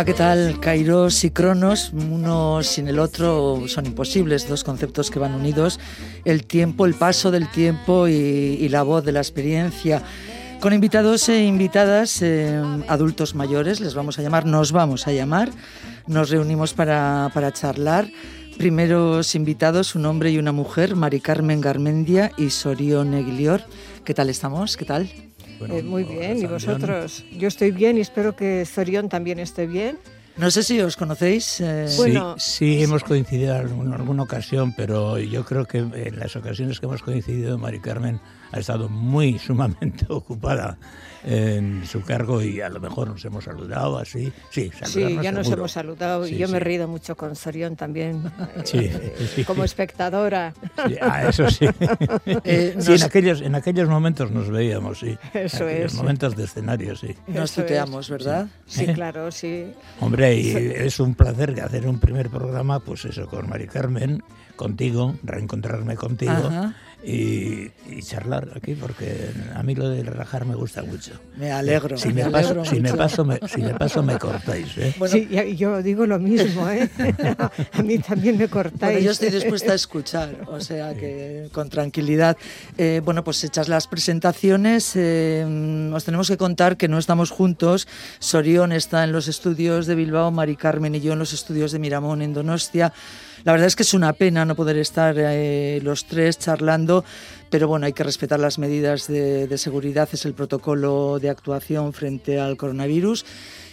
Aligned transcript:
Hola, 0.00 0.06
¿qué 0.06 0.14
tal? 0.14 0.60
Kairos 0.60 1.24
y 1.24 1.30
Cronos, 1.30 1.92
uno 1.92 2.62
sin 2.62 2.88
el 2.88 2.98
otro 2.98 3.64
son 3.66 3.84
imposibles, 3.84 4.48
dos 4.48 4.64
conceptos 4.64 5.10
que 5.10 5.18
van 5.18 5.34
unidos. 5.34 5.78
El 6.24 6.46
tiempo, 6.46 6.86
el 6.86 6.94
paso 6.94 7.30
del 7.30 7.50
tiempo 7.50 8.08
y, 8.08 8.66
la 8.70 8.82
voz 8.82 9.04
de 9.04 9.12
la 9.12 9.20
experiencia. 9.20 10.02
Con 10.58 10.72
invitados 10.72 11.28
e 11.28 11.44
invitadas, 11.44 12.22
eh, 12.22 12.62
adultos 12.88 13.34
mayores, 13.34 13.80
les 13.80 13.92
vamos 13.92 14.18
a 14.18 14.22
llamar, 14.22 14.46
nos 14.46 14.72
vamos 14.72 15.06
a 15.06 15.12
llamar. 15.12 15.50
Nos 16.06 16.30
reunimos 16.30 16.72
para, 16.72 17.52
charlar. 17.52 18.08
Primeros 18.56 19.34
invitados, 19.34 19.94
un 19.96 20.06
hombre 20.06 20.30
y 20.30 20.38
una 20.38 20.52
mujer, 20.52 20.96
Mari 20.96 21.20
Carmen 21.20 21.60
Garmendia 21.60 22.32
y 22.38 22.48
Sorión 22.48 23.12
Eglior. 23.12 23.64
¿Qué 24.06 24.14
tal 24.14 24.30
estamos? 24.30 24.78
¿Qué 24.78 24.86
tal? 24.86 25.29
Eh, 25.68 25.82
muy 25.82 26.04
bien, 26.04 26.38
¿y 26.38 26.46
vosotros? 26.46 27.24
Yo 27.36 27.48
estoy 27.48 27.70
bien 27.70 27.98
y 27.98 28.00
espero 28.00 28.34
que 28.36 28.64
Zorión 28.66 29.08
también 29.08 29.38
esté 29.38 29.66
bien. 29.66 29.98
No 30.36 30.50
sé 30.50 30.62
si 30.62 30.80
os 30.80 30.96
conocéis. 30.96 31.60
eh, 31.60 31.86
Sí, 31.88 31.96
Bueno, 31.98 32.34
sí, 32.38 32.82
hemos 32.82 33.04
coincidido 33.04 33.54
en 33.56 33.60
alguna, 33.60 33.96
alguna 33.96 34.22
ocasión, 34.22 34.72
pero 34.76 35.18
yo 35.18 35.44
creo 35.44 35.66
que 35.66 35.78
en 35.78 36.18
las 36.18 36.34
ocasiones 36.36 36.80
que 36.80 36.86
hemos 36.86 37.02
coincidido, 37.02 37.58
Mari 37.58 37.80
Carmen 37.80 38.20
ha 38.52 38.58
estado 38.58 38.88
muy 38.88 39.38
sumamente 39.38 40.06
ocupada 40.08 40.78
en 41.24 41.84
su 41.86 42.02
cargo 42.02 42.42
y 42.42 42.60
a 42.60 42.68
lo 42.68 42.80
mejor 42.80 43.08
nos 43.08 43.24
hemos 43.24 43.44
saludado 43.44 43.98
así. 43.98 44.32
Sí, 44.50 44.70
ya 45.22 45.32
nos 45.32 45.46
seguro. 45.46 45.60
hemos 45.62 45.72
saludado 45.72 46.24
Sí, 46.26 46.34
y 46.34 46.38
yo 46.38 46.48
me 46.48 46.56
he 46.58 46.60
reído 46.60 46.88
mucho 46.88 47.16
con 47.16 47.36
Zorión 47.36 47.76
también, 47.76 48.22
Sí, 48.64 48.78
eh, 48.78 49.14
sí. 49.34 49.44
como 49.44 49.64
espectadora. 49.64 50.54
Sí, 50.86 50.96
ah, 51.00 51.28
eso 51.28 51.50
sí. 51.50 51.66
Eh, 52.44 52.74
nos- 52.76 52.88
en 52.88 53.02
aquellos, 53.02 53.40
en 53.42 53.54
aquellos 53.54 53.88
momentos 53.88 54.30
nos 54.30 54.48
veíamos, 54.50 54.98
sí. 55.00 55.16
Eso 55.34 55.68
En 55.68 55.86
es. 55.86 55.94
momentos 55.94 56.36
de 56.36 56.44
escenario, 56.44 56.96
sí. 56.96 57.14
Nos 57.26 57.52
tuteamos, 57.52 58.08
¿verdad? 58.10 58.48
Sí, 58.66 58.84
¿Eh? 58.84 58.92
claro, 58.92 59.30
sí. 59.30 59.72
Hombre, 60.00 60.36
y 60.36 60.50
es 60.56 61.00
un 61.00 61.14
placer 61.14 61.60
hacer 61.60 61.86
un 61.86 61.98
primer 61.98 62.30
programa, 62.30 62.80
pues 62.80 63.04
eso, 63.04 63.26
con 63.26 63.48
Mari 63.48 63.66
Carmen, 63.66 64.22
contigo, 64.56 65.14
reencontrarme 65.22 65.96
contigo 65.96 66.32
Ajá. 66.32 66.74
Y, 67.02 67.70
y 67.88 68.02
charlar 68.02 68.48
aquí, 68.54 68.74
porque 68.74 69.30
a 69.54 69.62
mí 69.62 69.74
lo 69.74 69.88
de 69.88 70.02
relajar 70.02 70.44
me 70.44 70.54
gusta 70.54 70.82
mucho. 70.82 71.12
Me 71.36 71.50
alegro. 71.50 71.96
Si 71.96 72.08
me 72.12 72.24
me, 72.24 72.30
paso, 72.30 72.64
si, 72.64 72.80
me 72.80 72.92
paso, 72.92 73.24
me, 73.24 73.38
si 73.48 73.62
me 73.62 73.74
paso, 73.74 74.02
me 74.02 74.18
cortáis. 74.18 74.76
¿eh? 74.76 74.94
Bueno, 74.98 75.12
sí, 75.12 75.56
yo 75.56 75.82
digo 75.82 76.06
lo 76.06 76.18
mismo, 76.18 76.68
¿eh? 76.68 76.90
a 77.72 77.82
mí 77.82 77.98
también 77.98 78.36
me 78.36 78.48
cortáis. 78.48 78.80
Bueno, 78.80 78.98
yo 78.98 79.10
estoy 79.12 79.30
dispuesta 79.30 79.72
a 79.72 79.74
escuchar, 79.76 80.36
o 80.46 80.60
sea 80.60 80.94
que 80.94 81.48
con 81.52 81.70
tranquilidad. 81.70 82.36
Eh, 82.76 83.00
bueno, 83.04 83.24
pues 83.24 83.42
hechas 83.44 83.68
las 83.68 83.86
presentaciones, 83.86 84.92
eh, 84.94 85.90
os 85.92 86.04
tenemos 86.04 86.28
que 86.28 86.36
contar 86.36 86.76
que 86.76 86.88
no 86.88 86.98
estamos 86.98 87.30
juntos. 87.30 87.88
Sorión 88.18 88.72
está 88.72 89.04
en 89.04 89.12
los 89.12 89.28
estudios 89.28 89.86
de 89.86 89.94
Bilbao, 89.94 90.30
Mari 90.30 90.56
Carmen 90.56 90.94
y 90.94 91.00
yo 91.00 91.14
en 91.14 91.18
los 91.18 91.32
estudios 91.32 91.72
de 91.72 91.78
Miramón, 91.78 92.20
en 92.20 92.34
Donostia. 92.34 92.92
La 93.44 93.52
verdad 93.52 93.66
es 93.66 93.76
que 93.76 93.82
es 93.82 93.94
una 93.94 94.12
pena 94.12 94.44
no 94.44 94.54
poder 94.54 94.76
estar 94.76 95.14
eh, 95.18 95.80
los 95.82 96.04
tres 96.06 96.38
charlando, 96.38 97.04
pero 97.48 97.68
bueno, 97.68 97.86
hay 97.86 97.92
que 97.92 98.04
respetar 98.04 98.38
las 98.38 98.58
medidas 98.58 99.06
de, 99.06 99.58
seguridad, 99.58 100.08
es 100.12 100.24
el 100.24 100.34
protocolo 100.34 101.18
de 101.18 101.30
actuación 101.30 101.92
frente 101.92 102.38
al 102.38 102.56
coronavirus 102.56 103.24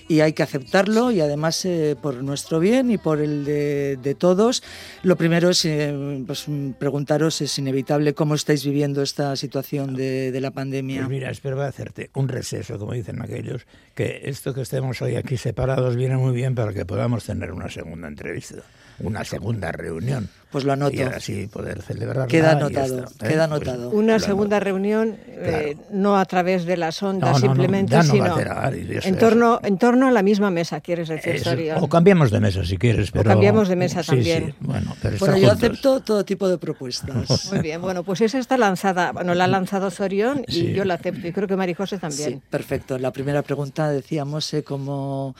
y 0.09 0.21
hay 0.21 0.31
que 0.31 0.41
aceptarlo 0.41 1.11
y 1.11 1.19
además 1.19 1.65
eh, 1.65 1.97
por 2.01 2.23
nuestro 2.23 2.61
bien 2.61 2.89
y 2.91 2.97
por 2.97 3.19
el 3.19 3.43
de, 3.43 4.15
todos. 4.17 4.63
Lo 5.03 5.17
primero 5.17 5.49
es 5.49 5.65
eh, 5.65 6.23
pues, 6.25 6.45
preguntaros, 6.79 7.41
es 7.41 7.57
inevitable 7.59 8.13
cómo 8.13 8.35
estáis 8.35 8.63
viviendo 8.63 9.01
esta 9.01 9.35
situación 9.35 9.95
de, 9.95 10.31
de 10.31 10.41
la 10.41 10.51
pandemia. 10.51 10.99
Pues 11.01 11.09
mira, 11.09 11.29
espero 11.29 11.61
hacerte 11.61 12.09
un 12.13 12.29
receso, 12.29 12.79
como 12.79 12.93
dicen 12.93 13.21
aquellos, 13.21 13.67
que 13.95 14.21
esto 14.23 14.53
que 14.53 14.61
estemos 14.61 15.01
hoy 15.01 15.17
aquí 15.17 15.35
separados 15.35 15.97
viene 15.97 16.15
muy 16.15 16.33
bien 16.33 16.55
para 16.55 16.71
que 16.71 16.85
podamos 16.85 17.25
tener 17.25 17.51
una 17.51 17.69
segunda 17.69 18.07
entrevista, 18.07 18.63
una 18.99 19.23
segunda 19.23 19.71
reunión. 19.71 20.29
Pues 20.49 20.63
lo 20.63 20.71
anoto. 20.71 20.95
Y 20.95 21.01
así 21.01 21.47
poder 21.47 21.81
celebrarla. 21.81 22.27
Queda 22.27 22.51
anotado, 22.53 23.03
está, 23.03 23.27
queda 23.27 23.47
Pues 23.49 23.61
anotado. 23.67 23.89
Una 23.89 24.17
segunda 24.17 24.61
reunión, 24.61 25.17
eh, 25.27 25.75
no 25.91 26.17
a 26.17 26.23
través 26.23 26.63
de 26.63 26.77
las 26.77 27.03
ondas, 27.03 27.33
No, 27.33 27.39
no, 27.39 27.45
no, 27.47 27.51
simplemente, 27.53 27.97
no 27.97 28.03
sino 28.03 28.39
en 28.39 28.97
es. 29.13 29.19
torno, 29.19 29.59
en 29.61 29.77
torno 29.77 30.07
a 30.07 30.11
la 30.11 30.23
misma 30.23 30.49
mesa, 30.49 30.79
quieres 30.79 31.09
decir, 31.09 31.41
Sorión. 31.43 31.79
o 31.81 31.89
cambiamos 31.89 32.31
de 32.31 32.39
mesa 32.39 32.63
si 32.63 32.77
quieres, 32.77 33.11
pero... 33.11 33.29
cambiamos 33.29 33.67
de 33.67 33.75
mesa 33.75 34.01
Sí, 34.03 34.11
también. 34.11 34.45
sí, 34.47 34.53
bueno, 34.61 34.95
pero 35.01 35.17
Bueno, 35.17 35.35
yo 35.37 35.49
juntos. 35.49 35.57
acepto 35.63 35.99
todo 35.99 36.23
tipo 36.23 36.47
de 36.47 36.57
propuestas. 36.57 37.45
Muy 37.51 37.59
bien, 37.59 37.81
bueno, 37.81 38.03
pues 38.05 38.21
esa 38.21 38.39
está 38.39 38.57
lanzada, 38.57 39.11
bueno, 39.11 39.35
la 39.35 39.43
ha 39.43 39.47
lanzado 39.47 39.91
Zorión 39.91 40.45
y 40.47 40.53
Sí. 40.53 40.73
yo 40.73 40.85
la 40.85 40.93
acepto 40.93 41.27
y 41.27 41.33
creo 41.33 41.47
que 41.49 41.57
Marijose 41.57 41.97
Sí, 41.97 42.01
también. 42.01 42.41
perfecto. 42.49 42.97
La 42.97 43.11
primera 43.11 43.41
pregunta 43.41 43.89
decíamos 43.89 44.53
eh, 44.53 44.63
cómo, 44.63 45.35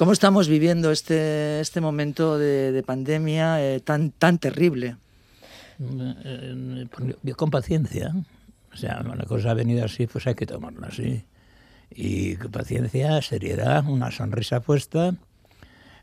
cómo 0.00 0.12
estamos 0.12 0.48
viviendo 0.48 0.92
este, 0.92 1.60
este 1.60 1.82
momento 1.82 2.38
de, 2.38 2.72
de 2.72 2.82
pandemia 2.82 3.62
eh, 3.62 3.80
tan, 3.80 4.12
tan 4.12 4.38
terrible. 4.38 4.96
Eh, 5.78 6.86
eh, 7.22 7.34
con 7.34 7.50
paciencia. 7.50 8.14
O 8.72 8.76
sea, 8.78 9.02
una 9.04 9.24
cosa 9.24 9.50
ha 9.50 9.54
venido 9.54 9.84
así, 9.84 10.06
pues 10.06 10.26
hay 10.26 10.34
que 10.34 10.46
tomarla 10.46 10.86
así. 10.86 11.22
Y 11.90 12.36
con 12.36 12.50
paciencia, 12.50 13.20
seriedad, 13.20 13.86
una 13.86 14.10
sonrisa 14.10 14.60
puesta, 14.60 15.14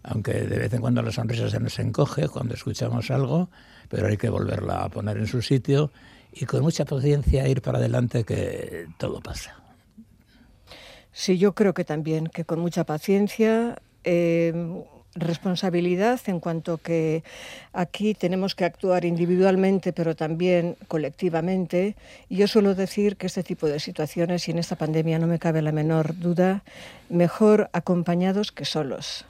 aunque 0.04 0.34
de 0.34 0.60
vez 0.60 0.72
en 0.74 0.82
cuando 0.82 1.02
la 1.02 1.12
sonrisa 1.12 1.50
se 1.50 1.60
nos 1.60 1.80
encoge 1.80 2.28
cuando 2.28 2.54
escuchamos 2.54 3.10
algo, 3.10 3.50
pero 3.90 4.06
hay 4.06 4.18
que 4.18 4.30
volverla 4.30 4.84
a 4.84 4.90
poner 4.90 5.18
en 5.18 5.26
su 5.26 5.42
sitio 5.42 5.90
y 6.32 6.46
con 6.46 6.62
mucha 6.62 6.86
paciencia 6.86 7.48
ir 7.48 7.64
para 7.64 7.80
adelante 7.80 8.26
que 8.26 8.90
todo 9.00 9.22
pasa. 9.22 9.56
Sí, 11.12 11.40
yo 11.40 11.56
creo 11.56 11.74
que 11.74 11.84
también, 11.84 12.28
que 12.28 12.46
con 12.46 12.60
mucha 12.60 12.84
paciencia, 12.84 13.82
eh, 14.10 14.54
responsabilidad 15.16 16.20
en 16.28 16.40
cuanto 16.40 16.78
que 16.78 17.24
aquí 17.74 18.14
tenemos 18.14 18.56
que 18.56 18.66
actuar 18.66 19.04
individualmente, 19.04 19.92
pero 19.92 20.16
también 20.16 20.78
colectivamente. 20.88 21.96
Y 22.30 22.38
yo 22.38 22.48
suelo 22.48 22.76
decir 22.76 23.18
que 23.18 23.28
este 23.28 23.44
tipo 23.44 23.68
de 23.68 23.80
situaciones, 23.80 24.48
y 24.48 24.52
en 24.52 24.60
esta 24.60 24.76
pandemia 24.76 25.20
no 25.20 25.28
me 25.28 25.40
cabe 25.40 25.62
la 25.62 25.72
menor 25.72 26.18
duda, 26.18 26.64
mejor 27.10 27.70
acompañados 27.74 28.52
que 28.52 28.66
solos. 28.66 29.26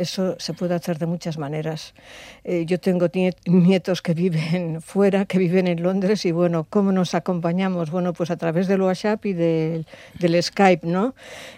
Eso 0.00 0.34
se 0.38 0.54
puede 0.54 0.74
hacer 0.74 0.98
de 0.98 1.04
muchas 1.04 1.36
maneras. 1.36 1.92
Eh, 2.42 2.64
yo 2.66 2.80
tengo 2.80 3.06
nie- 3.08 3.36
nietos 3.46 4.00
que 4.00 4.14
viven 4.14 4.80
fuera, 4.80 5.26
que 5.26 5.36
viven 5.36 5.66
en 5.66 5.82
Londres, 5.82 6.24
y 6.24 6.32
bueno, 6.32 6.66
¿cómo 6.70 6.90
nos 6.90 7.12
acompañamos? 7.14 7.90
Bueno, 7.90 8.14
pues 8.14 8.30
a 8.30 8.36
través 8.38 8.66
del 8.66 8.80
WhatsApp 8.80 9.26
y 9.26 9.34
del, 9.34 9.84
Skype, 10.42 10.86
¿no? 10.86 11.14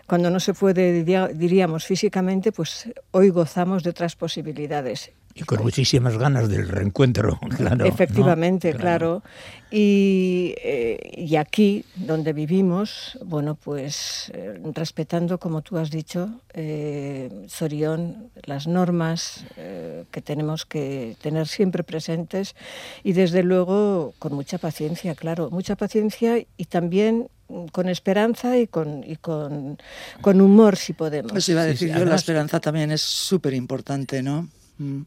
Cuando 0.08 0.28
no 0.28 0.40
se 0.40 0.54
puede, 0.54 0.92
diría- 0.92 1.28
diríamos, 1.28 1.84
físicamente, 1.84 2.50
pues 2.50 2.88
hoy 3.12 3.28
gozamos 3.30 3.84
de 3.84 3.90
otras 3.90 4.16
posibilidades. 4.16 5.12
Y 5.34 5.42
con 5.44 5.62
muchísimas 5.62 6.18
ganas 6.18 6.48
del 6.48 6.68
reencuentro, 6.68 7.38
claro. 7.56 7.76
¿no? 7.76 7.84
Efectivamente, 7.84 8.74
claro. 8.74 9.22
Y, 9.70 10.54
eh, 10.62 10.98
y 11.16 11.36
aquí, 11.36 11.86
donde 11.94 12.34
vivimos, 12.34 13.18
bueno, 13.24 13.54
pues 13.54 14.30
eh, 14.34 14.60
respetando, 14.74 15.38
como 15.38 15.62
tú 15.62 15.78
has 15.78 15.90
dicho, 15.90 16.28
eh, 16.52 17.30
Sorión, 17.48 18.30
las 18.44 18.66
normas 18.66 19.46
eh, 19.56 20.04
que 20.10 20.20
tenemos 20.20 20.66
que 20.66 21.16
tener 21.22 21.48
siempre 21.48 21.84
presentes 21.84 22.54
y 23.02 23.14
desde 23.14 23.42
luego 23.42 24.12
con 24.18 24.34
mucha 24.34 24.58
paciencia, 24.58 25.14
claro, 25.14 25.48
mucha 25.50 25.74
paciencia 25.74 26.38
y 26.38 26.64
también 26.66 27.28
con 27.72 27.88
esperanza 27.88 28.58
y 28.58 28.66
con, 28.66 29.04
y 29.06 29.16
con, 29.16 29.78
con 30.20 30.40
humor 30.40 30.76
si 30.76 30.92
podemos. 30.92 31.32
Eso 31.34 31.52
iba 31.52 31.62
a 31.62 31.66
decir 31.66 31.92
sí, 31.92 31.98
yo, 31.98 32.04
la 32.04 32.16
esperanza 32.16 32.60
también 32.60 32.90
es 32.90 33.02
súper 33.02 33.54
importante, 33.54 34.22
¿no? 34.22 34.48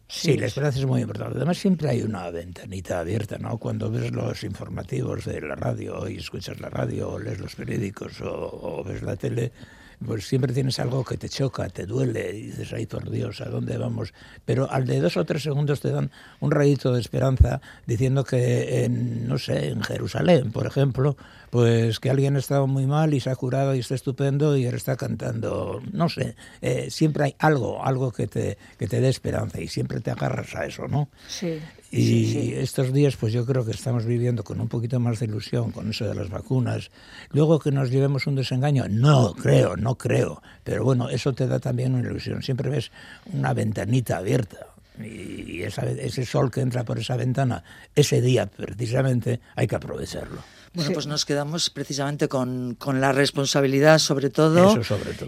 Sí, 0.08 0.38
la 0.38 0.48
esperanza 0.48 0.80
es 0.80 0.86
muy 0.86 1.02
importante. 1.02 1.38
Además, 1.38 1.58
siempre 1.58 1.90
hay 1.90 2.02
una 2.02 2.30
ventanita 2.30 3.00
abierta, 3.00 3.38
¿no? 3.38 3.58
Cuando 3.58 3.90
ves 3.90 4.12
los 4.12 4.44
informativos 4.44 5.26
de 5.26 5.42
la 5.42 5.56
radio 5.56 6.08
y 6.08 6.18
escuchas 6.18 6.60
la 6.60 6.70
radio 6.70 7.12
o 7.12 7.20
lees 7.20 7.40
los 7.40 7.56
periódicos 7.56 8.22
o, 8.22 8.30
o 8.30 8.84
ves 8.84 9.02
la 9.02 9.16
tele, 9.16 9.52
pues 10.06 10.28
siempre 10.28 10.54
tienes 10.54 10.80
algo 10.80 11.04
que 11.04 11.18
te 11.18 11.30
choca, 11.30 11.70
te 11.70 11.86
duele, 11.86 12.36
y 12.36 12.42
dices, 12.48 12.74
ay 12.74 12.86
por 12.86 13.10
Dios, 13.10 13.42
¿a 13.42 13.46
dónde 13.46 13.78
vamos? 13.78 14.14
Pero 14.46 14.70
al 14.70 14.86
de 14.86 15.00
dos 15.00 15.18
o 15.18 15.26
tres 15.26 15.44
segundos 15.44 15.82
te 15.82 15.92
dan 15.92 16.12
un 16.40 16.52
rayito 16.52 16.94
de 16.94 17.02
esperanza 17.02 17.62
diciendo 17.86 18.24
que, 18.24 18.86
en, 18.86 19.28
no 19.28 19.38
sé, 19.38 19.70
en 19.70 19.82
Jerusalén, 19.82 20.52
por 20.52 20.68
ejemplo, 20.68 21.18
pues 21.50 22.00
que 22.00 22.10
alguien 22.10 22.36
ha 22.36 22.40
estado 22.40 22.68
muy 22.68 22.86
mal 22.86 23.14
y 23.14 23.20
se 23.20 23.30
ha 23.30 23.36
curado 23.36 23.76
y 23.76 23.80
está 23.80 23.96
estupendo 23.96 24.58
y 24.58 24.66
ahora 24.66 24.78
está 24.78 24.96
cantando, 24.96 25.82
no 25.92 26.10
sé, 26.10 26.36
eh, 26.62 26.90
siempre 26.90 27.26
hay 27.26 27.36
algo, 27.40 27.84
algo 27.84 28.12
que 28.12 28.28
te, 28.28 28.58
que 28.78 28.88
te 28.88 29.02
dé 29.02 29.10
esperanza 29.10 29.62
y 29.62 29.68
siempre 29.68 30.00
te 30.02 30.12
agarras 30.12 30.56
a 30.56 30.66
eso, 30.66 30.88
¿no? 30.88 31.10
Sí. 31.28 31.60
Y 31.92 32.54
estos 32.56 32.92
días, 32.92 33.16
pues 33.16 33.32
yo 33.32 33.46
creo 33.46 33.64
que 33.64 33.72
estamos 33.72 34.06
viviendo 34.06 34.44
con 34.44 34.60
un 34.60 34.68
poquito 34.68 35.00
más 35.00 35.20
de 35.20 35.28
ilusión 35.28 35.72
con 35.72 35.90
eso 35.90 36.06
de 36.06 36.14
las 36.14 36.30
vacunas. 36.30 36.92
Luego 37.32 37.60
que 37.60 37.72
nos 37.72 37.90
llevemos 37.90 38.28
un 38.28 38.36
desengaño, 38.36 38.86
no 38.90 39.34
creo, 39.34 39.78
no 39.78 39.96
creo. 39.96 40.42
Pero 40.66 40.84
bueno, 40.84 41.10
eso 41.10 41.34
te 41.34 41.48
da 41.48 41.60
también 41.60 41.96
una 41.96 42.10
ilusión. 42.10 42.42
Siempre 42.42 42.70
ves 42.70 42.92
una 43.32 43.54
ventanita 43.54 44.18
abierta. 44.18 44.75
Y 45.04 45.64
ese 45.64 46.26
sol 46.26 46.52
que 46.52 46.62
entra 46.62 46.84
por 46.84 47.00
esa 47.00 47.16
ventana, 47.16 47.64
ese 47.96 48.22
día 48.22 48.46
precisamente, 48.48 49.40
hay 49.56 49.68
que 49.68 49.76
aprovecharlo. 49.76 50.42
Bueno, 50.76 50.92
pues 50.92 51.08
nos 51.08 51.26
quedamos 51.26 51.70
precisamente 51.70 52.28
con, 52.28 52.76
con 52.76 53.00
la 53.00 53.14
responsabilidad 53.14 53.98
sobre 54.00 54.30
todo, 54.30 54.78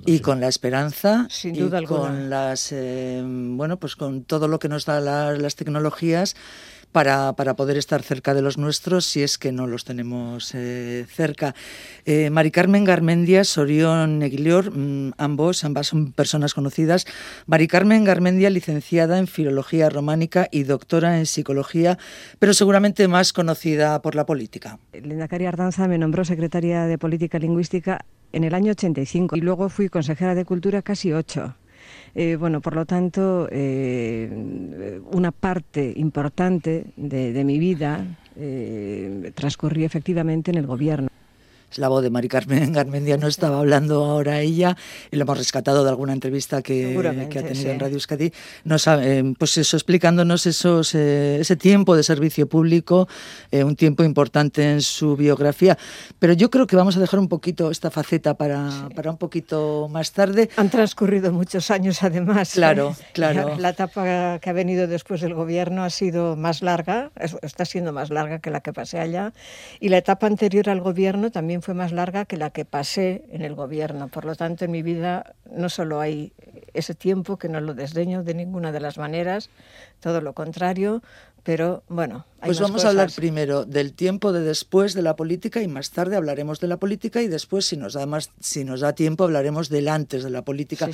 y 0.05 0.19
con 0.19 0.41
la 0.41 0.49
esperanza 0.49 1.25
Sin 1.29 1.53
duda 1.53 1.81
y 1.81 1.85
con 1.85 2.29
las 2.29 2.73
eh, 2.73 3.23
bueno 3.23 3.77
pues 3.79 3.95
con 3.95 4.23
todo 4.23 4.49
lo 4.49 4.59
que 4.59 4.67
nos 4.67 4.85
da 4.85 4.99
las 4.99 5.55
tecnologías 5.55 6.35
para, 6.97 7.53
poder 7.53 7.77
estar 7.77 8.01
cerca 8.01 8.33
de 8.33 8.41
los 8.41 8.57
nuestros 8.57 9.05
si 9.05 9.21
es 9.21 9.37
que 9.37 9.51
no 9.51 9.67
los 9.67 9.85
tenemos 9.85 10.55
eh, 10.55 11.05
cerca. 11.07 11.53
Eh, 12.05 12.31
Mari 12.31 12.49
Carmen 12.49 12.85
Garmendia, 12.85 13.43
Sorión 13.43 14.17
Neguilior, 14.17 14.75
mm, 14.75 15.11
ambos, 15.19 15.63
ambas 15.63 15.85
son 15.85 16.11
personas 16.11 16.55
conocidas. 16.55 17.05
Mari 17.45 17.67
Carmen 17.67 18.03
Garmendia, 18.03 18.49
licenciada 18.49 19.19
en 19.19 19.27
Filología 19.27 19.91
Románica 19.91 20.47
y 20.51 20.63
doctora 20.63 21.19
en 21.19 21.27
Psicología, 21.27 21.99
pero 22.39 22.55
seguramente 22.55 23.07
más 23.07 23.31
conocida 23.31 24.01
por 24.01 24.15
la 24.15 24.25
política. 24.25 24.79
Linda 24.91 25.27
Cari 25.27 25.45
Ardanza 25.45 25.87
me 25.87 25.99
nombró 25.99 26.25
secretaria 26.25 26.85
de 26.85 26.97
Política 26.97 27.37
Lingüística 27.37 28.05
en 28.33 28.43
el 28.43 28.55
año 28.55 28.71
85 28.71 29.35
y 29.35 29.41
luego 29.41 29.69
fui 29.69 29.87
consejera 29.89 30.33
de 30.33 30.45
Cultura 30.45 30.81
casi 30.81 31.13
ocho. 31.13 31.53
Eh, 32.15 32.35
bueno, 32.35 32.61
por 32.61 32.75
lo 32.75 32.85
tanto, 32.85 33.47
eh, 33.51 34.99
una 35.11 35.31
parte 35.31 35.93
importante 35.95 36.85
de, 36.95 37.43
mi 37.43 37.59
vida 37.59 38.05
eh, 38.35 39.31
transcurrió 39.35 39.85
efectivamente 39.85 40.51
en 40.51 40.57
el 40.57 40.67
gobierno 40.67 41.09
es 41.71 41.77
la 41.79 41.89
voz 41.89 42.01
de 42.03 42.09
Mari 42.09 42.27
Carmen 42.27 42.71
Garmendia, 42.71 43.17
no 43.17 43.27
estaba 43.27 43.59
hablando 43.59 44.05
ahora 44.05 44.39
ella, 44.39 44.77
y 45.11 45.17
lo 45.17 45.23
hemos 45.23 45.37
rescatado 45.37 45.83
de 45.83 45.89
alguna 45.89 46.13
entrevista 46.13 46.61
que, 46.61 47.27
que 47.29 47.39
ha 47.39 47.43
tenido 47.43 47.71
en 47.71 47.79
Radio 47.79 47.95
Euskadi, 47.95 48.31
nos, 48.63 48.87
eh, 48.87 49.33
pues 49.37 49.57
eso, 49.57 49.75
explicándonos 49.77 50.45
esos, 50.45 50.95
eh, 50.95 51.39
ese 51.39 51.55
tiempo 51.55 51.95
de 51.95 52.03
servicio 52.03 52.47
público, 52.47 53.07
eh, 53.51 53.63
un 53.63 53.75
tiempo 53.75 54.03
importante 54.03 54.71
en 54.71 54.81
su 54.81 55.15
biografía. 55.15 55.77
Pero 56.19 56.33
yo 56.33 56.49
creo 56.49 56.67
que 56.67 56.75
vamos 56.75 56.97
a 56.97 56.99
dejar 56.99 57.19
un 57.19 57.27
poquito 57.27 57.71
esta 57.71 57.91
faceta 57.91 58.35
para, 58.35 58.89
para 58.95 59.11
un 59.11 59.17
poquito 59.17 59.87
más 59.89 60.11
tarde. 60.11 60.49
Han 60.55 60.69
transcurrido 60.69 61.31
muchos 61.31 61.69
años 61.71 62.03
además. 62.03 62.51
Claro, 62.51 62.95
claro. 63.13 63.49
La, 63.49 63.57
la 63.57 63.69
etapa 63.69 64.39
que 64.39 64.49
ha 64.49 64.53
venido 64.53 64.87
después 64.87 65.21
del 65.21 65.33
gobierno 65.33 65.83
ha 65.83 65.89
sido 65.89 66.35
más 66.35 66.61
larga, 66.61 67.11
está 67.41 67.65
siendo 67.65 67.91
más 67.91 68.09
larga 68.09 68.39
que 68.39 68.51
la 68.51 68.61
que 68.61 68.73
pasé 68.73 68.99
allá, 68.99 69.33
y 69.79 69.89
la 69.89 69.97
etapa 69.97 70.27
anterior 70.27 70.69
al 70.69 70.81
gobierno 70.81 71.31
también 71.31 71.56
fue 71.61 71.73
más 71.73 71.91
larga 71.91 72.25
que 72.25 72.37
la 72.37 72.49
que 72.49 72.65
pasé 72.65 73.25
en 73.31 73.41
el 73.41 73.55
gobierno. 73.55 74.07
Por 74.07 74.25
lo 74.25 74.35
tanto, 74.35 74.65
en 74.65 74.71
mi 74.71 74.81
vida 74.81 75.35
no 75.51 75.69
solo 75.69 75.99
hay 75.99 76.33
ese 76.73 76.93
tiempo, 76.93 77.37
que 77.37 77.49
no 77.49 77.59
lo 77.59 77.73
desdeño 77.73 78.23
de 78.23 78.33
ninguna 78.33 78.71
de 78.71 78.79
las 78.79 78.97
maneras, 78.97 79.49
todo 79.99 80.21
lo 80.21 80.33
contrario, 80.33 81.01
pero 81.47 81.81
bueno. 81.87 82.25
pues 82.43 82.59
vamos 82.59 82.83
a 82.83 82.89
hablar 82.89 83.09
primero 83.15 83.63
del 83.63 83.93
tiempo 83.93 84.33
de 84.33 84.41
después 84.41 84.93
de 84.93 85.01
la 85.01 85.15
política 85.15 85.61
y 85.61 85.69
más 85.69 85.91
tarde 85.91 86.17
hablaremos 86.17 86.59
de 86.59 86.67
la 86.67 86.75
política 86.75 87.21
y 87.21 87.29
después, 87.29 87.65
si 87.65 87.77
nos 87.77 87.93
da 87.93 88.05
más, 88.05 88.31
si 88.41 88.65
nos 88.65 88.81
da 88.81 88.91
tiempo, 88.91 89.23
hablaremos 89.23 89.69
del 89.69 89.87
antes 89.87 90.25
de 90.25 90.29
la 90.29 90.41
política. 90.41 90.89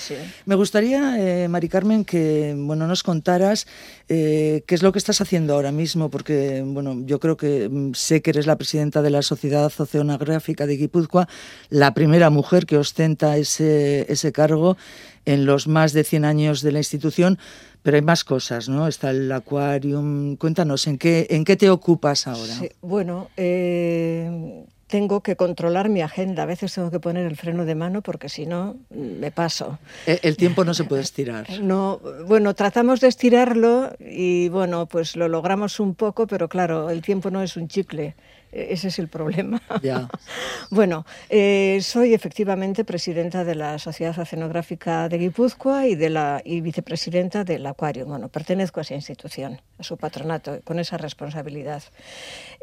Me 0.46 0.54
gustaría, 0.54 1.18
eh, 1.18 1.48
Mari 1.48 1.70
Carmen, 1.70 2.06
que 2.06 2.54
bueno 2.56 2.86
nos 2.86 3.02
contaras 3.02 3.66
eh, 4.10 4.64
qué 4.68 4.76
es 4.76 4.84
lo 4.84 4.92
que 4.92 5.00
estás 5.00 5.22
haciendo 5.22 5.56
ahora 5.56 5.72
mismo, 5.72 6.12
porque 6.12 6.64
bueno, 6.64 7.02
yo 7.04 7.20
creo 7.20 7.36
que 7.36 7.68
mm, 7.68 7.96
sé 7.96 8.22
que 8.22 8.30
eres 8.30 8.46
la 8.46 8.56
presidenta 8.56 9.02
de 9.02 9.10
la 9.10 9.24
Sociedad 9.24 9.74
Oceanográfica 9.76 10.68
de 10.68 10.78
Guipúzcoa, 10.78 11.28
la 11.72 11.96
primera 11.96 12.30
mujer 12.30 12.68
que 12.68 12.78
ostenta 12.78 13.38
ese, 13.38 14.06
ese 14.08 14.32
cargo 14.32 14.78
en 15.26 15.46
los 15.46 15.68
más 15.68 15.94
de 15.94 16.04
100 16.04 16.26
años 16.26 16.62
de 16.62 16.72
la 16.72 16.80
institución 16.80 17.40
pero 17.84 17.98
hay 17.98 18.02
más 18.02 18.24
cosas, 18.24 18.70
¿no? 18.70 18.88
Está 18.88 19.12
el 19.12 19.32
aquarium. 19.32 20.38
Cuéntanos, 20.38 20.88
¿en 20.88 20.98
qué, 20.98 21.28
en 21.30 21.44
qué 21.44 21.58
te 21.58 21.70
ocupas 21.70 22.28
ahora? 22.28 22.54
bueno, 22.82 23.30
eh, 23.36 24.64
tengo 24.88 25.22
que 25.22 25.36
controlar 25.36 25.90
mi 25.90 26.02
agenda. 26.02 26.44
A 26.44 26.46
veces 26.46 26.74
tengo 26.74 26.90
que 26.92 27.00
poner 27.00 27.26
el 27.26 27.36
freno 27.36 27.66
de 27.66 27.76
mano 27.76 28.02
porque 28.02 28.30
si 28.30 28.46
no, 28.46 28.78
me 28.90 29.32
paso. 29.32 29.80
Eh, 30.08 30.20
el 30.24 30.38
tiempo 30.38 30.64
no 30.64 30.74
se 30.74 30.86
puede 30.86 31.02
estirar. 31.02 31.46
No, 31.64 32.00
bueno, 32.28 32.54
tratamos 32.54 33.00
de 33.00 33.08
estirarlo 33.08 33.94
y 34.00 34.50
bueno, 34.50 34.86
pues 34.86 35.16
lo 35.16 35.28
logramos 35.28 35.80
un 35.80 35.96
poco, 35.96 36.28
pero 36.28 36.48
claro, 36.48 36.90
el 36.90 37.02
tiempo 37.02 37.32
no 37.32 37.42
es 37.42 37.58
un 37.58 37.68
chicle. 37.68 38.16
Ese 38.54 38.90
es 38.90 39.00
el 39.00 39.08
problema. 39.08 39.62
bueno, 40.70 41.06
eh, 41.30 41.80
soy 41.82 42.14
efectivamente 42.14 42.86
presidenta 42.86 43.44
de 43.44 43.56
la 43.56 43.80
Sociedad 43.80 44.18
Oceanográfica 44.18 45.10
de 45.10 45.18
Guipúzcoa 45.18 45.88
y, 45.88 45.96
de 45.96 46.12
la, 46.12 46.42
y 46.46 46.62
vicepresidenta 46.62 47.44
del 47.44 47.66
Acuario. 47.66 48.06
Bueno, 48.06 48.30
pertenezco 48.30 48.80
a 48.80 48.84
esa 48.84 48.94
institución, 48.94 49.60
a 49.80 49.84
su 49.84 49.98
patronato, 49.98 50.60
con 50.64 50.78
esa 50.78 50.98
responsabilidad. 50.98 51.82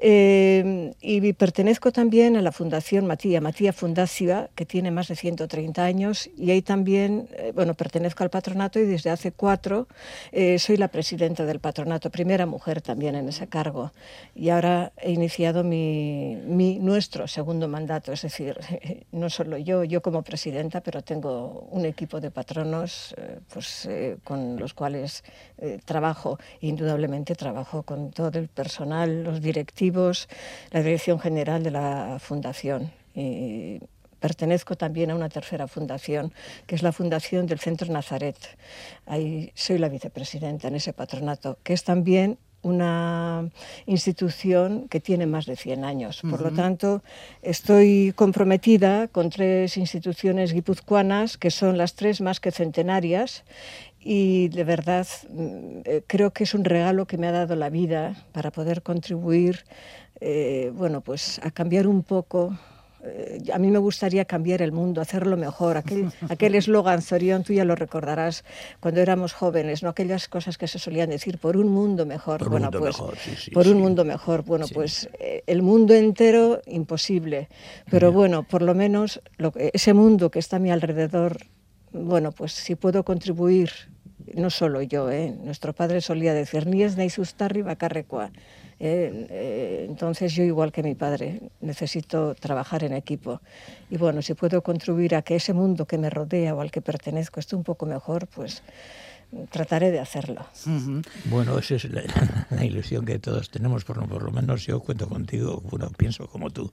Eh, 0.00 0.94
y 1.00 1.32
pertenezco 1.32 1.90
también 1.90 2.36
a 2.36 2.42
la 2.42 2.52
Fundación 2.52 3.06
Matía, 3.06 3.40
Matía 3.40 3.72
Fundacia, 3.72 4.48
que 4.54 4.66
tiene 4.66 4.92
más 4.92 5.08
de 5.08 5.16
130 5.16 5.84
años, 5.84 6.30
y 6.36 6.52
ahí 6.52 6.62
también, 6.62 7.28
eh, 7.32 7.50
bueno, 7.52 7.74
pertenezco 7.74 8.22
al 8.22 8.30
patronato 8.30 8.78
y 8.78 8.84
desde 8.84 9.10
hace 9.10 9.32
cuatro 9.32 9.88
soy 10.58 10.76
la 10.76 10.88
presidenta 10.88 11.44
del 11.44 11.60
patronato, 11.60 12.10
primera 12.10 12.46
mujer 12.46 12.80
también 12.80 13.14
en 13.14 13.28
ese 13.28 13.48
cargo. 13.48 13.92
Y 14.34 14.50
ahora 14.50 14.92
he 14.98 15.10
iniciado 15.10 15.64
mi 15.64 15.79
mi, 16.46 16.78
nuestro 16.78 17.26
segundo 17.26 17.68
mandato, 17.68 18.12
es 18.12 18.22
decir, 18.22 18.58
no 19.12 19.30
solo 19.30 19.58
yo, 19.58 19.84
yo 19.84 20.02
como 20.02 20.22
presidenta, 20.22 20.80
pero 20.80 21.02
tengo 21.02 21.68
un 21.70 21.84
equipo 21.84 22.20
de 22.20 22.30
patronos 22.30 23.14
eh, 23.16 23.40
pues, 23.52 23.86
eh, 23.86 24.18
con 24.24 24.58
los 24.58 24.74
cuales 24.74 25.24
eh, 25.58 25.78
trabajo, 25.84 26.38
indudablemente 26.60 27.34
trabajo 27.34 27.82
con 27.82 28.10
todo 28.10 28.38
el 28.38 28.48
personal, 28.48 29.24
los 29.24 29.40
directivos, 29.40 30.28
la 30.70 30.82
dirección 30.82 31.18
general 31.18 31.62
de 31.62 31.70
la 31.70 32.18
fundación. 32.20 32.92
Y 33.14 33.80
pertenezco 34.20 34.76
también 34.76 35.10
a 35.10 35.14
una 35.14 35.28
tercera 35.28 35.66
fundación, 35.66 36.32
que 36.66 36.74
es 36.74 36.82
la 36.82 36.92
Fundación 36.92 37.46
del 37.46 37.58
Centro 37.58 37.90
Nazaret. 37.92 38.36
Ahí 39.06 39.50
soy 39.54 39.78
la 39.78 39.88
vicepresidenta 39.88 40.68
en 40.68 40.76
ese 40.76 40.92
patronato, 40.92 41.58
que 41.64 41.72
es 41.72 41.82
también 41.82 42.38
una 42.62 43.48
institución 43.86 44.88
que 44.88 45.00
tiene 45.00 45.26
más 45.26 45.46
de 45.46 45.56
100 45.56 45.84
años. 45.84 46.20
Por 46.28 46.42
lo 46.42 46.50
tanto, 46.50 47.02
estoy 47.42 48.12
comprometida 48.14 49.08
con 49.08 49.30
tres 49.30 49.76
instituciones 49.76 50.52
guipuzcoanas, 50.52 51.36
que 51.36 51.50
son 51.50 51.78
las 51.78 51.94
tres 51.94 52.20
más 52.20 52.40
que 52.40 52.50
centenarias, 52.50 53.44
y 54.02 54.48
de 54.48 54.64
verdad 54.64 55.06
mm, 55.28 55.80
eh, 55.84 56.02
creo 56.06 56.32
que 56.32 56.44
es 56.44 56.54
un 56.54 56.64
regalo 56.64 57.06
que 57.06 57.18
me 57.18 57.26
ha 57.26 57.32
dado 57.32 57.54
la 57.54 57.68
vida 57.68 58.26
para 58.32 58.50
poder 58.50 58.82
contribuir 58.82 59.64
eh, 60.20 60.70
bueno, 60.74 61.00
pues 61.00 61.40
a 61.42 61.50
cambiar 61.50 61.86
un 61.86 62.02
poco 62.02 62.58
eh, 63.02 63.38
a 63.52 63.58
mí 63.58 63.70
me 63.70 63.78
gustaría 63.78 64.24
cambiar 64.24 64.62
el 64.62 64.72
mundo, 64.72 65.00
hacerlo 65.00 65.36
mejor. 65.36 65.76
Aquel 65.76 66.54
eslogan, 66.54 67.02
Zorión, 67.02 67.42
tú 67.42 67.52
ya 67.52 67.64
lo 67.64 67.74
recordarás 67.74 68.44
cuando 68.80 69.00
éramos 69.00 69.32
jóvenes, 69.32 69.82
¿no? 69.82 69.88
aquellas 69.88 70.28
cosas 70.28 70.58
que 70.58 70.68
se 70.68 70.78
solían 70.78 71.10
decir, 71.10 71.38
por 71.38 71.56
un 71.56 71.68
mundo 71.68 72.04
mejor. 72.06 72.38
Por 72.38 72.50
bueno, 72.50 72.68
un 72.68 72.72
mundo 72.74 72.80
pues, 72.80 72.98
mejor, 72.98 73.16
sí, 73.18 73.30
sí, 73.36 73.50
Por 73.50 73.64
sí. 73.64 73.70
un 73.70 73.80
mundo 73.80 74.04
mejor. 74.04 74.44
Bueno, 74.44 74.66
pues 74.72 75.08
eh, 75.18 75.42
el 75.46 75.62
mundo 75.62 75.94
entero, 75.94 76.60
imposible. 76.66 77.48
Pero 77.90 78.12
bueno, 78.12 78.42
por 78.42 78.62
lo 78.62 78.74
menos 78.74 79.20
lo, 79.38 79.52
ese 79.56 79.94
mundo 79.94 80.30
que 80.30 80.38
está 80.38 80.56
a 80.56 80.58
mi 80.60 80.70
alrededor, 80.70 81.38
bueno, 81.92 82.32
pues 82.32 82.52
si 82.52 82.74
puedo 82.74 83.04
contribuir, 83.04 83.70
no 84.34 84.50
solo 84.50 84.82
yo, 84.82 85.10
¿eh? 85.10 85.34
nuestro 85.42 85.72
padre 85.72 86.00
solía 86.00 86.34
decir, 86.34 86.66
ni 86.66 86.82
es 86.82 86.96
Naisustarri 86.96 87.62
Bacarrecua. 87.62 88.30
Eh, 88.82 89.26
eh, 89.28 89.86
entonces 89.88 90.32
yo, 90.34 90.42
igual 90.42 90.72
que 90.72 90.82
mi 90.82 90.94
padre, 90.94 91.50
necesito 91.60 92.34
trabajar 92.34 92.82
en 92.82 92.94
equipo. 92.94 93.40
Y 93.90 93.98
bueno, 93.98 94.22
si 94.22 94.32
puedo 94.32 94.62
contribuir 94.62 95.14
a 95.14 95.22
que 95.22 95.36
ese 95.36 95.52
mundo 95.52 95.86
que 95.86 95.98
me 95.98 96.08
rodea 96.08 96.54
o 96.54 96.60
al 96.62 96.70
que 96.70 96.80
pertenezco 96.80 97.40
esté 97.40 97.56
un 97.56 97.62
poco 97.62 97.84
mejor, 97.84 98.26
pues 98.26 98.62
trataré 99.50 99.90
de 99.90 100.00
hacerlo. 100.00 100.46
Bueno, 101.26 101.58
esa 101.58 101.74
es 101.74 101.86
la, 102.50 102.64
ilusión 102.64 103.04
que 103.04 103.18
todos 103.18 103.50
tenemos, 103.50 103.84
por, 103.84 104.08
por, 104.08 104.22
lo 104.22 104.32
menos 104.32 104.64
yo 104.64 104.80
cuento 104.80 105.08
contigo, 105.08 105.62
bueno, 105.70 105.90
pienso 105.96 106.26
como 106.26 106.50
tú. 106.50 106.72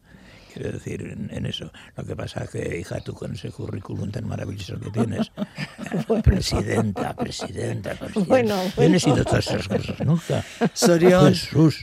Quiero 0.57 0.71
decir, 0.71 1.15
en, 1.29 1.45
eso. 1.45 1.71
Lo 1.95 2.03
que 2.03 2.15
pasa 2.15 2.43
es 2.43 2.49
que, 2.49 2.79
hija, 2.79 2.99
tú 3.01 3.13
con 3.13 3.33
ese 3.33 3.51
currículum 3.51 4.09
tan 4.09 4.27
maravilloso 4.27 4.79
que 4.79 4.89
tienes, 4.89 5.31
presidenta, 6.23 7.15
presidenta, 7.15 7.93
presidenta. 7.93 8.25
Bueno, 8.27 8.55
Yo 8.75 8.89
no 8.89 8.95
he 8.95 8.99
sido 8.99 9.23
todas 9.23 9.45
esas 9.45 9.67
cosas 9.67 9.99
nunca. 10.03 10.43
Sorión, 10.73 11.35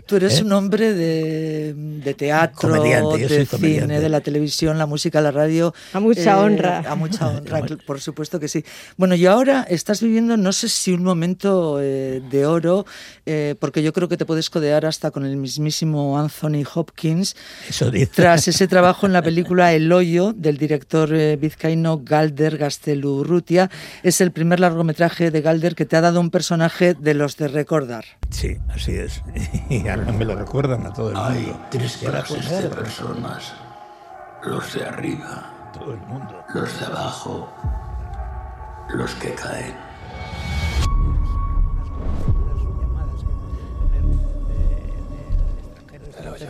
tú 0.07 0.17
eres 0.17 0.41
¿eh? 0.41 0.43
un 0.43 0.53
hombre 0.53 0.93
de, 0.93 1.73
de 1.75 2.15
teatro, 2.15 2.83
de 2.83 3.47
cine, 3.47 4.01
de 4.01 4.09
la 4.09 4.21
televisión, 4.23 4.77
la 4.77 4.87
música, 4.87 5.21
la 5.21 5.31
radio. 5.31 5.73
A 5.93 6.01
mucha 6.01 6.33
eh, 6.33 6.43
honra. 6.43 6.83
A 6.91 6.97
mucha 6.97 7.29
honra, 7.29 7.63
por 7.87 8.01
supuesto 8.01 8.41
que 8.41 8.49
sí. 8.49 8.65
Bueno, 8.97 9.15
y 9.15 9.27
ahora 9.27 9.65
estás 9.71 10.03
viviendo, 10.03 10.37
no 10.37 10.53
sé 10.53 10.69
si 10.69 10.93
un 10.93 11.05
momento 11.05 11.81
eh, 11.81 12.21
de 12.29 12.45
oro, 12.45 12.87
porque 13.61 13.85
yo 13.85 13.93
creo 13.93 14.09
que 14.09 14.17
te 14.17 14.27
puedes 14.27 14.51
codear 14.51 14.85
hasta 14.85 15.13
con 15.13 15.25
el 15.25 15.37
mismísimo 15.37 16.19
Anthony 16.19 16.65
Hopkins. 16.75 17.37
Eso 17.69 17.89
dice. 17.93 18.11
Tras 18.13 18.49
ese 18.49 18.64
trabajo 18.69 19.07
en 19.07 19.13
la 19.13 19.23
película 19.23 19.73
El 19.73 19.93
Hoyo 19.93 20.33
del 20.33 20.59
director 20.59 21.15
eh, 21.15 21.37
vizcaíno 21.37 22.01
Galder 22.03 22.59
Gastelurrutia. 22.59 23.71
Es 24.03 24.21
el 24.21 24.33
primer 24.33 24.61
largometraje 24.61 25.31
de 25.31 25.41
Galder 25.41 25.75
que 25.75 25.87
te 25.87 25.97
ha 25.97 26.01
dado 26.01 26.21
un 26.21 26.31
personaje 26.31 26.95
de 26.95 27.15
los 27.15 27.37
de 27.37 27.49
recordar. 27.49 28.05
Sí, 28.31 28.59
así 28.69 28.97
es. 28.97 29.23
Y 29.71 29.89
ahora 29.89 30.13
me 30.13 30.25
lo 30.25 30.37
recuerdan 30.37 30.87
a 30.87 30.93
todo 30.93 31.09
el 31.09 31.15
mundo. 31.15 31.31
Hay 31.31 31.57
tres 31.71 31.97
clases 31.97 32.63
de 32.63 32.69
personas. 32.69 33.55
Los 34.45 34.75
de 34.75 34.85
arriba. 34.85 35.71
Todo 35.73 35.95
el 35.95 36.01
mundo. 36.01 36.45
Los 36.55 36.79
de 36.79 36.87
abajo. 36.87 37.49
Los 38.95 39.15
que 39.15 39.35
caen. 39.35 39.94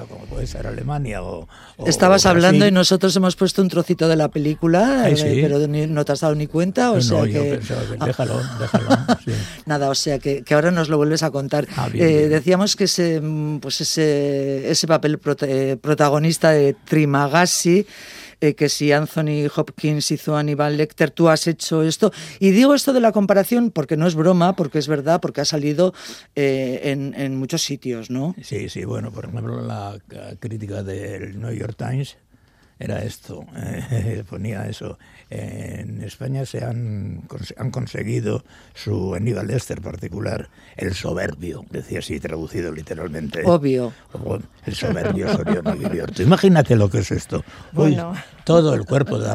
Como 0.06 0.24
puede 0.26 0.46
ser 0.46 0.66
Alemania 0.66 1.22
o... 1.22 1.48
Estabas 1.86 2.26
hablando 2.26 2.66
y 2.66 2.70
nosotros 2.70 3.14
hemos 3.16 3.36
puesto 3.36 3.62
un 3.62 3.68
trocito 3.68 4.08
de 4.08 4.16
la 4.16 4.28
película, 4.28 5.08
eh, 5.08 5.40
pero 5.42 5.58
no 5.68 6.04
te 6.04 6.12
has 6.12 6.20
dado 6.20 6.34
ni 6.34 6.46
cuenta, 6.46 6.92
o 6.92 7.00
sea 7.00 7.22
que... 7.24 7.60
déjalo, 8.04 8.40
déjalo. 8.60 8.88
Nada, 9.66 9.88
o 9.90 9.94
sea 9.94 10.18
que, 10.18 10.44
ahora 10.50 10.70
nos 10.70 10.88
lo 10.88 10.96
vuelves 10.96 11.22
a 11.22 11.30
contar. 11.30 11.66
Ah, 11.76 11.88
eh, 11.92 12.28
decíamos 12.28 12.76
que 12.76 12.84
ese, 12.84 13.22
pues 13.60 13.80
ese, 13.80 14.70
ese 14.70 14.86
papel 14.86 15.20
eh, 15.42 15.76
protagonista 15.80 16.50
de 16.50 16.74
Trimagasi 16.84 17.86
eh, 18.40 18.54
que 18.54 18.68
si 18.68 18.92
Anthony 18.92 19.48
Hopkins 19.54 20.10
hizo 20.10 20.36
Aníbal 20.36 20.76
Lecter, 20.76 21.10
tú 21.10 21.28
has 21.28 21.46
hecho 21.46 21.82
esto. 21.82 22.12
Y 22.40 22.50
digo 22.50 22.74
esto 22.74 22.92
de 22.92 23.00
la 23.00 23.12
comparación 23.12 23.70
porque 23.70 23.96
no 23.96 24.06
es 24.06 24.14
broma, 24.14 24.56
porque 24.56 24.78
es 24.78 24.88
verdad, 24.88 25.20
porque 25.20 25.40
ha 25.40 25.44
salido 25.44 25.94
eh, 26.34 26.80
en, 26.84 27.36
muchos 27.36 27.62
sitios, 27.62 28.10
¿no? 28.10 28.34
Sí, 28.42 28.68
sí, 28.68 28.84
bueno, 28.84 29.10
por 29.10 29.26
ejemplo, 29.26 29.60
la 29.62 29.98
crítica 30.38 30.82
del 30.82 31.40
New 31.40 31.52
York 31.52 31.76
Times 31.76 32.16
era 32.78 33.02
esto, 33.02 33.46
ponía 34.28 34.66
eso. 34.66 34.98
En 35.30 36.02
España 36.02 36.46
se 36.46 36.64
han, 36.64 37.22
han 37.56 37.70
conseguido 37.70 38.44
su 38.74 39.14
Aníbal 39.14 39.48
Lecter 39.48 39.80
particular, 39.80 40.48
el 40.76 40.94
soberbio, 40.94 41.64
decía 41.70 42.00
así 42.00 42.20
traducido 42.20 42.72
literalmente. 42.72 43.42
Obvio. 43.44 43.92
El 44.66 44.74
soberbio 44.74 45.32
Soriano 45.32 45.76
Guillerto. 45.76 46.22
Imagínate 46.22 46.76
lo 46.76 46.88
que 46.88 46.98
es 46.98 47.10
esto. 47.10 47.44
Bueno. 47.72 48.14
todo 48.44 48.74
el 48.74 48.84
cuerpo 48.84 49.18
de 49.18 49.28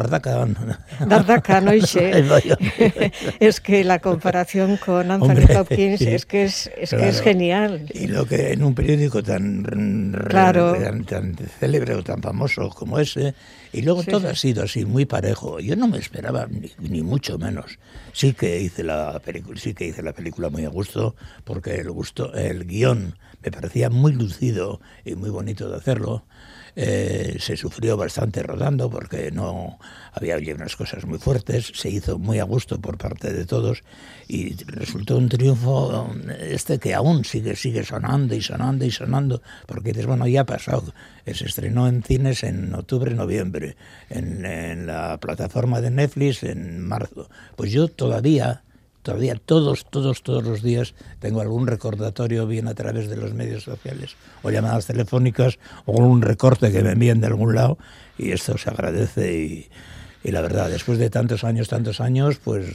no 1.62 1.88
sé. 1.88 2.24
es 3.40 3.60
que 3.60 3.84
la 3.84 4.00
comparación 4.00 4.78
con 4.78 5.12
Anthony 5.12 5.58
Hopkins 5.58 6.02
es 6.02 6.26
que 6.26 6.44
es, 6.44 6.70
es, 6.78 6.92
que 6.92 7.10
es 7.10 7.22
genial. 7.22 7.86
Y 7.94 8.08
lo 8.08 8.26
que 8.26 8.54
en 8.54 8.64
un 8.64 8.76
periódico 8.76 9.24
tan, 9.24 10.14
claro. 10.28 10.76
tan, 11.06 11.36
célebre 11.60 11.96
o 11.96 12.04
tan 12.04 12.22
famoso 12.22 12.70
como 12.70 13.00
ese, 13.00 13.34
y 13.72 13.82
luego 13.82 14.04
todo 14.04 14.30
ha 14.30 14.36
sido 14.36 14.64
así, 14.64 14.86
muy 14.86 15.06
parejo. 15.06 15.60
Yo 15.60 15.76
no 15.76 15.88
me 15.88 16.00
esperaba 16.00 16.48
ni, 16.48 16.72
ni, 16.80 17.02
mucho 17.02 17.38
menos. 17.38 17.78
Sí 18.14 18.34
que 18.34 18.60
hice 18.62 18.84
la 18.84 19.20
película, 19.20 19.60
sí 19.60 19.74
que 19.74 19.88
hice 19.88 20.02
la 20.02 20.14
película 20.14 20.50
muy 20.50 20.66
a 20.66 20.70
gusto, 20.70 21.16
porque 21.44 21.76
el 21.76 21.92
gusto, 21.92 22.34
el 22.34 22.66
guion 22.66 23.16
me 23.44 23.52
parecía 23.52 23.90
muy 23.90 24.14
lucido 24.14 24.82
y 25.06 25.16
muy 25.16 25.30
bonito 25.30 25.70
de 25.70 25.78
hacerlo. 25.78 26.26
Eh, 26.76 27.38
se 27.40 27.58
sufrió 27.58 27.98
bastante 27.98 28.44
rodando 28.44 28.90
porque 28.90 29.32
no 29.32 29.80
había 30.14 30.38
unas 30.56 30.76
cosas 30.76 31.06
muy 31.06 31.20
fuertes, 31.20 31.72
se 31.74 31.90
hizo 31.90 32.18
muy 32.18 32.40
a 32.40 32.44
gusto 32.44 32.80
por 32.80 32.98
parte 32.98 33.34
de 33.34 33.46
todos 33.46 33.84
y 34.28 34.56
resultó 34.66 35.18
un 35.18 35.30
triunfo 35.30 36.10
este 36.40 36.80
que 36.80 36.94
aún 36.94 37.26
sigue, 37.26 37.56
sigue 37.56 37.84
sonando 37.84 38.36
y 38.36 38.42
sonando 38.42 38.86
y 38.86 38.92
sonando, 38.92 39.42
porque 39.66 39.90
dices, 39.90 40.06
bueno, 40.06 40.28
ya 40.28 40.42
ha 40.42 40.46
pasado, 40.46 40.94
se 41.26 41.46
estrenó 41.46 41.88
en 41.88 42.04
cines 42.04 42.44
en 42.44 42.74
octubre, 42.74 43.14
noviembre, 43.14 43.76
en, 44.10 44.46
en 44.46 44.88
la 44.88 45.18
plataforma 45.20 45.82
de 45.82 45.92
Netflix 45.92 46.44
en 46.44 46.82
marzo. 46.82 47.30
Pues 47.56 47.72
yo 47.72 47.88
todavía 47.88 48.64
todavía 49.02 49.36
todos, 49.36 49.86
todos, 49.90 50.24
todos 50.24 50.44
los 50.44 50.62
días 50.62 50.94
tengo 51.20 51.42
algún 51.42 51.68
recordatorio 51.68 52.48
bien 52.48 52.68
a 52.68 52.74
través 52.74 53.10
de 53.10 53.16
los 53.16 53.34
medios 53.34 53.64
sociales 53.64 54.16
o 54.44 54.52
llamadas 54.52 54.86
telefónicas 54.86 55.60
o 55.86 55.94
un 55.94 56.22
recorte 56.22 56.72
que 56.72 56.84
me 56.84 56.92
envíen 56.92 57.22
de 57.22 57.28
algún 57.28 57.56
lado 57.56 57.78
y 58.18 58.32
esto 58.32 58.58
se 58.58 58.70
agradece 58.70 59.34
y, 59.34 59.70
y 60.24 60.32
la 60.32 60.42
verdad, 60.42 60.70
después 60.70 61.00
de 61.00 61.10
tantos 61.10 61.44
años, 61.44 61.70
tantos 61.70 62.02
años, 62.02 62.40
pues 62.44 62.66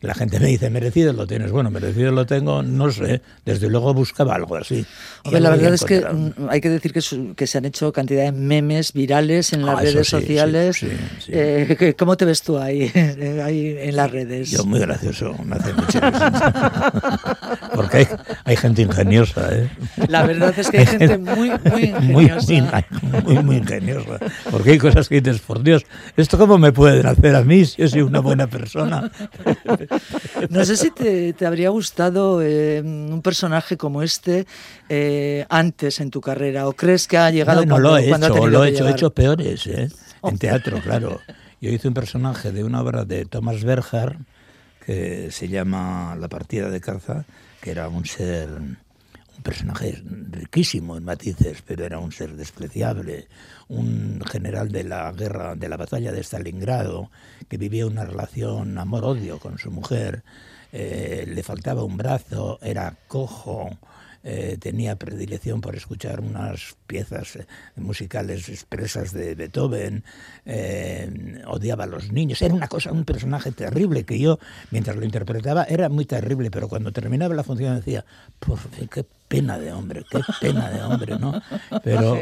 la 0.00 0.14
gente 0.14 0.38
me 0.38 0.46
dice, 0.46 0.70
merecido 0.70 1.12
lo 1.12 1.26
tienes. 1.26 1.50
Bueno, 1.50 1.70
merecido 1.70 2.12
lo 2.12 2.24
tengo, 2.24 2.62
no 2.62 2.90
sé. 2.92 3.20
Desde 3.44 3.68
luego 3.68 3.92
buscaba 3.94 4.36
algo 4.36 4.54
así. 4.56 4.86
la 5.24 5.50
verdad 5.50 5.74
es 5.74 5.84
que 5.84 6.00
mm, 6.00 6.48
hay 6.48 6.60
que 6.60 6.70
decir 6.70 6.92
que, 6.92 7.00
que, 7.34 7.46
se 7.48 7.58
han 7.58 7.64
hecho 7.64 7.92
cantidad 7.92 8.24
de 8.24 8.32
memes 8.32 8.92
virales 8.92 9.52
en 9.52 9.66
las 9.66 9.78
ah, 9.78 9.82
redes 9.82 10.06
sociales. 10.06 10.84
Eh, 11.26 11.94
¿Cómo 11.98 12.16
te 12.16 12.24
ves 12.24 12.42
tú 12.42 12.58
ahí, 12.58 12.92
ahí, 13.44 13.76
en 13.78 13.96
las 13.96 14.10
redes? 14.10 14.50
Yo 14.52 14.64
muy 14.64 14.78
gracioso, 14.78 15.34
me 15.44 15.56
hace 15.56 15.72
mucho 15.72 15.98
Porque 17.74 17.96
hay, 17.98 18.06
hay, 18.44 18.56
gente 18.56 18.82
ingeniosa. 18.82 19.48
¿eh? 19.52 19.68
La 20.08 20.24
verdad 20.24 20.54
es 20.56 20.70
que 20.70 20.78
hay 20.78 20.86
gente 20.86 21.18
muy, 21.18 21.50
muy 21.64 22.24
ingeniosa. 22.24 22.84
Muy, 23.24 23.42
muy, 23.42 23.56
ingeniosa. 23.56 24.18
Porque 24.50 24.72
hay 24.72 24.78
cosas 24.78 25.08
que 25.08 25.20
dices, 25.20 25.40
por 25.40 25.62
Dios, 25.62 25.84
¿esto 26.16 26.38
cómo 26.38 26.58
me 26.58 26.72
pueden 26.72 27.06
hacer 27.06 27.34
a 27.36 27.42
mí 27.42 27.64
si 27.64 27.82
yo 27.82 27.88
soy 27.88 28.02
una 28.02 28.20
buena 28.20 28.46
persona? 28.46 29.10
No 30.50 30.64
sé 30.64 30.76
si 30.76 30.90
te, 30.90 31.34
habría 31.46 31.70
gustado 31.70 32.40
eh, 32.42 32.80
un 32.82 33.20
personaje 33.22 33.76
como 33.76 34.02
este 34.02 34.46
eh, 34.88 35.46
antes 35.48 36.00
en 36.00 36.10
tu 36.10 36.20
carrera 36.20 36.68
o 36.68 36.72
crees 36.72 37.06
que 37.06 37.18
ha 37.18 37.30
llegado 37.30 37.64
no, 37.64 37.74
cuando, 37.74 37.88
lo 37.90 37.96
he 37.96 38.08
hecho, 38.08 38.46
lo 38.46 38.64
he 38.64 38.68
hecho, 38.70 38.88
hecho 38.88 39.10
peores 39.10 39.66
¿eh? 39.66 39.88
en 40.22 40.38
teatro, 40.38 40.80
claro. 40.82 41.20
Yo 41.60 41.70
hice 41.70 41.88
un 41.88 41.94
personaje 41.94 42.52
de 42.52 42.62
una 42.62 42.80
obra 42.80 43.04
de 43.04 43.24
Thomas 43.24 43.64
Berger 43.64 44.16
que 44.84 45.30
se 45.30 45.48
llama 45.48 46.16
La 46.18 46.28
partida 46.28 46.70
de 46.70 46.80
caza, 46.80 47.24
que 47.60 47.72
era 47.72 47.88
un 47.88 48.06
ser 48.06 48.48
un 49.38 49.42
personaje 49.42 50.02
riquísimo 50.30 50.96
en 50.96 51.04
matices, 51.04 51.62
pero 51.64 51.84
era 51.84 51.98
un 51.98 52.10
ser 52.10 52.34
despreciable, 52.34 53.28
un 53.68 54.22
general 54.30 54.70
de 54.70 54.84
la 54.84 55.12
guerra, 55.12 55.54
de 55.54 55.68
la 55.68 55.76
batalla 55.76 56.12
de 56.12 56.22
Stalingrado, 56.22 57.10
que 57.48 57.58
vivía 57.58 57.86
una 57.86 58.04
relación 58.04 58.78
amor-odio 58.78 59.38
con 59.38 59.58
su 59.58 59.70
mujer, 59.70 60.22
eh, 60.72 61.24
le 61.26 61.42
faltaba 61.42 61.82
un 61.84 61.96
brazo, 61.96 62.58
era 62.62 62.96
cojo, 63.08 63.70
eh, 64.24 64.56
tenía 64.60 64.96
predilección 64.96 65.60
por 65.60 65.76
escuchar 65.76 66.20
unas 66.20 66.76
piezas 66.86 67.36
eh, 67.36 67.46
musicales 67.76 68.48
expresas 68.48 69.12
de 69.12 69.34
Beethoven, 69.34 70.04
eh, 70.44 71.42
odiaba 71.46 71.84
a 71.84 71.86
los 71.86 72.12
niños, 72.12 72.42
era 72.42 72.54
una 72.54 72.68
cosa, 72.68 72.92
un 72.92 73.04
personaje 73.04 73.52
terrible 73.52 74.04
que 74.04 74.18
yo, 74.18 74.38
mientras 74.70 74.96
lo 74.96 75.04
interpretaba, 75.04 75.64
era 75.64 75.88
muy 75.88 76.04
terrible, 76.04 76.50
pero 76.50 76.68
cuando 76.68 76.92
terminaba 76.92 77.34
la 77.34 77.44
función 77.44 77.76
decía, 77.76 78.04
por 78.38 78.58
qué 78.90 79.04
pena 79.28 79.58
de 79.58 79.72
hombre, 79.72 80.04
qué 80.10 80.20
pena 80.40 80.70
de 80.70 80.82
hombre, 80.82 81.18
¿no? 81.18 81.40
Pero 81.84 82.18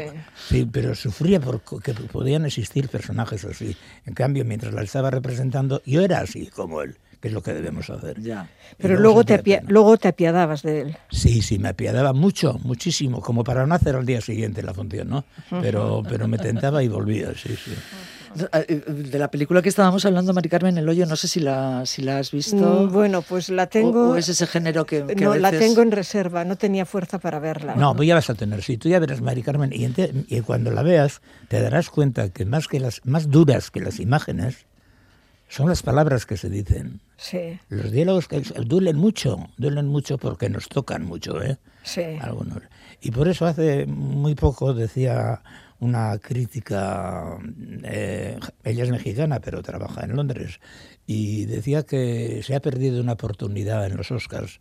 sí, 0.49 0.67
pero 0.69 0.93
sufría 0.93 1.39
porque 1.39 1.93
podían 1.93 2.45
existir 2.45 2.89
personajes 2.89 3.45
así. 3.45 3.77
En 4.05 4.13
cambio, 4.13 4.43
mientras 4.43 4.73
la 4.73 4.83
estaba 4.83 5.09
representando, 5.09 5.81
yo 5.85 6.01
era 6.01 6.19
así 6.19 6.47
como 6.47 6.81
él 6.81 6.97
que 7.19 7.29
es 7.29 7.33
lo 7.33 7.41
que 7.41 7.53
debemos 7.53 7.89
hacer. 7.89 8.21
Ya. 8.21 8.49
Pero 8.77 8.99
luego 8.99 9.23
te, 9.23 9.61
luego 9.67 9.97
te 9.97 10.07
apiadabas 10.09 10.61
de 10.61 10.81
él. 10.81 10.97
Sí, 11.09 11.41
sí, 11.41 11.57
me 11.57 11.69
apiadaba 11.69 12.13
mucho, 12.13 12.59
muchísimo, 12.63 13.21
como 13.21 13.43
para 13.43 13.65
no 13.65 13.75
hacer 13.75 13.95
al 13.95 14.05
día 14.05 14.21
siguiente 14.21 14.61
la 14.61 14.73
función, 14.73 15.09
¿no? 15.09 15.25
Pero, 15.61 16.03
pero 16.07 16.27
me 16.27 16.37
tentaba 16.37 16.83
y 16.83 16.87
volvía, 16.87 17.33
sí, 17.33 17.55
sí. 17.55 17.71
De 18.87 19.17
la 19.17 19.31
película 19.31 19.61
que 19.61 19.69
estábamos 19.69 20.05
hablando, 20.05 20.33
Mari 20.33 20.49
Carmen, 20.49 20.77
El 20.77 20.87
Hoyo, 20.87 21.05
no 21.07 21.15
sé 21.15 21.27
si 21.27 21.39
la, 21.39 21.85
si 21.85 22.03
la 22.03 22.19
has 22.19 22.31
visto. 22.31 22.55
Mm, 22.55 22.91
bueno, 22.91 23.21
pues 23.23 23.49
la 23.49 23.67
tengo. 23.67 24.11
¿O, 24.11 24.15
es 24.15 24.29
ese 24.29 24.45
género 24.45 24.85
que.? 24.85 25.03
no, 25.15 25.35
la 25.35 25.51
tengo 25.51 25.81
en 25.81 25.91
reserva, 25.91 26.45
no 26.45 26.55
tenía 26.55 26.85
fuerza 26.85 27.17
para 27.19 27.39
verla. 27.39 27.75
No, 27.75 27.95
pues 27.95 28.07
ya 28.07 28.15
vas 28.15 28.29
a 28.29 28.35
tener, 28.35 28.61
sí, 28.61 28.77
tú 28.77 28.89
ya 28.89 28.99
verás, 28.99 29.21
Mari 29.21 29.41
Carmen, 29.41 29.71
y, 29.73 29.87
y 30.27 30.41
cuando 30.41 30.71
la 30.71 30.83
veas, 30.83 31.21
te 31.47 31.61
darás 31.61 31.89
cuenta 31.89 32.29
que 32.29 32.45
más, 32.45 32.67
que 32.67 32.79
las, 32.79 33.01
más 33.05 33.31
duras 33.31 33.71
que 33.71 33.79
las 33.79 33.99
imágenes 33.99 34.67
son 35.47 35.69
las 35.69 35.83
palabras 35.83 36.25
que 36.25 36.37
se 36.37 36.49
dicen. 36.49 37.01
Sí, 37.17 37.59
Los 37.69 37.91
diálogos 37.91 38.27
que 38.27 38.41
duelen 38.65 38.97
mucho, 38.97 39.49
duelen 39.57 39.87
mucho 39.87 40.17
porque 40.17 40.49
nos 40.49 40.67
tocan 40.69 41.05
mucho, 41.05 41.41
¿eh? 41.41 41.57
sí. 41.83 42.03
Algunos. 42.21 42.61
Y 43.01 43.11
por 43.11 43.27
eso 43.27 43.45
hace 43.45 43.85
muy 43.85 44.35
poco 44.35 44.73
decía 44.73 45.41
una 45.79 46.17
crítica, 46.17 47.37
eh, 47.83 48.39
ella 48.63 48.83
es 48.83 48.89
mexicana 48.91 49.39
pero 49.39 49.61
trabaja 49.61 50.03
en 50.03 50.15
Londres, 50.15 50.59
y 51.05 51.45
decía 51.45 51.83
que 51.83 52.41
se 52.43 52.55
ha 52.55 52.59
perdido 52.59 53.01
una 53.01 53.13
oportunidad 53.13 53.85
en 53.85 53.97
los 53.97 54.11
Oscars 54.11 54.59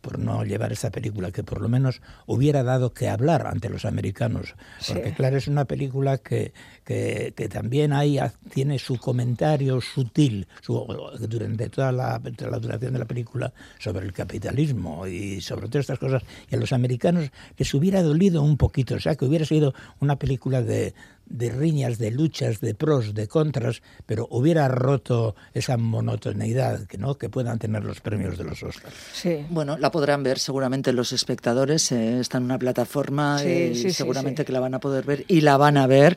por 0.00 0.18
no 0.18 0.44
llevar 0.44 0.72
esta 0.72 0.90
película, 0.90 1.30
que 1.30 1.42
por 1.42 1.60
lo 1.60 1.68
menos 1.68 2.00
hubiera 2.26 2.62
dado 2.62 2.92
que 2.92 3.08
hablar 3.08 3.46
ante 3.46 3.68
los 3.68 3.84
americanos. 3.84 4.54
Porque 4.86 5.12
claro, 5.12 5.36
es 5.36 5.48
una 5.48 5.64
película 5.64 6.18
que, 6.18 6.52
que, 6.84 7.32
que 7.36 7.48
también 7.48 7.92
ahí 7.92 8.18
ha- 8.18 8.32
tiene 8.52 8.78
su 8.78 8.96
comentario 8.98 9.80
sutil 9.80 10.46
su- 10.62 10.86
durante 11.28 11.68
toda 11.68 11.90
la, 11.92 12.20
toda 12.36 12.50
la 12.50 12.58
duración 12.58 12.92
de 12.92 12.98
la 13.00 13.04
película 13.06 13.52
sobre 13.78 14.06
el 14.06 14.12
capitalismo 14.12 15.06
y 15.06 15.40
sobre 15.40 15.66
todas 15.68 15.82
estas 15.84 15.98
cosas. 15.98 16.22
Y 16.50 16.54
a 16.54 16.58
los 16.58 16.72
americanos 16.72 17.30
les 17.56 17.74
hubiera 17.74 18.02
dolido 18.02 18.42
un 18.42 18.56
poquito, 18.56 18.94
o 18.94 19.00
sea, 19.00 19.16
que 19.16 19.24
hubiera 19.24 19.44
sido 19.44 19.74
una 20.00 20.16
película 20.16 20.62
de, 20.62 20.94
de 21.30 21.50
riñas, 21.50 21.98
de 21.98 22.10
luchas, 22.10 22.60
de 22.60 22.74
pros, 22.74 23.14
de 23.14 23.28
contras, 23.28 23.82
pero 24.06 24.26
hubiera 24.30 24.68
roto 24.68 25.34
esa 25.54 25.76
monotoneidad 25.76 26.86
que 26.86 26.98
no 26.98 27.16
que 27.16 27.28
puedan 27.28 27.58
tener 27.58 27.84
los 27.84 28.00
premios 28.00 28.38
de 28.38 28.44
los 28.44 28.62
Oscars. 28.62 28.94
sí. 29.12 29.44
Bueno, 29.50 29.76
la 29.78 29.90
podrán 29.90 30.22
ver 30.22 30.38
seguramente 30.38 30.92
los 30.92 31.12
espectadores. 31.12 31.92
eh, 31.92 32.20
está 32.20 32.38
en 32.38 32.44
una 32.44 32.58
plataforma 32.58 33.38
Sí, 33.38 33.48
eh, 33.48 33.70
y 33.72 33.74
sí, 33.74 33.82
sí, 33.82 33.92
seguramente 33.92 34.42
sí. 34.42 34.46
que 34.46 34.52
la 34.52 34.60
van 34.60 34.74
a 34.74 34.80
poder 34.80 35.04
ver 35.04 35.24
y 35.28 35.40
la 35.42 35.56
van 35.56 35.76
a 35.76 35.86
ver. 35.86 36.16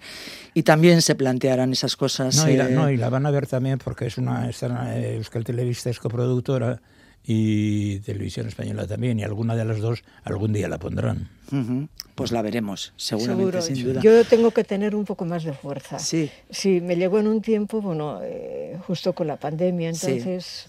Y 0.53 0.63
también 0.63 1.01
se 1.01 1.15
plantearán 1.15 1.71
esas 1.71 1.95
cosas. 1.95 2.35
No 2.35 2.49
y, 2.49 2.57
la, 2.57 2.69
eh, 2.69 2.71
no, 2.71 2.89
y 2.89 2.97
la 2.97 3.09
van 3.09 3.25
a 3.25 3.31
ver 3.31 3.47
también 3.47 3.79
porque 3.79 4.07
es 4.07 4.17
una 4.17 4.49
está, 4.49 4.97
eh, 4.97 5.15
Euskal 5.15 5.43
Televista 5.43 5.89
es 5.89 5.99
coproductora 5.99 6.79
y 7.33 7.99
Televisión 7.99 8.47
Española 8.47 8.85
también, 8.87 9.19
y 9.19 9.23
alguna 9.23 9.55
de 9.55 9.65
las 9.65 9.79
dos 9.79 10.03
algún 10.23 10.51
día 10.53 10.67
la 10.67 10.77
pondrán. 10.79 11.29
Pues 12.15 12.31
la 12.31 12.41
veremos, 12.41 12.93
seguramente, 12.97 13.51
Seguro. 13.59 13.61
sin 13.61 13.83
duda. 13.85 14.01
Yo 14.01 14.23
tengo 14.25 14.51
que 14.51 14.63
tener 14.63 14.95
un 14.95 15.05
poco 15.05 15.25
más 15.25 15.43
de 15.43 15.53
fuerza. 15.53 15.97
Sí. 15.99 16.29
Sí, 16.49 16.81
me 16.81 16.95
llegó 16.95 17.19
en 17.19 17.27
un 17.27 17.41
tiempo, 17.41 17.81
bueno, 17.81 18.19
eh, 18.23 18.77
justo 18.87 19.13
con 19.13 19.27
la 19.27 19.37
pandemia, 19.37 19.93
Sí. 19.93 20.07
entonces, 20.11 20.67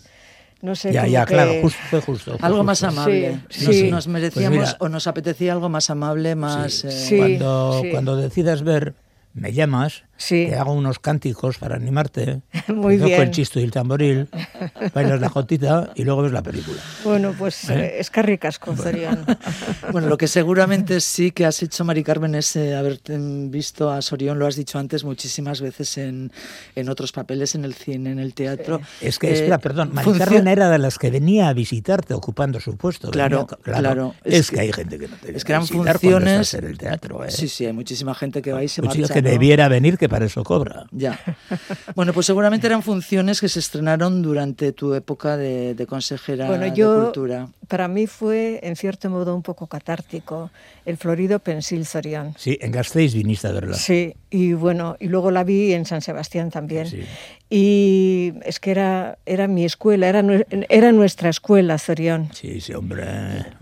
no 0.61 0.75
sé. 0.75 0.92
Ya, 0.92 1.07
ya, 1.07 1.25
que- 1.25 1.35
claro, 1.35 1.52
justo, 1.62 1.78
fue 1.90 2.00
justo. 2.00 2.38
fue 2.38 2.47
Algo 2.47 2.62
más 2.64 2.83
amable. 2.83 3.40
Sí, 3.50 3.66
nos, 3.66 3.75
sí. 3.76 3.83
nos 3.90 4.04
Pues 4.04 4.09
merecíamos 4.09 4.59
mira. 4.59 4.76
o 4.81 4.88
nos 4.88 5.07
apetecía 5.07 5.52
algo 5.52 5.69
más 5.69 5.90
amable, 5.90 6.35
más... 6.37 6.73
Sí. 6.73 6.87
eh, 6.88 6.90
Sí. 6.90 7.16
Cuando, 7.19 7.81
sí. 7.83 7.90
cuando 7.90 8.16
decidas 8.16 8.62
ver, 8.62 8.95
me 9.35 9.52
llamas, 9.52 10.04
Sí. 10.25 10.47
te 10.49 10.57
hago 10.57 10.73
unos 10.73 10.99
cánticos 11.00 11.59
para 11.59 11.75
animarte, 11.76 12.43
Muy 12.69 12.97
bien. 12.99 13.21
el 13.23 13.31
chisto 13.33 13.59
y 13.59 13.64
el 13.64 13.71
tamboril, 13.73 14.29
bailas 14.95 15.21
la 15.21 15.29
jotita 15.29 15.91
y 15.97 16.05
luego 16.05 16.23
ves 16.23 16.33
la 16.33 16.43
película. 16.43 16.79
Bueno, 17.05 17.35
pues 17.37 17.69
eh, 17.71 17.95
es 17.99 18.11
carricasco, 18.11 18.76
Zorian. 18.76 19.25
Bueno, 19.91 20.07
lo 20.09 20.17
que 20.17 20.29
seguramente 20.29 21.00
sí 21.00 21.33
que 21.33 21.45
has 21.45 21.61
hecho, 21.62 21.85
Mari 21.85 22.05
Carmen, 22.05 22.35
es 22.37 22.55
eh, 22.57 22.75
haberte 22.76 23.19
mm, 23.19 23.50
visto 23.50 23.91
a 23.91 24.00
Sorión, 24.00 24.38
lo 24.38 24.47
has 24.47 24.55
dicho 24.57 24.79
antes 24.79 25.02
muchísimas 25.05 25.61
veces 25.61 25.99
en, 25.99 26.31
en 26.76 26.88
otros 26.88 27.11
papeles, 27.12 27.55
en 27.57 27.64
el 27.64 27.75
cine, 27.75 28.12
en 28.12 28.19
el 28.19 28.33
teatro. 28.33 28.81
Es 29.00 29.19
que, 29.19 29.29
Eh, 29.29 29.35
espera, 29.35 29.59
perdón, 29.59 29.91
Mari 29.93 30.12
Carmen 30.12 30.47
era 30.49 30.71
de 30.71 30.79
las 30.79 30.99
que 30.99 31.11
venía 31.11 31.49
a 31.49 31.52
visitarte 31.52 32.14
ocupando 32.14 32.61
su 32.61 32.76
puesto. 32.76 33.11
Claro, 33.11 33.47
venía- 33.64 33.81
claro. 33.81 34.14
Es, 34.25 34.35
Es 34.41 34.50
que, 34.50 34.57
que- 34.57 34.62
hay 34.62 34.73
gente 34.73 34.99
que 34.99 35.09
no 35.09 35.17
te 35.17 35.37
es 35.37 35.45
que 35.45 35.52
eran 35.52 35.67
funciones- 35.67 36.55
en 36.55 36.64
el 36.64 36.79
teatro. 36.79 37.25
¿eh? 37.25 37.31
Sí, 37.31 37.49
sí, 37.49 37.67
hay 37.67 37.73
muchísima 37.73 38.14
gente 38.14 38.41
que 38.41 38.52
va 38.52 38.62
y 38.62 38.69
se 38.69 38.81
Un 38.83 38.88
chico 38.88 39.00
marcha. 39.02 39.14
que 39.14 39.23
¿no? 39.23 39.31
debiera 39.31 39.69
venir, 39.69 39.99
que 39.99 40.09
para 40.12 40.26
eso 40.26 40.45
cobra. 40.45 40.87
Ya. 40.92 41.19
Bueno, 41.97 42.12
pues 42.12 42.26
seguramente 42.26 42.66
eran 42.66 42.83
funciones 42.83 43.40
que 43.40 43.49
se 43.49 43.59
estrenaron 43.59 44.23
durante 44.23 44.73
tu 44.73 44.95
época 44.95 45.37
de, 45.37 45.75
de 45.75 45.87
consejera 45.87 46.47
Bueno, 46.47 46.64
de 46.64 46.73
yo, 46.75 47.04
Cultura. 47.04 47.49
para 47.69 47.88
mí 47.88 48.07
fue, 48.07 48.61
en 48.62 48.76
cierto 48.76 49.11
modo, 49.11 49.35
un 49.35 49.42
poco 49.42 49.66
catártico 49.66 50.50
el 50.85 50.97
florido 50.97 51.39
Pensil 51.39 51.87
Zorian. 51.87 52.35
Sí, 52.37 52.59
en 52.61 52.73
Gasteiz 52.73 53.15
viniste 53.15 53.47
a 53.49 53.53
verla. 53.53 53.75
Sí, 53.77 54.15
y 54.31 54.53
bueno, 54.55 54.97
y 54.99 55.09
luego 55.09 55.31
la 55.31 55.45
vi 55.45 55.73
en 55.75 55.85
San 55.87 56.01
Sebastián 56.03 56.51
también. 56.51 56.87
Sí. 56.89 57.01
Y 57.55 58.33
es 58.45 58.59
que 58.59 58.71
era, 58.71 59.19
era 59.27 59.47
mi 59.47 59.65
escuela, 59.65 60.09
era, 60.09 60.23
nue- 60.23 60.47
era 60.71 60.91
nuestra 60.93 61.29
escuela, 61.29 61.79
Zorión. 61.79 62.31
Sí, 62.33 62.61
sí, 62.61 62.73
hombre. 62.73 63.05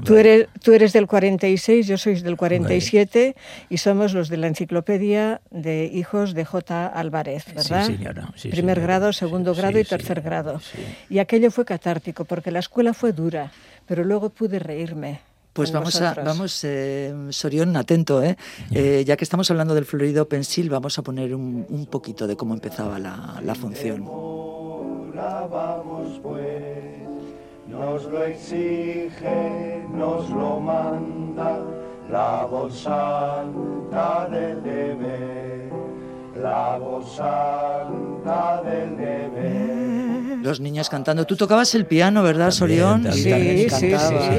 Tú 0.04 0.16
eres, 0.16 0.46
tú 0.62 0.72
eres 0.72 0.92
del 0.92 1.06
46, 1.08 1.86
yo 1.88 1.98
soy 1.98 2.20
del 2.20 2.36
47 2.36 3.34
y 3.68 3.78
somos 3.78 4.14
los 4.14 4.28
de 4.28 4.36
la 4.36 4.46
enciclopedia 4.46 5.40
de 5.50 5.90
hijos 5.92 6.34
de 6.34 6.44
J. 6.44 6.86
Álvarez, 6.86 7.44
¿verdad? 7.54 7.86
señora, 7.86 8.32
sí, 8.36 8.48
Primer 8.48 8.76
señora. 8.76 8.82
grado, 8.98 9.12
segundo 9.12 9.54
grado 9.54 9.78
y 9.78 9.84
tercer 9.84 10.20
grado. 10.20 10.60
sí. 10.60 10.78
Y 11.10 11.18
aquello 11.18 11.50
fue 11.50 11.64
catártico 11.64 12.24
porque 12.24 12.50
la 12.52 12.60
escuela 12.60 12.94
fue 12.94 13.12
dura, 13.12 13.50
pero 13.86 14.04
luego 14.04 14.30
pude 14.30 14.58
reírme. 14.60 15.20
Pues 15.52 15.72
vamos 15.72 16.00
a, 16.00 16.10
vosotros. 16.10 16.26
vamos, 16.26 16.64
eh, 16.64 17.14
Sorión, 17.30 17.76
atento, 17.76 18.22
¿eh? 18.22 18.36
Eh, 18.70 19.04
Ya 19.06 19.16
que 19.16 19.24
estamos 19.24 19.50
hablando 19.50 19.74
del 19.74 19.84
florido 19.84 20.28
pensil, 20.28 20.70
vamos 20.70 20.98
a 20.98 21.02
poner 21.02 21.34
un, 21.34 21.66
un 21.68 21.86
poquito 21.86 22.26
de 22.26 22.36
cómo 22.36 22.54
empezaba 22.54 22.98
la, 22.98 23.40
la 23.44 23.54
función. 23.54 24.04
Vamos 25.50 26.18
pues, 26.22 27.02
nos 27.66 28.04
lo 28.04 28.24
exige, 28.24 29.84
nos 29.92 30.30
lo 30.30 30.60
manda 30.60 31.58
la 32.10 32.46
voz 32.46 32.80
santa 32.80 34.28
del 34.30 34.62
deber, 34.62 35.70
la 36.36 36.78
voz 36.78 37.16
santa 37.16 38.62
del. 38.64 38.79
Los 40.50 40.58
niños 40.60 40.88
cantando. 40.90 41.24
Tú 41.26 41.36
tocabas 41.36 41.74
el 41.76 41.86
piano, 41.86 42.22
¿verdad, 42.24 42.50
Sorión? 42.50 43.06
Sí. 43.12 43.22
Sí, 43.70 43.92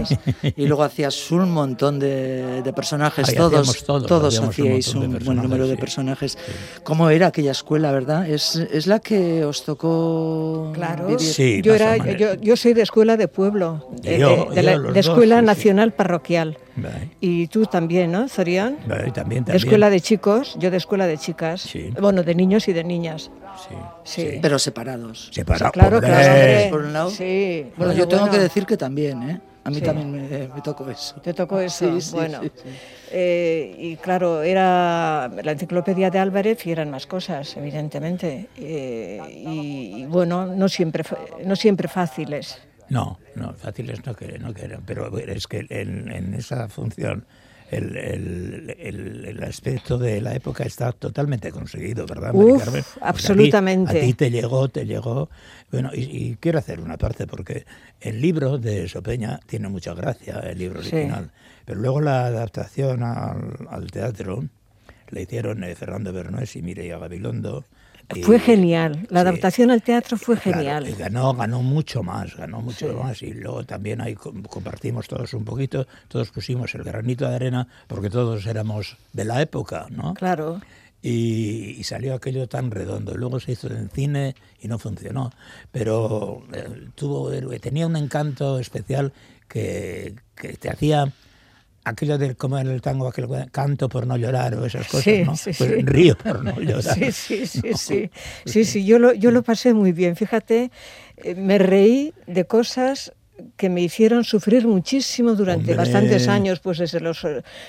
sí. 0.05 0.51
Y 0.57 0.65
luego 0.67 0.83
hacías 0.83 1.31
un 1.31 1.49
montón 1.51 1.99
de, 1.99 2.61
de 2.61 2.73
personajes. 2.73 3.29
Ahí 3.29 3.35
todos 3.35 3.83
todos, 3.85 4.05
todos 4.05 4.33
hacíamos 4.39 4.57
un 4.59 4.65
hacíais 4.65 4.95
un, 4.95 5.13
de 5.17 5.23
buen 5.23 5.37
número 5.41 5.67
de 5.67 5.77
personajes. 5.77 6.37
¿Cómo 6.83 7.09
era 7.09 7.27
aquella 7.27 7.51
escuela, 7.51 7.91
verdad? 7.93 8.27
Es, 8.29 8.55
es 8.55 8.87
la 8.87 8.99
que 8.99 9.45
os 9.45 9.63
tocó 9.63 10.71
Claro, 10.73 11.07
vivir. 11.07 11.19
Sí, 11.21 11.61
yo, 11.63 11.73
era, 11.73 11.95
yo, 12.17 12.35
yo 12.35 12.57
soy 12.57 12.73
de 12.73 12.81
escuela 12.81 13.15
de 13.17 13.27
pueblo, 13.27 13.89
de, 14.01 14.19
Yo- 14.19 14.29
de- 14.49 14.55
de 14.55 14.55
yo 14.55 14.61
la, 14.63 14.71
de 14.79 14.87
dos, 14.87 14.97
escuela 14.97 15.35
sí, 15.37 15.41
sí. 15.41 15.45
nacional 15.45 15.93
parroquial. 15.93 16.57
Vale, 16.75 17.09
Y 17.19 17.47
tú 17.47 17.65
también, 17.65 18.11
¿no, 18.11 18.27
Zorián? 18.29 18.77
vale, 18.87 19.11
también, 19.11 19.43
De 19.43 19.51
también. 19.51 19.55
escuela 19.55 19.89
de 19.89 19.99
chicos, 20.01 20.55
yo 20.59 20.71
de 20.71 20.77
escuela 20.77 21.05
de 21.07 21.17
chicas. 21.17 21.61
Sí. 21.61 21.89
Bueno, 21.99 22.23
de 22.23 22.33
niños 22.35 22.67
y 22.67 22.73
de 22.73 22.83
niñas. 22.83 23.29
Sí, 23.57 23.75
Sí. 24.03 24.39
Pero 24.41 24.57
separados. 24.59 25.29
Separado, 25.31 25.71
claro, 25.71 25.97
hombre. 25.97 26.09
claro, 26.11 26.33
hombre. 26.33 26.67
Por 26.69 26.81
un 26.81 26.93
lado. 26.93 27.09
Sí. 27.09 27.71
Bueno, 27.77 27.93
yo 27.93 28.07
tengo 28.07 28.23
bueno. 28.23 28.33
que 28.37 28.39
decir 28.41 28.65
que 28.65 28.77
también, 28.77 29.29
¿eh? 29.29 29.41
A 29.63 29.69
mí 29.69 29.75
Sí. 29.75 29.81
también 29.83 30.11
me, 30.11 30.47
me 30.47 30.61
tocó 30.63 30.89
eso. 30.89 31.21
Te 31.21 31.33
tocó 31.35 31.59
eso. 31.59 31.93
Sí, 31.93 32.01
sí, 32.01 32.15
bueno. 32.15 32.39
sí, 32.41 32.51
sí. 32.63 32.69
Eh, 33.11 33.75
y 33.77 33.95
claro, 33.97 34.41
era 34.41 35.29
la 35.43 35.51
enciclopedia 35.51 36.09
de 36.09 36.17
Álvarez 36.17 36.65
y 36.65 36.71
eran 36.71 36.89
más 36.89 37.05
cosas, 37.05 37.55
evidentemente. 37.57 38.47
Eh, 38.57 39.21
y, 39.29 40.01
y 40.01 40.05
bueno, 40.07 40.47
no 40.47 40.67
siempre, 40.67 41.03
fa- 41.03 41.17
no 41.45 41.55
siempre 41.55 41.87
fáciles. 41.87 42.59
No, 42.89 43.19
no, 43.35 43.53
fáciles 43.53 44.03
no 44.05 44.15
que 44.15 44.37
no 44.39 44.53
que 44.53 44.65
eran, 44.65 44.81
pero 44.85 45.15
es 45.19 45.47
que 45.47 45.65
en, 45.69 46.11
en 46.11 46.33
esa 46.33 46.67
función 46.67 47.25
el, 47.71 47.97
el, 47.97 48.75
el- 48.77 49.25
el 49.25 49.43
aspecto 49.43 49.97
de 49.97 50.21
la 50.21 50.35
época 50.35 50.63
está 50.63 50.91
totalmente 50.91 51.51
conseguido, 51.51 52.05
¿verdad, 52.05 52.33
Mari 52.33 52.51
Uf, 52.51 52.63
Carmen? 52.63 52.81
A 52.81 52.83
ti- 52.83 52.99
absolutamente. 53.01 53.97
A 53.97 54.01
ti, 54.01 54.13
te 54.13 54.29
llegó, 54.29 54.67
te 54.69 54.85
llegó. 54.85 55.29
Bueno, 55.71 55.89
y, 55.93 56.01
y 56.01 56.35
quiero 56.39 56.59
hacer 56.59 56.79
una 56.81 56.97
parte 56.97 57.25
porque 57.27 57.65
el 58.01 58.21
libro 58.21 58.57
de 58.57 58.87
Sopeña 58.89 59.39
tiene 59.45 59.69
mucha 59.69 59.93
gracia, 59.93 60.39
el 60.41 60.57
libro 60.59 60.81
Sí. 60.83 60.95
original, 60.95 61.31
pero 61.65 61.79
luego 61.79 62.01
la 62.01 62.25
adaptación 62.25 63.03
al, 63.03 63.67
al 63.69 63.89
teatro 63.89 64.43
la 65.09 65.21
hicieron 65.21 65.63
eh, 65.63 65.73
Fernando 65.75 66.11
Bernés 66.13 66.55
y 66.55 66.61
Mireia 66.61 66.97
Gabilondo. 66.97 67.65
Fue 68.23 68.39
genial. 68.39 69.07
La 69.09 69.21
sí. 69.21 69.27
adaptación 69.27 69.71
al 69.71 69.81
teatro 69.81 70.17
fue 70.17 70.37
Claro, 70.37 70.57
genial. 70.59 70.87
y 70.89 70.93
ganó, 70.93 71.33
ganó 71.33 71.61
mucho 71.61 72.03
más, 72.03 72.35
ganó 72.35 72.61
mucho 72.61 72.93
más. 73.01 73.21
Y 73.21 73.33
luego 73.33 73.63
también 73.65 74.01
ahí 74.01 74.15
com- 74.15 74.43
compartimos 74.43 75.07
todos 75.07 75.33
un 75.33 75.45
poquito, 75.45 75.87
todos 76.07 76.29
pusimos 76.31 76.73
el 76.75 76.83
granito 76.83 77.27
de 77.27 77.35
arena, 77.35 77.67
porque 77.87 78.09
todos 78.09 78.45
éramos 78.45 78.97
de 79.13 79.25
la 79.25 79.41
época, 79.41 79.87
¿no? 79.89 80.13
Claro. 80.13 80.61
Y, 81.03 81.75
y 81.79 81.83
salió 81.83 82.13
aquello 82.13 82.47
tan 82.47 82.69
redondo. 82.69 83.15
Luego 83.15 83.39
se 83.39 83.53
hizo 83.53 83.67
en 83.67 83.89
cine 83.89 84.35
y 84.59 84.67
no 84.67 84.77
funcionó. 84.77 85.31
Pero 85.71 86.43
eh, 86.53 86.89
tuvo, 86.95 87.31
tenía 87.59 87.87
un 87.87 87.95
encanto 87.95 88.59
especial 88.59 89.11
que, 89.47 90.15
que 90.35 90.53
te 90.53 90.69
hacía 90.69 91.11
aquello 91.83 92.17
del 92.17 92.35
como 92.35 92.57
en 92.59 92.67
el 92.67 92.81
tango, 92.81 93.07
aquel 93.07 93.27
canto 93.51 93.89
por 93.89 94.05
no 94.07 94.17
llorar 94.17 94.55
o 94.55 94.65
esas 94.65 94.87
cosas, 94.87 95.03
Sí, 95.03 95.23
¿no? 95.25 95.35
sí, 95.35 95.51
Pues 95.57 95.69
sí. 95.71 95.81
río 95.81 96.17
por 96.17 96.43
no 96.43 96.59
llorar. 96.59 96.95
Sí, 96.95 97.11
sí, 97.11 97.45
sí, 97.47 97.61
sí. 97.75 98.11
Sí, 98.45 98.65
sí, 98.65 98.85
yo 98.85 98.99
lo, 98.99 99.13
yo 99.13 99.31
lo 99.31 99.43
pasé 99.43 99.73
muy 99.73 99.91
bien. 99.91 100.15
Fíjate, 100.15 100.71
eh, 101.17 101.35
me 101.35 101.57
reí 101.57 102.13
de 102.27 102.45
cosas 102.45 103.13
que 103.57 103.69
me 103.69 103.81
hicieron 103.81 104.23
sufrir 104.23 104.67
muchísimo 104.67 105.33
durante 105.33 105.71
Hombre. 105.71 105.75
bastantes 105.77 106.27
años, 106.27 106.59
pues 106.59 106.77
desde 106.77 106.99
los, 106.99 107.25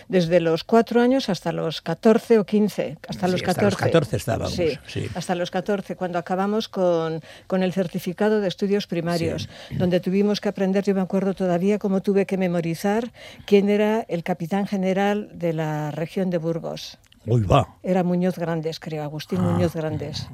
desde 0.08 0.40
los 0.40 0.64
cuatro 0.64 1.00
años 1.00 1.28
hasta 1.30 1.50
los 1.52 1.80
14 1.80 2.38
o 2.40 2.44
15, 2.44 2.98
hasta 3.08 3.26
Sí, 3.26 3.32
los 3.32 3.40
hasta 3.42 3.54
14. 3.54 3.64
los 3.64 3.76
14 3.76 4.16
estábamos, 4.16 4.52
Sí, 4.54 4.78
sí. 4.86 5.06
hasta 5.14 5.34
los 5.34 5.50
14, 5.50 5.96
cuando 5.96 6.18
acabamos 6.18 6.68
con, 6.68 7.22
con 7.46 7.62
el 7.62 7.72
certificado 7.72 8.40
de 8.40 8.48
estudios 8.48 8.86
primarios, 8.86 9.48
donde 9.78 10.00
tuvimos 10.00 10.40
que 10.40 10.48
aprender, 10.50 10.84
yo 10.84 10.94
me 10.94 11.00
acuerdo 11.00 11.32
todavía 11.34 11.78
cómo 11.78 12.02
tuve 12.02 12.26
que 12.26 12.36
memorizar 12.36 13.10
quién 13.46 13.68
era 13.70 14.04
el 14.08 14.22
capitán 14.24 14.66
general 14.66 15.30
de 15.32 15.52
la 15.54 15.90
región 15.90 16.28
de 16.30 16.38
Burgos. 16.38 16.98
Uy, 17.24 17.42
va. 17.42 17.76
Era 17.84 18.02
Muñoz 18.02 18.36
Grandes, 18.36 18.80
creo, 18.80 19.02
Agustín 19.04 19.38
Ah, 19.40 19.52
Muñoz 19.52 19.74
Grandes. 19.74 20.26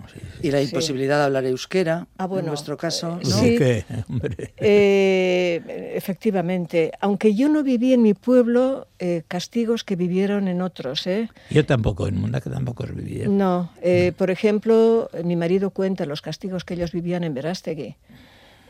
Y 0.43 0.51
la 0.51 0.59
Sí. 0.61 0.65
imposibilidad 0.65 1.19
de 1.19 1.25
hablar 1.25 1.45
euskera, 1.45 2.07
Ah, 2.17 2.27
bueno, 2.27 2.41
en 2.41 2.47
nuestro 2.47 2.79
caso, 2.79 3.19
eh, 3.21 3.25
¿no? 3.25 3.31
sí. 3.31 3.59
¿Qué? 3.59 3.85
Hombre. 4.09 4.55
Eh, 4.57 5.93
efectivamente, 5.95 6.93
aunque 7.01 7.35
yo 7.35 7.49
no 7.51 7.63
viví 7.63 7.93
en 7.93 8.01
mi 8.01 8.15
pueblo, 8.15 8.87
eh, 8.99 9.23
castigos 9.29 9.85
que 9.85 9.97
vivieron 9.97 10.49
en 10.49 10.63
otros. 10.63 11.07
¿eh? 11.07 11.29
Yo 11.51 11.67
tampoco, 11.67 12.09
en 12.09 12.17
Mundaca 12.19 12.51
tampoco 12.51 12.85
os 12.85 12.95
viví. 12.95 13.21
¿eh? 13.23 13.29
No, 13.29 13.71
eh, 13.83 14.13
por 14.17 14.31
ejemplo, 14.31 15.11
mi 15.25 15.37
marido 15.37 15.71
cuenta 15.71 16.07
los 16.07 16.23
castigos 16.23 16.65
que 16.65 16.73
ellos 16.75 16.93
vivían 16.93 17.23
en 17.23 17.35
Verástegui. 17.35 17.97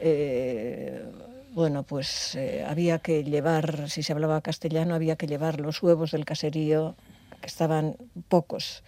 Eh, 0.01 1.05
bueno, 1.53 1.83
pues 1.83 2.35
eh, 2.35 2.65
había 2.69 2.99
que 2.99 3.23
llevar, 3.25 3.89
si 3.91 4.03
se 4.03 4.13
hablaba 4.13 4.41
castellano, 4.41 4.95
había 4.95 5.17
que 5.17 5.27
llevar 5.27 5.61
los 5.61 5.83
huevos 5.83 6.11
del 6.13 6.25
caserío, 6.25 6.95
que 7.41 7.47
estaban 7.47 7.97
pocos, 8.29 8.83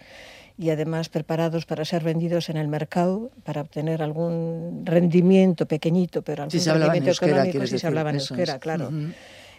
y 0.57 0.69
además 0.69 1.09
preparados 1.09 1.65
para 1.65 1.85
ser 1.85 2.03
vendidos 2.03 2.49
en 2.49 2.57
el 2.57 2.67
mercado, 2.67 3.31
para 3.43 3.61
obtener 3.61 4.01
algún 4.01 4.83
rendimiento 4.85 5.65
pequeñito, 5.65 6.21
pero 6.21 6.43
algún 6.43 6.59
en 6.59 6.73
rendimiento 6.73 7.09
euskera, 7.09 7.31
económico 7.31 7.67
si 7.67 7.79
se 7.79 7.87
hablaba 7.87 8.09
en 8.11 8.17
euskera, 8.17 8.53
es. 8.53 8.59
claro. 8.59 8.91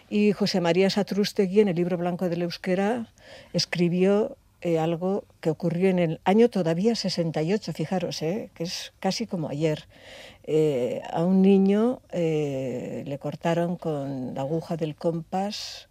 Y 0.09 0.31
José 0.31 0.61
María 0.61 0.89
Satrústegui, 0.89 1.61
en 1.61 1.69
el 1.69 1.75
libro 1.75 1.97
blanco 1.97 2.29
del 2.29 2.43
euskera, 2.43 3.07
escribió 3.51 4.37
eh, 4.61 4.79
algo 4.79 5.25
que 5.41 5.49
ocurrió 5.49 5.89
en 5.89 5.99
el 5.99 6.21
año 6.23 6.49
todavía 6.49 6.95
68, 6.95 7.73
fijaros, 7.73 8.21
eh, 8.21 8.49
que 8.53 8.63
es 8.63 8.93
casi 8.99 9.27
como 9.27 9.49
ayer. 9.49 9.87
Eh, 10.45 11.01
a 11.11 11.23
un 11.23 11.41
niño 11.41 12.01
eh, 12.11 13.03
le 13.05 13.17
cortaron 13.17 13.77
con 13.77 14.35
la 14.35 14.41
aguja 14.41 14.75
del 14.75 14.95
compás 14.95 15.87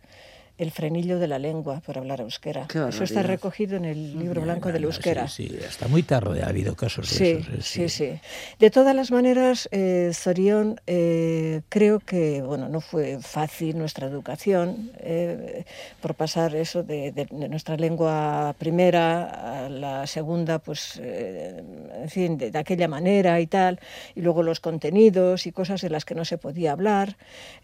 el 0.62 0.70
frenillo 0.70 1.18
de 1.18 1.29
la 1.29 1.38
lengua 1.38 1.81
por 1.85 1.98
hablar 1.98 2.20
euskera. 2.20 2.66
Eso 2.88 3.05
está 3.05 3.22
recogido 3.22 3.77
en 3.77 3.85
el 3.85 4.18
libro 4.18 4.40
blanco 4.42 4.70
del 4.72 4.83
Sí, 4.83 4.87
euskera. 4.87 5.29
Sí, 5.29 5.59
hasta 5.68 5.88
muy 5.88 6.03
tarde 6.03 6.42
ha 6.42 6.48
habido 6.48 6.75
casos 6.77 7.11
de 7.11 7.16
Sí, 7.16 7.25
esos. 7.31 7.48
¿eh? 7.55 7.59
sí, 7.62 7.88
sí. 7.88 8.20
De 8.59 8.70
todas 8.70 8.94
las 8.94 9.11
maneras, 9.11 9.68
eh, 9.72 10.11
Zorión, 10.14 10.81
eh, 10.87 11.62
creo 11.68 12.01
que 12.01 12.42
bueno, 12.42 12.68
no 12.68 12.81
fue 12.81 13.18
fácil 13.20 13.79
nuestra 13.79 14.07
educación 14.07 14.92
eh, 14.98 15.64
por 16.01 16.14
pasar 16.14 16.55
eso 16.55 16.83
de, 16.83 17.12
de- 17.12 17.27
de 17.31 17.48
nuestra 17.48 17.77
lengua 17.77 18.55
primera 18.59 19.64
a 19.64 19.68
la 19.68 20.07
segunda, 20.07 20.59
pues, 20.59 21.01
en 21.03 22.09
fin, 22.09 22.38
de, 22.38 22.51
de 22.51 22.59
aquella 22.59 22.88
manera 22.88 23.40
y 23.40 23.46
tal, 23.46 23.81
y 24.14 24.20
luego 24.20 24.42
los 24.42 24.61
contenidos 24.61 25.46
y 25.46 25.53
cosas 25.53 25.81
de 25.81 25.90
las 25.90 26.05
que 26.05 26.14
no 26.14 26.25
se 26.25 26.38
podía 26.38 26.72
hablar 26.72 27.16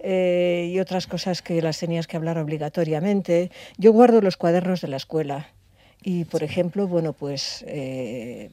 y 0.02 0.78
otras 0.80 1.06
cosas 1.06 1.42
que 1.42 1.60
las 1.62 1.78
tenías 1.78 2.06
que 2.06 2.16
hablar 2.16 2.38
obligatoriamente. 2.38 2.87
Yo 3.76 3.92
guardo 3.92 4.20
los 4.20 4.36
cuadernos 4.36 4.80
de 4.80 4.88
la 4.88 4.96
escuela. 4.96 5.48
Y, 6.02 6.24
por 6.24 6.44
ejemplo, 6.44 6.86
bueno, 6.86 7.12
pues 7.12 7.64
eh, 7.66 8.50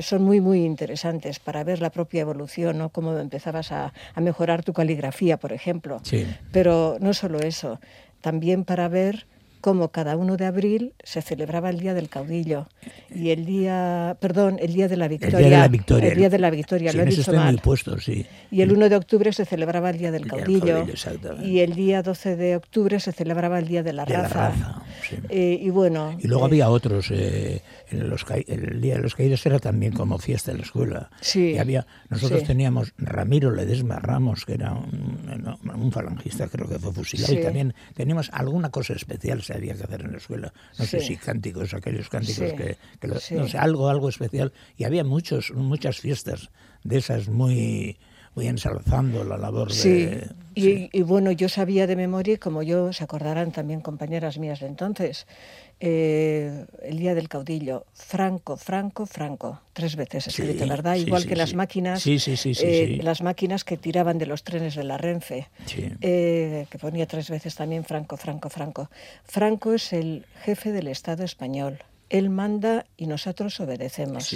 son 0.00 0.22
muy, 0.22 0.40
muy 0.40 0.64
interesantes 0.64 1.38
para 1.38 1.62
ver 1.62 1.80
la 1.82 1.90
propia 1.90 2.22
evolución, 2.22 2.78
¿no? 2.78 2.88
Cómo 2.88 3.16
empezabas 3.18 3.70
a, 3.70 3.92
a 4.14 4.20
mejorar 4.22 4.64
tu 4.64 4.72
caligrafía, 4.72 5.36
por 5.36 5.52
ejemplo. 5.52 6.00
Sí. 6.04 6.26
Pero 6.52 6.96
no 7.00 7.12
solo 7.12 7.40
eso, 7.40 7.80
también 8.22 8.64
para 8.64 8.88
ver 8.88 9.26
cómo 9.64 9.88
cada 9.88 10.14
1 10.18 10.36
de 10.36 10.44
abril 10.44 10.92
se 11.02 11.22
celebraba 11.22 11.70
el 11.70 11.78
Día 11.80 11.94
del 11.94 12.10
Caudillo 12.10 12.66
y 13.14 13.30
el 13.30 13.46
día, 13.46 14.14
perdón, 14.20 14.58
el 14.60 14.74
Día 14.74 14.88
de 14.88 14.98
la 14.98 15.06
El 15.06 15.12
Victoria. 15.12 15.38
día 15.38 15.48
de 15.48 15.56
la 15.62 15.68
victoria. 15.68 16.08
El 16.10 16.18
Día 16.18 16.28
de 16.28 16.38
la 16.38 16.50
Victoria, 16.50 16.90
Sí, 16.90 16.96
lo 16.98 17.02
he 17.02 17.06
dicho 17.06 17.32
mal. 17.32 17.58
puesto, 17.64 17.98
sí. 17.98 18.26
Y 18.50 18.60
el 18.60 18.70
1 18.72 18.90
de 18.90 18.96
octubre 18.96 19.32
se 19.32 19.46
celebraba 19.46 19.88
el 19.88 19.96
Día 19.96 20.10
del 20.12 20.24
El 20.24 20.28
Caudillo. 20.28 20.78
Exactamente. 20.82 21.48
y 21.48 21.60
el 21.60 21.72
día 21.74 22.02
12 22.02 22.36
de 22.36 22.56
octubre 22.56 23.00
se 23.00 23.12
celebraba 23.12 23.58
el 23.58 23.66
Día 23.66 23.82
de 23.82 23.94
la 23.94 24.04
De 24.04 24.12
la 24.12 24.22
Raza. 24.24 24.48
raza, 24.50 24.82
sí. 25.08 25.16
Eh, 25.30 25.58
y 25.62 25.70
bueno. 25.70 26.14
Y 26.20 26.28
luego 26.28 26.44
eh, 26.44 26.48
había 26.48 26.68
otros. 26.68 27.10
eh, 27.10 27.62
en 27.90 28.10
los 28.10 28.26
el 28.46 28.80
Día 28.82 28.96
de 28.96 29.00
los 29.02 29.14
Caídos 29.14 29.46
era 29.46 29.58
también 29.60 29.92
como 29.92 30.18
fiesta 30.18 30.50
en 30.50 30.58
la 30.58 30.64
escuela. 30.64 31.10
Sí, 31.22 31.52
Y 31.52 31.58
había, 31.58 31.86
nosotros 32.10 32.40
sí. 32.40 32.46
teníamos 32.46 32.92
Ramiro 32.98 33.50
Ledesma 33.50 33.98
Ramos, 33.98 34.44
que 34.44 34.54
era 34.54 34.72
un, 34.74 35.56
un 35.74 35.92
falangista, 35.92 36.48
creo 36.48 36.68
que 36.68 36.78
fue 36.78 36.92
fusilado. 36.92 37.32
Y 37.32 37.42
también 37.42 37.72
teníamos 37.94 38.28
alguna 38.32 38.70
cosa 38.70 38.92
especial 38.94 39.42
había 39.56 39.74
que 39.74 39.84
hacer 39.84 40.02
en 40.02 40.12
la 40.12 40.18
escuela. 40.18 40.52
No 40.78 40.84
sé 40.84 41.00
si 41.00 41.16
cánticos, 41.16 41.74
aquellos 41.74 42.08
cánticos 42.08 42.50
Sí, 42.50 42.56
que, 42.56 42.76
que 43.00 43.08
lo- 43.08 43.20
sí. 43.20 43.34
no 43.34 43.48
sé, 43.48 43.58
algo, 43.58 43.88
algo 43.88 44.08
especial. 44.08 44.52
Y 44.76 44.84
había 44.84 45.04
muchos, 45.04 45.52
muchas 45.52 45.98
fiestas 46.00 46.50
de 46.82 46.98
esas 46.98 47.28
muy, 47.28 47.96
muy 48.34 48.46
ensalzando 48.48 49.24
la 49.24 49.38
labor 49.38 49.72
Sí, 49.72 49.88
de. 50.06 50.30
y, 50.54 50.60
sí. 50.62 50.90
y 50.92 51.02
bueno, 51.02 51.30
yo 51.32 51.48
sabía 51.48 51.86
de 51.86 51.96
memoria, 51.96 52.38
como 52.38 52.62
yo, 52.62 52.92
se 52.92 53.04
acordarán 53.04 53.52
también 53.52 53.80
compañeras 53.80 54.38
mías 54.38 54.60
de 54.60 54.66
entonces, 54.66 55.26
eh, 55.80 56.66
el 56.82 56.98
día 56.98 57.14
del 57.14 57.28
caudillo, 57.28 57.84
Franco, 57.92 58.56
Franco, 58.56 59.06
Franco, 59.06 59.60
tres 59.72 59.96
veces 59.96 60.26
escrito, 60.28 60.64
Sí, 60.64 60.68
¿verdad? 60.70 60.96
Igual 60.96 61.22
sí, 61.22 61.28
que 61.28 61.36
las 61.36 61.50
sí. 61.50 61.56
máquinas, 61.56 62.02
Sí, 62.02 62.18
sí, 62.18 62.36
sí, 62.36 62.54
sí, 62.54 62.64
eh, 62.66 63.00
las 63.02 63.22
máquinas 63.22 63.64
que 63.64 63.76
tiraban 63.76 64.18
de 64.18 64.26
los 64.26 64.44
trenes 64.44 64.74
de 64.74 64.84
la 64.84 64.98
Renfe, 64.98 65.48
eh, 66.00 66.66
que 66.70 66.78
ponía 66.78 67.06
tres 67.06 67.28
veces 67.30 67.54
también 67.54 67.84
Franco, 67.84 68.16
Franco, 68.16 68.48
Franco. 68.50 68.90
Franco 69.24 69.72
es 69.74 69.92
el 69.92 70.26
jefe 70.44 70.72
del 70.72 70.88
Estado 70.88 71.24
español. 71.24 71.78
Él 72.10 72.30
manda 72.30 72.86
y 72.96 73.06
nosotros 73.06 73.58
obedecemos. 73.60 74.32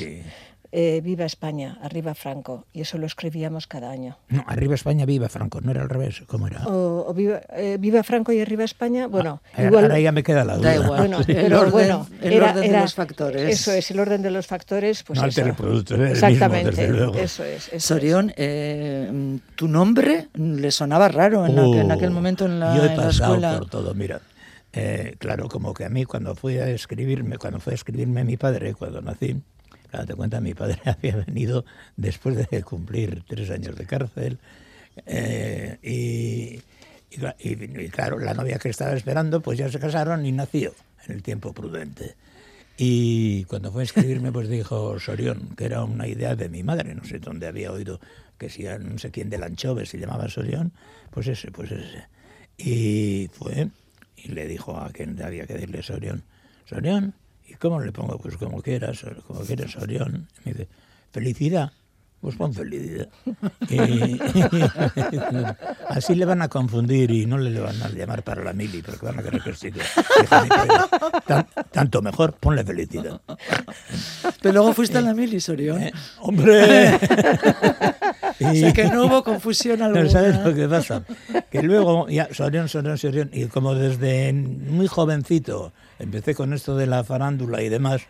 Sí. 0.71 0.79
Eh, 0.79 1.01
viva 1.03 1.25
España, 1.25 1.79
arriba 1.83 2.15
Franco. 2.15 2.67
Y 2.73 2.83
eso 2.83 2.99
lo 2.99 3.07
escribíamos 3.07 3.67
cada 3.67 3.91
año. 3.91 4.19
No, 4.29 4.45
arriba 4.47 4.75
España, 4.75 5.07
viva 5.07 5.29
Franco, 5.29 5.61
no 5.63 5.71
era 5.71 5.81
al 5.83 5.89
revés, 5.89 6.23
¿cómo 6.27 6.47
era? 6.47 6.67
O, 6.67 7.07
o 7.09 7.15
viva, 7.15 7.41
eh, 7.57 7.79
viva 7.81 8.03
Franco 8.03 8.33
y 8.33 8.41
arriba 8.41 8.65
España, 8.65 9.07
bueno, 9.07 9.41
Ahora- 9.55 9.67
igual... 9.69 9.85
Ahora 9.85 10.01
ya 10.01 10.13
me 10.13 10.23
queda 10.23 10.45
la 10.45 10.57
duda. 10.57 10.69
Da 10.69 10.75
igual. 10.77 10.99
Bueno, 11.01 11.19
El 11.27 11.27
pero 11.27 11.61
orden- 11.61 11.71
bueno, 11.73 12.07
el 12.21 12.33
era- 12.35 12.51
orden 12.51 12.63
de 12.63 12.69
era- 12.69 12.81
los 12.83 12.95
factores. 12.95 13.43
Eso 13.61 13.73
es, 13.73 13.91
el 13.91 13.99
orden 14.01 14.21
de 14.23 14.31
los 14.31 14.47
factores, 14.47 15.03
pues 15.05 15.19
no 15.21 15.27
eso. 15.27 15.41
el 15.43 15.55
producto, 15.55 15.95
el 15.95 16.09
Exactamente, 16.09 16.71
mismo, 16.71 16.83
desde 16.83 16.93
luego. 16.97 17.15
eso 17.19 17.45
es. 17.45 17.67
eso 17.69 17.77
es. 17.77 17.85
Sorión, 17.85 18.33
eh, 18.37 19.39
tu 19.57 19.69
nombre 19.69 20.29
le 20.35 20.71
sonaba 20.71 21.09
raro 21.09 21.47
en, 21.47 21.59
aquel, 21.59 21.75
en 21.81 21.93
aquel 21.93 22.11
Uh, 22.11 22.13
momento 22.13 22.45
en 22.47 22.61
la, 22.61 22.77
Yo 22.77 22.83
he 22.85 22.91
en 22.91 22.97
la 22.97 23.03
pasado 23.05 23.35
escuela. 23.35 23.59
por 23.59 23.71
todo, 23.71 23.95
mira. 23.95 24.21
Eh, 24.73 25.15
claro, 25.19 25.49
como 25.49 25.73
que 25.73 25.85
a 25.85 25.89
mí 25.89 26.05
cuando 26.05 26.35
fui 26.35 26.59
a 26.59 26.69
escribirme, 26.69 27.39
cuando 27.39 27.59
fue 27.59 27.73
a 27.73 27.75
escribirme 27.75 28.23
mi 28.25 28.37
padre, 28.37 28.75
cuando 28.75 29.01
nací, 29.01 29.35
claro, 29.91 30.07
te 30.07 30.15
cuenta, 30.15 30.41
mi 30.41 30.55
padre 30.55 30.81
había 30.85 31.17
venido 31.17 31.65
después 31.97 32.37
de 32.51 32.63
cumplir 32.63 33.23
tres 33.27 33.51
años 33.51 33.77
de 33.77 33.87
cárcel 33.87 34.39
eh, 35.07 35.79
y, 35.83 36.61
y 37.15 37.19
cla- 37.21 37.37
y- 37.39 37.85
y 37.85 37.89
claro, 37.89 38.19
la 38.19 38.35
novia 38.35 38.59
que 38.59 38.69
estaba 38.69 38.93
esperando, 38.95 39.41
pues 39.41 39.59
ya 39.59 39.69
se 39.71 39.79
casaron 39.79 40.25
y 40.27 40.33
nació 40.33 40.75
en 41.07 41.15
el 41.17 41.23
tiempo 41.23 41.53
prudente. 41.53 42.17
Y 42.77 43.45
cuando 43.45 43.73
fue 43.73 43.83
a 43.83 43.85
escribirme, 43.85 44.31
pues 44.31 44.49
dijo 44.49 44.99
Sorión, 45.01 45.55
que 45.57 45.65
era 45.65 45.83
una 45.83 46.07
idea 46.07 46.37
de 46.37 46.49
mi 46.49 46.63
madre, 46.63 46.95
no 46.95 47.05
sé 47.05 47.19
dónde 47.19 47.47
había 47.49 47.73
oído 47.73 48.01
que 48.39 48.49
si 48.51 48.63
no 48.65 48.99
sé 48.99 49.11
quién 49.11 49.31
del 49.31 49.43
Anchove 49.43 49.85
se 49.85 49.99
llamaba 49.99 50.29
Sorión, 50.29 50.73
pues 51.11 51.27
ese, 51.27 51.51
pues 51.51 51.73
ese. 51.73 52.07
Y 52.57 53.29
fue 53.33 53.69
y 54.17 54.29
le 54.29 54.47
dijo 54.47 54.77
a 54.77 54.91
quien 54.91 55.21
había 55.23 55.47
que 55.47 55.55
decirle 55.55 55.83
Sorión, 55.83 56.23
Sorión, 56.67 57.15
¿y 57.49 57.55
cómo 57.55 57.81
le 57.81 57.93
pongo? 57.93 58.19
Pues 58.19 58.37
como 58.37 58.61
quieras, 58.63 59.05
como 59.27 59.41
quieras 59.41 59.73
Sorión. 59.73 60.29
Y 60.45 60.49
me 60.49 60.53
dice, 60.55 60.69
felicidad. 61.13 61.73
Pues 62.21 62.35
pon 62.35 62.53
felicidad. 62.53 63.09
Y- 63.71 64.19
así 65.89 66.15
le 66.17 66.25
van 66.25 66.43
a 66.43 66.49
confundir 66.49 67.11
y 67.13 67.27
no 67.27 67.39
le 67.39 67.61
van 67.61 67.81
a 67.81 67.89
llamar 67.91 68.25
para 68.25 68.43
la 68.43 68.53
mili, 68.53 68.83
porque 68.83 69.07
van 69.07 69.21
a 69.21 69.23
creer 69.23 69.41
que 69.43 69.73
padre, 70.29 70.49
"Tan- 71.27 71.47
tanto 71.71 72.03
mejor, 72.03 72.35
ponle 72.35 72.65
felicidad. 72.65 73.21
Pero 74.43 74.53
luego 74.55 74.73
fuiste 74.75 74.99
a 74.99 75.01
la 75.01 75.15
mili, 75.15 75.39
Sorión. 75.41 75.81
Eh, 75.81 75.93
¡Hombre! 76.21 76.99
O 78.41 78.55
sea 78.55 78.73
que 78.73 78.85
no 78.87 79.07
hubo 79.07 79.23
confusión 79.23 79.81
alguna. 79.83 80.01
Pero 80.01 80.11
¿sabes 80.11 80.39
lo 80.45 80.55
que 80.55 80.69
pasa? 80.69 81.05
Que 81.51 81.63
luego, 81.63 82.09
ya, 82.09 82.29
Sorión, 82.33 82.69
Sorión, 82.69 82.99
Sorión, 82.99 83.31
y 83.33 83.47
como 83.47 83.75
desde 83.75 84.33
muy 84.33 84.87
jovencito 84.89 85.73
empecé 85.99 86.35
con 86.35 86.53
esto 86.53 86.77
de 86.77 86.87
la 86.87 87.05
farándula 87.05 87.63
y 87.63 87.69
demás, 87.69 88.03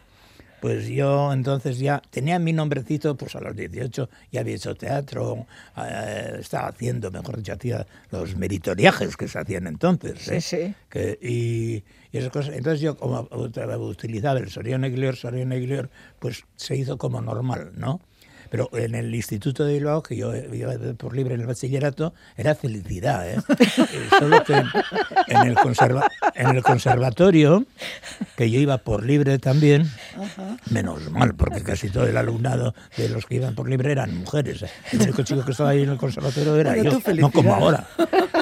pues 0.60 0.88
yo 0.88 1.32
entonces 1.32 1.78
ya 1.78 2.02
tenía 2.10 2.38
mi 2.40 2.52
nombrecito, 2.52 3.16
pues 3.16 3.36
a 3.36 3.40
los 3.40 3.54
18 3.54 4.08
ya 4.32 4.40
había 4.40 4.56
hecho 4.56 4.74
teatro, 4.74 5.46
eh, 5.76 6.38
estaba 6.40 6.66
haciendo, 6.68 7.10
mejor 7.12 7.36
dicho, 7.36 7.52
hacía 7.52 7.86
los 8.10 8.34
meritoriajes 8.36 9.16
que 9.16 9.28
se 9.28 9.38
hacían 9.38 9.68
entonces. 9.68 10.18
Sí, 10.18 10.34
¿eh? 10.34 10.40
sí. 10.40 10.74
Que- 10.88 11.16
y, 11.22 11.84
y 12.10 12.18
esas 12.18 12.30
cosas. 12.32 12.54
Entonces 12.56 12.80
yo 12.80 12.96
como 12.96 13.28
ut- 13.28 13.80
utilizaba 13.88 14.40
el 14.40 14.50
Sorión 14.50 14.84
Eglior, 14.84 15.14
Sorión 15.14 15.52
Eglior, 15.52 15.90
pues 16.18 16.42
se 16.56 16.74
hizo 16.74 16.98
como 16.98 17.20
normal, 17.20 17.70
¿no? 17.76 18.00
Pero 18.50 18.70
en 18.72 18.94
el 18.94 19.14
Instituto 19.14 19.64
de 19.64 19.74
Bilbao, 19.74 20.02
que 20.02 20.16
yo 20.16 20.34
iba 20.34 20.72
por 20.96 21.14
libre 21.14 21.34
en 21.34 21.42
el 21.42 21.46
bachillerato, 21.46 22.14
era 22.36 22.54
felicidad. 22.54 23.28
¿eh? 23.28 23.40
Solo 24.18 24.42
que 24.44 24.54
en 25.28 25.46
el, 25.46 25.54
conserva 25.54 26.08
en 26.34 26.56
el 26.56 26.62
conservatorio, 26.62 27.64
que 28.36 28.50
yo 28.50 28.58
iba 28.60 28.78
por 28.78 29.04
libre 29.04 29.38
también, 29.38 29.90
menos 30.70 31.10
mal, 31.10 31.34
porque 31.34 31.62
casi 31.62 31.90
todo 31.90 32.06
el 32.06 32.16
alumnado 32.16 32.74
de 32.96 33.08
los 33.08 33.26
que 33.26 33.36
iban 33.36 33.54
por 33.54 33.68
libre 33.68 33.92
eran 33.92 34.16
mujeres. 34.16 34.62
¿eh? 34.62 34.70
El 34.92 35.02
único 35.02 35.22
chico 35.22 35.44
que 35.44 35.52
estaba 35.52 35.70
ahí 35.70 35.82
en 35.82 35.90
el 35.90 35.98
conservatorio 35.98 36.56
era 36.56 36.76
yo, 36.76 36.98
no 37.16 37.30
como 37.30 37.54
ahora. 37.54 37.86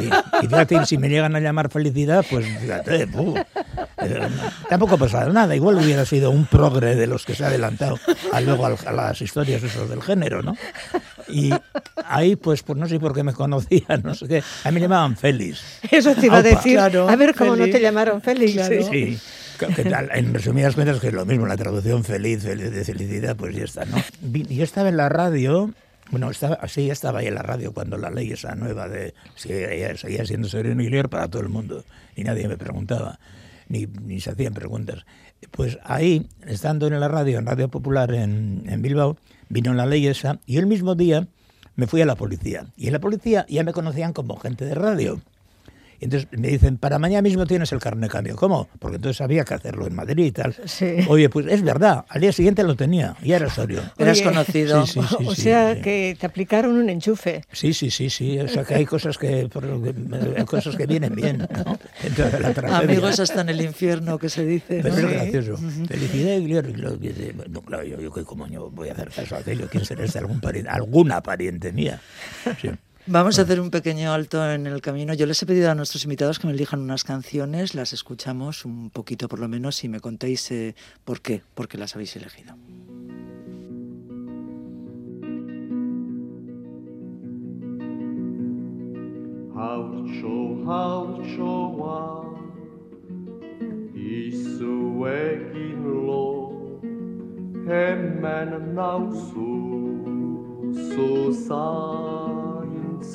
Y, 0.00 0.44
y, 0.44 0.48
fíjate, 0.48 0.86
si 0.86 0.98
me 0.98 1.08
llegan 1.08 1.34
a 1.36 1.40
llamar 1.40 1.70
felicidad, 1.70 2.24
pues 2.28 2.46
fíjate, 2.60 3.06
puh, 3.06 3.34
tampoco 4.68 4.94
ha 4.94 4.98
pasado 4.98 5.32
nada. 5.32 5.54
Igual 5.54 5.76
hubiera 5.76 6.04
sido 6.04 6.30
un 6.30 6.46
progre 6.46 6.94
de 6.94 7.06
los 7.06 7.24
que 7.24 7.34
se 7.34 7.44
ha 7.44 7.48
adelantado 7.48 7.98
a 8.32 8.40
luego 8.40 8.66
a 8.66 8.92
las 8.92 9.20
historias 9.20 9.62
esos 9.62 9.88
del 9.88 10.02
género, 10.02 10.42
¿no? 10.42 10.56
Y 11.28 11.50
ahí, 12.04 12.36
pues, 12.36 12.62
pues 12.62 12.78
no 12.78 12.88
sé 12.88 13.00
por 13.00 13.14
qué 13.14 13.22
me 13.22 13.32
conocían, 13.32 14.02
no 14.04 14.14
sé 14.14 14.28
qué. 14.28 14.42
A 14.64 14.70
mí 14.70 14.74
me 14.74 14.80
llamaban 14.82 15.16
Félix. 15.16 15.80
Eso 15.90 16.14
te 16.14 16.26
iba 16.26 16.38
a 16.38 16.42
decir. 16.42 16.78
a 16.78 17.16
ver 17.16 17.34
cómo 17.34 17.56
no 17.56 17.64
te 17.64 17.80
llamaron 17.80 18.20
Félix. 18.20 18.66
Sí. 18.90 19.18
en 20.12 20.34
resumidas 20.34 20.74
cuentas, 20.74 21.00
que 21.00 21.08
es 21.08 21.14
lo 21.14 21.24
mismo, 21.24 21.46
la 21.46 21.56
traducción 21.56 22.04
feliz, 22.04 22.42
feliz 22.42 22.70
de 22.70 22.84
felicidad, 22.84 23.36
pues 23.36 23.56
ya 23.56 23.64
está, 23.64 23.84
¿no? 23.84 23.96
Yo 24.22 24.62
estaba 24.62 24.88
en 24.88 24.96
la 24.96 25.08
radio, 25.08 25.72
bueno, 26.10 26.30
estaba, 26.30 26.66
sí, 26.68 26.90
estaba 26.90 27.20
ahí 27.20 27.26
en 27.26 27.34
la 27.34 27.42
radio 27.42 27.72
cuando 27.72 27.96
la 27.96 28.10
ley 28.10 28.32
esa 28.32 28.54
nueva 28.54 28.88
de 28.88 29.14
seguía, 29.34 29.96
seguía 29.96 30.24
siendo 30.24 30.48
sereno 30.48 30.82
y 30.82 31.02
para 31.04 31.28
todo 31.28 31.42
el 31.42 31.48
mundo 31.48 31.84
y 32.14 32.24
nadie 32.24 32.48
me 32.48 32.56
preguntaba, 32.56 33.18
ni, 33.68 33.86
ni 33.86 34.20
se 34.20 34.30
hacían 34.30 34.54
preguntas. 34.54 35.04
Pues 35.50 35.78
ahí, 35.84 36.26
estando 36.46 36.86
en 36.86 36.98
la 36.98 37.08
radio, 37.08 37.38
en 37.38 37.46
Radio 37.46 37.68
Popular 37.68 38.12
en, 38.14 38.64
en 38.66 38.82
Bilbao, 38.82 39.16
vino 39.48 39.74
la 39.74 39.86
ley 39.86 40.06
esa 40.06 40.40
y 40.46 40.58
el 40.58 40.66
mismo 40.66 40.94
día 40.94 41.28
me 41.76 41.86
fui 41.86 42.00
a 42.00 42.06
la 42.06 42.16
policía. 42.16 42.66
Y 42.76 42.86
en 42.86 42.94
la 42.94 43.00
policía 43.00 43.46
ya 43.48 43.62
me 43.62 43.72
conocían 43.72 44.12
como 44.12 44.36
gente 44.36 44.64
de 44.64 44.74
radio. 44.74 45.20
Y 46.00 46.04
entonces 46.04 46.28
me 46.32 46.48
dicen, 46.48 46.78
para 46.78 46.98
mañana 46.98 47.22
mismo 47.22 47.46
tienes 47.46 47.72
el 47.72 47.78
carnet 47.78 48.10
de 48.10 48.12
cambio. 48.12 48.36
¿Cómo? 48.36 48.68
Porque 48.78 48.96
entonces 48.96 49.20
había 49.20 49.44
que 49.44 49.54
hacerlo 49.54 49.86
en 49.86 49.94
Madrid 49.94 50.26
y 50.26 50.32
tal. 50.32 50.54
Oye, 51.08 51.28
pues 51.28 51.46
es 51.46 51.62
verdad, 51.62 52.04
al 52.08 52.20
día 52.20 52.32
siguiente 52.32 52.62
lo 52.62 52.74
tenía, 52.74 53.16
y 53.22 53.32
era 53.32 53.46
Osorio. 53.46 53.82
Eras 53.98 54.20
conocido. 54.22 54.82
o 54.82 55.34
sea, 55.34 55.80
que 55.80 56.16
te 56.18 56.26
aplicaron 56.26 56.76
un 56.76 56.90
enchufe. 56.90 57.42
Sí, 57.52 57.72
sí, 57.72 57.90
sí, 57.90 58.10
sí. 58.10 58.38
O 58.38 58.48
sea, 58.48 58.64
que 58.64 58.74
hay 58.74 58.84
cosas 58.84 59.18
que, 59.18 59.48
cosas 60.46 60.76
que 60.76 60.86
vienen 60.86 61.14
bien. 61.14 61.38
¿no? 61.38 61.78
Amigos 62.72 63.20
hasta 63.20 63.40
en 63.40 63.48
el 63.50 63.60
infierno, 63.60 64.18
que 64.18 64.28
se 64.28 64.44
dice. 64.44 64.80
Pero 64.82 64.94
es 64.96 65.10
gracioso. 65.10 65.56
Felicidad 65.88 66.36
y 66.36 66.46
gloria. 66.46 66.76
No, 67.48 67.62
claro, 67.62 67.84
yo, 67.84 68.00
yo 68.00 68.10
¿cómo 68.24 68.46
yo 68.46 68.70
voy 68.70 68.88
a 68.88 68.92
hacer 68.92 69.10
caso 69.10 69.36
a 69.36 69.38
aquello? 69.38 69.68
¿Quién 69.70 69.84
será 69.84 70.04
este? 70.04 70.18
¿Algún 70.18 70.40
pariente, 70.40 70.70
alguna 70.70 71.22
pariente 71.22 71.72
mía? 71.72 72.00
Sí. 72.60 72.70
Vamos 73.08 73.38
a 73.38 73.42
hacer 73.42 73.60
un 73.60 73.70
pequeño 73.70 74.12
alto 74.12 74.50
en 74.50 74.66
el 74.66 74.80
camino. 74.80 75.14
Yo 75.14 75.26
les 75.26 75.40
he 75.40 75.46
pedido 75.46 75.70
a 75.70 75.76
nuestros 75.76 76.02
invitados 76.02 76.40
que 76.40 76.48
me 76.48 76.52
elijan 76.52 76.80
unas 76.80 77.04
canciones, 77.04 77.76
las 77.76 77.92
escuchamos 77.92 78.64
un 78.64 78.90
poquito 78.90 79.28
por 79.28 79.38
lo 79.38 79.46
menos 79.46 79.84
y 79.84 79.88
me 79.88 80.00
contéis 80.00 80.50
eh, 80.50 80.74
por 81.04 81.20
qué, 81.20 81.42
por 81.54 81.68
qué 81.68 81.78
las 81.78 81.94
habéis 81.94 82.16
elegido. 82.16 82.56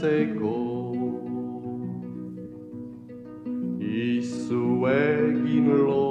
Seko 0.02 0.58
Izu 3.78 4.66
egin 4.90 5.68
lo 5.86 6.06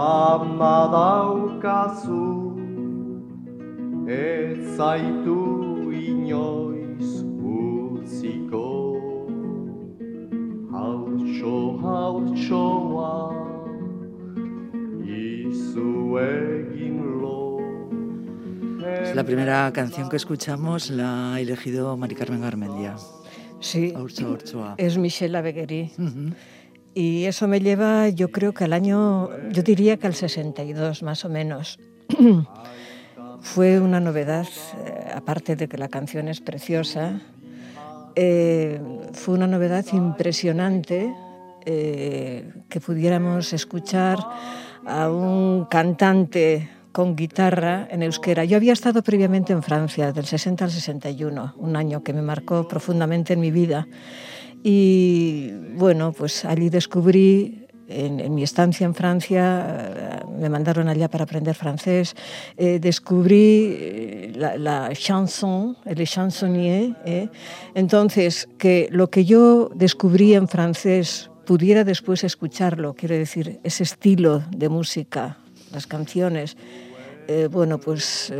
Ama 0.00 0.78
daukazu 0.96 2.24
Ez 4.08 4.76
zaitu 4.76 5.40
inoiz 5.92 6.61
la 19.14 19.24
primera 19.24 19.70
canción 19.72 20.08
que 20.08 20.16
escuchamos 20.16 20.90
la 20.90 21.34
ha 21.34 21.40
elegido 21.40 21.96
Mari 21.96 22.14
Carmen 22.14 22.40
Garmendia. 22.40 22.96
Sí, 23.60 23.94
es 24.76 24.98
Michelle 24.98 25.40
Beguerí. 25.40 25.92
Y 26.94 27.24
eso 27.24 27.48
me 27.48 27.60
lleva, 27.60 28.08
yo 28.08 28.30
creo 28.30 28.52
que 28.52 28.64
al 28.64 28.72
año, 28.72 29.30
yo 29.50 29.62
diría 29.62 29.96
que 29.96 30.06
al 30.06 30.14
62 30.14 31.02
más 31.02 31.24
o 31.24 31.28
menos. 31.28 31.78
Fue 33.40 33.80
una 33.80 33.98
novedad, 33.98 34.46
eh, 34.86 35.10
aparte 35.14 35.56
de 35.56 35.68
que 35.68 35.76
la 35.76 35.88
canción 35.88 36.28
es 36.28 36.40
preciosa, 36.40 37.20
eh, 38.14 38.80
fue 39.14 39.34
una 39.34 39.48
novedad 39.48 39.84
impresionante 39.92 41.12
eh, 41.64 42.52
que 42.68 42.80
pudiéramos 42.80 43.52
escuchar 43.52 44.18
a 44.86 45.10
un 45.10 45.66
cantante 45.66 46.68
con 46.92 47.16
guitarra 47.16 47.88
en 47.90 48.02
euskera. 48.02 48.44
Yo 48.44 48.56
había 48.56 48.72
estado 48.72 49.02
previamente 49.02 49.52
en 49.52 49.62
Francia, 49.62 50.12
del 50.12 50.26
60 50.26 50.64
al 50.64 50.70
61, 50.70 51.54
un 51.56 51.76
año 51.76 52.02
que 52.02 52.12
me 52.12 52.22
marcó 52.22 52.68
profundamente 52.68 53.32
en 53.32 53.40
mi 53.40 53.50
vida. 53.50 53.88
Y 54.62 55.50
bueno, 55.74 56.12
pues 56.12 56.44
allí 56.44 56.68
descubrí 56.68 57.66
en, 57.88 58.34
mi 58.34 58.42
estancia 58.42 58.84
en 58.84 58.94
Francia, 58.94 59.66
eh, 59.68 60.26
me 60.38 60.48
mandaron 60.48 60.88
allá 60.88 61.08
para 61.08 61.24
aprender 61.24 61.54
francés, 61.54 62.14
eh, 62.56 62.78
descubrí 62.78 63.76
eh, 63.78 64.32
la, 64.36 64.90
chanson, 64.94 65.76
el 65.84 66.06
chansonnier. 66.06 66.94
Entonces, 67.74 68.48
que 68.58 68.88
lo 68.90 69.10
que 69.10 69.24
yo 69.24 69.70
descubrí 69.74 70.34
en 70.34 70.48
francés 70.48 71.31
pudiera 71.44 71.84
después 71.84 72.24
escucharlo, 72.24 72.94
quiero 72.94 73.14
decir, 73.14 73.60
ese 73.62 73.82
estilo 73.82 74.42
de 74.50 74.68
música, 74.68 75.38
las 75.72 75.86
canciones, 75.86 76.56
bueno, 77.50 77.78
pues 77.78 78.32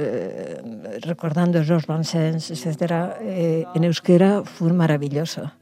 recordando 1.02 1.62
Georges 1.64 1.86
Brassens, 1.86 2.50
etcétera, 2.50 3.16
en 3.20 3.84
euskera 3.84 4.42
fue 4.44 4.72
maravilloso. 4.72 5.52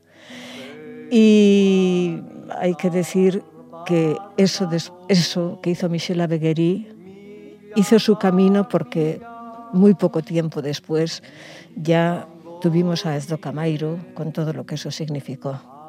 Y 1.10 2.18
hay 2.58 2.74
que 2.74 2.90
decir 2.90 3.42
que 3.86 4.16
eso, 4.36 4.68
eso 5.08 5.60
que 5.62 5.70
hizo 5.70 5.88
Michel 5.88 6.20
Aveguerí 6.20 6.88
hizo 7.76 7.98
su 7.98 8.16
camino 8.16 8.68
porque 8.68 9.20
muy 9.72 9.94
poco 9.94 10.22
tiempo 10.22 10.62
después 10.62 11.22
ya 11.76 12.26
tuvimos 12.60 13.06
a 13.06 13.16
Ezdo 13.16 13.38
Camairo 13.38 13.98
con 14.14 14.32
todo 14.32 14.52
lo 14.52 14.66
que 14.66 14.74
eso 14.74 14.90
significó. 14.90 15.79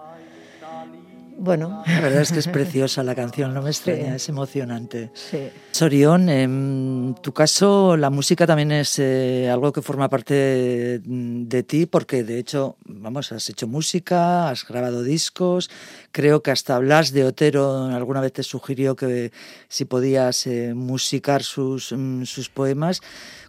Bueno. 1.41 1.81
La 1.87 2.01
verdad 2.01 2.21
es 2.21 2.31
que 2.31 2.37
es 2.37 2.47
preciosa 2.59 3.01
la 3.01 3.15
canción, 3.15 3.51
no 3.51 3.63
me 3.63 3.71
extraña, 3.71 4.15
es 4.15 4.29
emocionante. 4.29 5.09
Sí. 5.15 5.49
Sorión, 5.71 6.29
en 6.29 7.15
tu 7.19 7.33
caso 7.33 7.97
la 7.97 8.11
música 8.11 8.45
también 8.45 8.71
es 8.71 8.99
eh, 8.99 9.49
algo 9.49 9.73
que 9.73 9.81
forma 9.81 10.07
parte 10.07 10.99
de, 11.03 11.63
ti, 11.63 11.87
porque 11.87 12.23
de 12.23 12.37
hecho, 12.37 12.77
vamos, 12.85 13.31
has 13.31 13.49
hecho 13.49 13.67
música, 13.67 14.49
has 14.49 14.67
grabado 14.67 15.01
discos, 15.01 15.71
creo 16.11 16.43
que 16.43 16.51
hasta 16.51 16.77
Blas 16.77 17.11
de 17.11 17.25
Otero 17.25 17.85
alguna 17.85 18.21
vez 18.21 18.33
te 18.33 18.43
sugirió 18.43 18.95
que 18.95 19.31
si 19.67 19.85
podías 19.85 20.45
eh, 20.45 20.75
musicar 20.75 21.41
sus, 21.41 21.91
mm, 21.91 22.25
sus 22.25 22.49
poemas. 22.49 23.01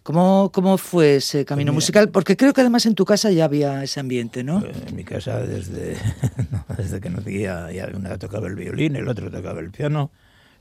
¿Cómo, 0.03 0.51
¿Cómo 0.53 0.77
fue 0.77 1.15
ese 1.15 1.45
camino 1.45 1.71
pues 1.71 1.85
musical? 1.85 2.09
Porque 2.09 2.35
creo 2.35 2.51
que 2.51 2.59
además 2.59 2.85
en 2.85 2.93
tu 2.93 3.05
casa 3.05 3.31
ya 3.31 3.45
había 3.45 3.81
ese 3.83 4.01
ambiente, 4.01 4.43
¿no? 4.43 4.59
Pues 4.59 4.75
en 4.85 4.95
mi 4.97 5.05
casa 5.05 5.39
desde, 5.39 5.95
desde 6.77 6.99
que 6.99 7.09
nacía 7.09 7.71
ya 7.71 7.89
uno 7.93 8.19
tocaba 8.19 8.47
el 8.47 8.55
violín, 8.55 8.97
el 8.97 9.07
otro 9.07 9.31
tocaba 9.31 9.61
el 9.61 9.71
piano, 9.71 10.11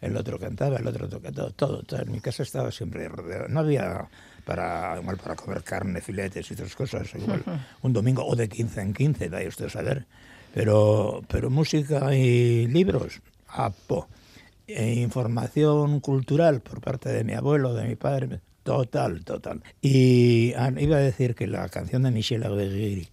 el 0.01 0.17
otro 0.17 0.39
cantaba, 0.39 0.77
el 0.77 0.87
otro 0.87 1.09
tocaba 1.09 1.33
todo, 1.33 1.83
todo, 1.83 2.01
En 2.01 2.13
mi 2.13 2.21
casa 2.21 2.45
estaba 2.45 2.71
siempre 2.71 3.09
rodeado. 3.09 3.49
No 3.49 3.61
había 3.61 4.09
para, 4.45 4.97
igual 5.01 5.17
para 5.17 5.35
comer 5.35 5.65
carne, 5.65 6.01
filetes 6.01 6.49
y 6.49 6.55
otras 6.55 6.77
cosas, 6.77 7.13
igual 7.13 7.43
un 7.83 7.93
domingo 7.93 8.25
o 8.25 8.37
de 8.37 8.49
15 8.49 8.81
en 8.81 8.93
15, 8.93 9.29
vaya 9.29 9.49
usted 9.49 9.67
a 9.67 9.71
saber. 9.71 10.07
Pero, 10.55 11.23
pero 11.27 11.51
música 11.51 12.15
y 12.15 12.69
libros, 12.69 13.21
apo. 13.49 14.07
E 14.69 14.93
información 14.93 15.99
cultural 15.99 16.61
por 16.61 16.81
parte 16.81 17.09
de 17.09 17.25
mi 17.25 17.33
abuelo, 17.33 17.75
de 17.75 17.89
mi 17.89 17.97
padre, 17.97 18.41
Total, 18.63 19.25
total. 19.25 19.63
Y 19.81 20.53
ah, 20.57 20.71
iba 20.79 20.97
a 20.97 21.01
decir 21.01 21.35
que 21.35 21.47
la 21.47 21.69
canción 21.69 22.03
de 22.03 22.11
Michel 22.11 22.45
Aguirre 22.45 23.09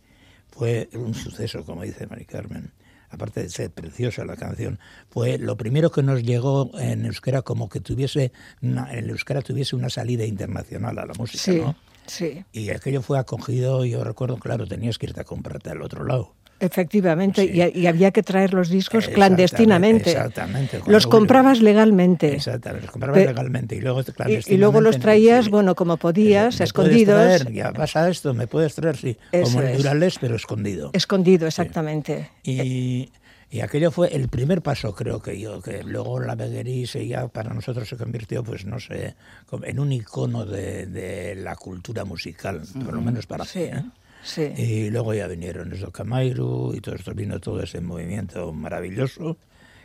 fue 0.52 0.90
un 0.94 1.14
suceso, 1.14 1.64
como 1.66 1.84
dice 1.84 2.08
Mari 2.08 2.26
Carmen. 2.26 2.72
Aparte 3.12 3.42
de 3.42 3.50
ser 3.50 3.72
preciosa 3.72 4.24
la 4.24 4.36
canción, 4.36 4.78
fue 5.10 5.40
lo 5.40 5.58
primero 5.58 5.92
que 5.92 6.04
nos 6.04 6.22
llegó 6.22 6.70
en 6.78 7.06
euskera 7.08 7.42
como 7.42 7.68
que 7.68 7.80
tuviese 7.80 8.32
una, 8.62 8.94
en 8.94 9.10
euskera 9.10 9.42
tuviese 9.42 9.76
una 9.76 9.90
salida 9.90 10.26
internacional 10.26 11.00
a 11.00 11.08
la 11.08 11.14
música, 11.16 11.44
Sí, 11.44 11.58
¿no? 11.58 11.76
sí. 12.06 12.46
Y 12.54 12.70
aquello 12.70 13.02
fue 13.02 13.18
acogido, 13.18 13.84
yo 13.84 14.04
recuerdo, 14.04 14.38
claro, 14.38 14.68
tenías 14.68 15.00
que 15.00 15.08
irte 15.08 15.22
a 15.22 15.24
comprarte 15.24 15.72
al 15.72 15.82
otro 15.82 16.04
lado. 16.06 16.36
Efectivamente, 16.60 17.42
Sí. 17.48 17.62
y, 17.76 17.80
y 17.82 17.88
había 17.88 18.12
que 18.12 18.22
traer 18.24 18.54
los 18.54 18.70
discos 18.70 19.06
Exactamente, 19.08 19.16
clandestinamente. 19.16 20.12
exactamente, 20.12 20.80
Los 20.88 21.08
comprabas 21.08 21.62
legalmente. 21.62 22.34
Exactamente, 22.36 22.86
los 22.86 22.92
comprabas 22.92 23.22
Pe- 23.22 23.28
legalmente 23.28 23.76
y 23.76 23.82
luego 23.82 24.02
Y, 24.02 24.04
clandestinamente. 24.04 24.54
y 24.54 24.58
luego 24.58 24.82
los 24.82 25.00
traías, 25.00 25.50
bueno, 25.50 25.76
como 25.76 25.98
podías, 25.98 26.46
¿Me 26.46 26.58
puedes 26.58 26.62
escondidos. 26.70 27.16
traer? 27.16 27.54
Ya 27.54 27.72
pasa 27.72 28.10
esto, 28.10 28.34
me 28.34 28.48
puedes 28.48 28.76
traer, 28.76 28.98
sí. 28.98 29.18
Eso 29.32 29.44
Como 29.46 29.62
el 29.62 29.68
es. 29.70 29.78
Durales, 29.78 30.18
pero 30.20 30.36
escondido. 30.36 30.90
Escondido, 30.94 31.48
exactamente. 31.48 32.30
Y, 32.44 33.10
y 33.52 33.62
aquello 33.62 33.90
fue 33.90 34.14
el 34.16 34.28
primer 34.28 34.62
paso, 34.62 34.94
creo 34.94 35.22
que 35.22 35.40
yo, 35.40 35.62
que 35.62 35.84
luego 35.84 36.20
la 36.20 36.36
Beguerí 36.36 36.86
se 36.88 37.08
ya 37.08 37.28
para 37.30 37.54
nosotros 37.54 37.88
se 37.88 37.96
convirtió, 37.98 38.44
pues 38.44 38.66
no 38.66 38.80
sé, 38.80 39.16
en 39.64 39.80
un 39.80 39.92
icono 39.92 40.46
de, 40.46 40.86
de 40.88 41.36
la 41.36 41.56
cultura 41.56 42.04
musical, 42.06 42.62
por 42.86 42.94
lo 42.94 43.02
menos 43.02 43.26
para 43.26 43.46
Sí, 43.46 43.60
mí. 43.60 43.66
¿eh? 43.66 43.84
Sí. 44.24 44.54
Y 44.58 44.90
luego 44.90 45.14
ya 45.14 45.28
vinieron 45.28 45.70
los 45.70 45.90
Camairu 45.92 46.74
y 46.76 46.82
todo 46.82 46.96
esto, 46.96 47.14
vino 47.14 47.40
todo 47.40 47.62
ese 47.62 47.82
movimiento 47.82 48.52
maravilloso 48.54 49.38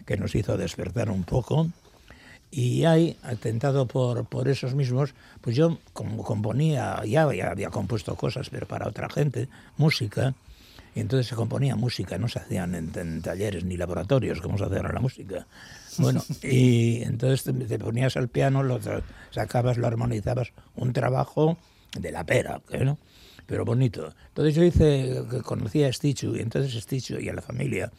que 0.05 0.17
nos 0.17 0.35
hizo 0.35 0.57
despertar 0.57 1.11
un 1.11 1.25
poco. 1.25 1.69
Y 2.51 2.85
ahí, 2.85 3.17
atentado 3.23 3.87
por, 3.87 4.27
por 4.27 4.49
esos 4.49 4.75
mismos, 4.75 5.15
pues 5.41 5.57
yo 5.57 5.79
como 5.93 6.23
componía, 6.23 7.03
ya, 7.05 7.33
ya 7.35 7.51
había 7.51 7.71
compuesto 7.71 8.15
cosas, 8.15 8.49
pero 8.49 8.69
para 8.69 8.87
otra 8.87 9.09
gente, 9.09 9.49
música, 9.77 10.35
y 10.95 11.01
entonces 11.01 11.27
se 11.27 11.35
componía 11.35 11.75
música, 11.75 12.17
no 12.19 12.29
se 12.29 12.39
hacían 12.39 12.75
en, 12.77 12.93
en 12.95 13.23
talleres 13.23 13.65
ni 13.65 13.77
laboratorios 13.77 14.41
como 14.41 14.57
se 14.57 14.65
hace 14.65 14.77
ahora 14.77 14.93
la 14.93 15.01
música. 15.01 15.47
Bueno, 15.99 16.23
y 16.43 17.03
entonces 17.03 17.43
te, 17.43 17.53
te 17.53 17.79
ponías 17.79 18.17
al 18.17 18.29
piano, 18.29 18.63
lo 18.63 18.79
sacabas, 19.31 19.77
lo 19.77 19.89
armonizabas, 19.89 20.53
un 20.77 20.93
trabajo 20.93 21.59
de 21.99 22.13
la 22.13 22.25
pera, 22.25 22.61
¿qué 22.69 22.85
¿no? 22.85 22.99
Pero 23.47 23.65
bonito. 23.65 24.15
Entonces 24.29 24.55
yo 24.55 24.65
hice, 24.65 25.23
conocí 25.45 25.85
a 25.85 25.93
Stichu, 25.93 26.37
y 26.37 26.41
entonces 26.41 26.83
Stichu 26.83 27.19
y 27.19 27.29
a 27.29 27.35
la 27.35 27.43
familia 27.43 27.91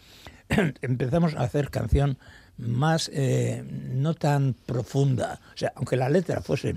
empezamos 0.81 1.35
a 1.35 1.41
hacer 1.41 1.69
canción 1.69 2.17
más, 2.57 3.09
eh, 3.13 3.63
no 3.93 4.13
tan 4.13 4.55
profunda, 4.65 5.41
o 5.53 5.57
sea, 5.57 5.73
aunque 5.75 5.97
la 5.97 6.09
letra 6.09 6.41
fuese, 6.41 6.75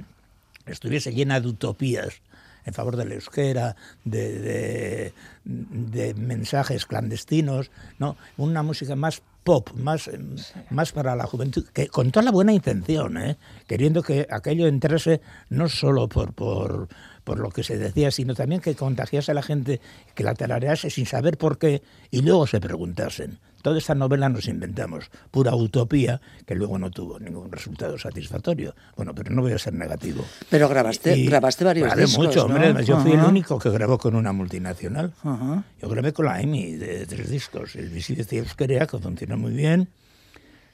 estuviese 0.67 1.13
llena 1.13 1.41
de 1.41 1.49
utopías 1.49 2.21
en 2.65 2.75
favor 2.75 2.97
del 2.97 3.13
euskera, 3.13 3.77
de, 4.05 4.39
de, 4.39 5.13
de 5.45 6.15
mensajes 6.15 6.85
clandestinos, 6.85 7.71
¿no? 7.99 8.17
Una 8.37 8.63
música 8.63 8.95
más 8.95 9.23
pop, 9.43 9.71
más, 9.75 10.11
más 10.69 10.93
para 10.93 11.17
la 11.17 11.25
juventud, 11.25 11.67
que 11.73 11.89
con 11.89 12.11
toda 12.11 12.25
la 12.25 12.31
buena 12.31 12.53
intención, 12.53 13.17
¿eh? 13.17 13.39
queriendo 13.67 14.03
que 14.03 14.27
aquello 14.31 14.67
entrase 14.67 15.23
no 15.49 15.71
solo 15.71 16.07
por, 16.07 16.35
por, 16.35 16.89
por 17.29 17.41
lo 17.41 17.51
que 17.51 17.63
se 17.63 17.77
decía, 17.77 18.11
sino 18.11 18.35
también 18.35 18.63
que 18.63 18.75
contagiase 18.75 19.33
a 19.33 19.35
la 19.35 19.43
gente, 19.43 19.83
que 20.15 20.25
la 20.25 20.33
tararease 20.33 20.89
sin 20.89 21.05
saber 21.05 21.37
por 21.37 21.59
qué 21.59 21.83
y 22.11 22.23
luego 22.23 22.47
se 22.47 22.59
preguntasen. 22.59 23.39
Toda 23.61 23.77
esta 23.77 23.95
novela 23.95 24.31
nos 24.31 24.49
inventamos, 24.49 25.11
pura 25.31 25.55
utopía, 25.55 26.23
que 26.47 26.55
luego 26.55 26.79
no 26.79 26.91
tuvo 26.91 27.19
ningún 27.21 27.53
resultado 27.53 27.99
satisfactorio. 27.99 28.75
Bueno, 28.97 29.15
pero 29.15 29.31
no 29.35 29.43
voy 29.43 29.53
a 29.53 29.59
ser 29.59 29.75
negativo. 29.75 30.25
Pero 30.49 30.71
grabaste, 30.71 31.19
Y- 31.19 31.27
grabaste 31.27 31.65
varios 31.65 31.87
grabé 31.89 32.03
discos, 32.07 32.25
mucho, 32.29 32.49
¿no? 32.49 32.55
hombre. 32.55 32.83
Yo 32.87 32.99
fui 33.01 33.13
el 33.13 33.19
Ajá. 33.21 33.29
único 33.29 33.59
que 33.59 33.69
grabó 33.69 33.99
con 33.99 34.15
una 34.15 34.33
multinacional. 34.33 35.13
Ajá. 35.23 35.65
Yo 35.83 35.89
grabé 35.91 36.15
con 36.15 36.25
la 36.25 36.41
EMI 36.41 36.77
de 36.77 37.05
tres 37.05 37.29
discos. 37.29 37.77
El 37.77 37.91
Visites 37.91 38.29
de 38.31 38.39
Euskera, 38.39 38.87
que 38.87 38.97
funcionó 38.99 39.37
muy 39.37 39.53
bien. 39.53 39.89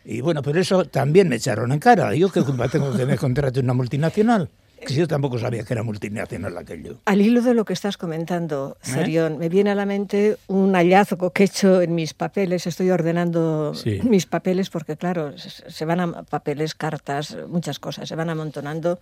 Y 0.05 0.21
bueno, 0.21 0.43
pero 0.43 0.61
eso 0.61 0.85
también 0.85 1.29
me 1.29 1.37
echaron 1.37 1.73
en 1.73 1.81
cara. 1.81 2.15
Yo 2.15 2.31
qué 2.31 2.43
culpa 2.43 2.69
tengo 2.69 2.95
que 2.97 3.07
me 3.07 3.17
contrate 3.17 3.59
una 3.59 3.73
multinacional. 3.73 4.51
Que 4.87 4.93
yo 4.95 5.09
tampoco 5.09 5.39
sabía 5.39 5.63
que 5.65 5.73
era 5.73 5.83
multinacional 5.83 6.57
aquello. 6.59 6.99
Al 7.07 7.21
hilo 7.23 7.41
de 7.41 7.55
lo 7.55 7.65
que 7.65 7.73
estás 7.73 7.97
comentando, 7.97 8.77
¿Eh? 8.85 8.91
Serión, 8.91 9.39
me 9.39 9.49
viene 9.49 9.71
a 9.71 9.75
la 9.75 9.87
mente 9.87 10.37
un 10.47 10.75
hallazgo 10.75 11.31
que 11.31 11.45
he 11.45 11.47
hecho 11.47 11.81
en 11.81 11.95
mis 11.95 12.13
papeles. 12.13 12.67
Estoy 12.67 12.91
ordenando 12.91 13.73
Sí. 13.75 14.01
mis 14.03 14.27
papeles 14.27 14.69
porque, 14.71 14.97
claro, 14.97 15.39
se 15.39 15.71
se 15.71 15.85
van 15.87 16.01
a 16.01 16.23
papeles, 16.25 16.75
cartas, 16.75 17.37
muchas 17.49 17.79
cosas, 17.79 18.09
se 18.09 18.15
van 18.17 18.29
amontonando 18.31 19.01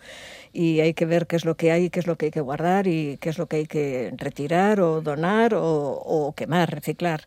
y 0.53 0.81
hay 0.81 0.95
que 0.95 1.05
ver 1.07 1.27
qué 1.27 1.37
es 1.37 1.45
lo 1.45 1.57
que 1.57 1.73
hay, 1.73 1.91
qué 1.91 1.99
es 2.01 2.07
lo 2.07 2.17
que 2.17 2.27
hay 2.27 2.31
que 2.33 2.41
guardar 2.41 2.87
y 2.87 3.17
qué 3.19 3.31
es 3.31 3.39
lo 3.39 3.47
que 3.47 3.57
hay 3.57 3.67
que 3.67 4.13
retirar 4.17 4.81
o 4.81 5.01
donar 5.01 5.55
o, 5.55 5.65
o 5.65 6.33
quemar, 6.35 6.71
reciclar, 6.71 7.27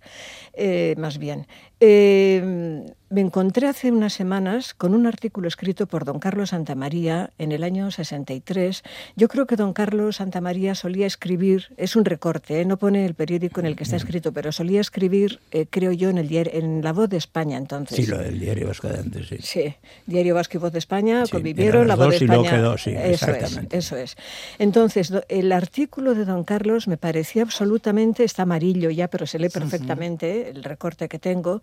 eh, 0.54 0.96
más 0.98 1.18
bien. 1.18 1.48
Eh, 1.80 2.86
me 3.16 3.22
encontré 3.22 3.68
hace 3.68 3.92
unas 3.92 4.14
semanas 4.14 4.74
con 4.74 4.94
un 4.96 5.06
artículo 5.06 5.48
escrito 5.48 5.86
por 5.86 6.06
don 6.06 6.20
Carlos 6.20 6.50
Santamaría 6.50 7.30
en 7.38 7.52
el 7.52 7.64
año 7.64 7.92
63. 7.92 8.84
Yo 9.16 9.28
creo 9.28 9.46
que 9.46 9.56
don 9.56 9.74
Carlos 9.74 10.18
Santamaría 10.18 10.74
solía 10.74 11.06
escribir, 11.06 11.68
es 11.78 11.96
un 11.96 12.04
recorte, 12.04 12.60
¿eh? 12.60 12.66
no 12.66 12.78
pone 12.78 13.06
el 13.06 13.14
periódico 13.14 13.60
en 13.60 13.68
el 13.68 13.76
que 13.76 13.84
está 13.84 13.96
escrito, 13.96 14.34
pero 14.34 14.52
solía 14.52 14.82
escribir, 14.82 15.40
eh, 15.52 15.68
creo 15.70 15.92
yo, 15.92 16.10
en 16.10 16.18
el 16.18 16.28
diario, 16.28 16.52
en 16.56 16.84
La 16.84 16.94
Voz 16.94 17.08
de 17.08 17.18
España 17.18 17.58
entonces. 17.58 17.96
Sí, 17.96 18.08
lo 18.08 18.18
del 18.18 18.40
diario 18.40 18.68
Vasco 18.68 18.90
de 18.90 19.00
antes, 19.00 19.28
sí. 19.28 19.38
Sí, 19.40 19.76
Diario 20.08 20.34
Vasco 20.36 20.58
y 20.58 20.60
Voz 20.60 20.74
de 20.74 20.80
España 20.80 21.26
Sí, 21.26 21.32
convivieron, 21.32 21.88
la 21.88 21.96
Voz 21.96 22.08
de 22.08 22.14
dos 22.14 22.22
y 22.24 22.26
luego 22.26 22.44
España. 22.44 22.62
quedó, 22.62 22.78
sí, 22.78 22.90
eso 22.90 23.28
exactamente. 23.32 23.78
es, 23.78 23.86
eso 23.86 23.98
es. 23.98 24.18
Entonces, 24.58 25.14
el 25.30 25.52
artículo 25.52 26.16
de 26.16 26.26
Don 26.26 26.44
Carlos 26.44 26.88
me 26.88 26.98
parecía 26.98 27.44
absolutamente, 27.44 28.24
está 28.24 28.42
amarillo 28.42 28.90
ya, 28.90 29.08
pero 29.10 29.28
se 29.28 29.38
lee 29.38 29.50
perfectamente 29.50 30.50
el 30.50 30.64
recorte 30.64 31.08
que 31.08 31.20
tengo, 31.20 31.62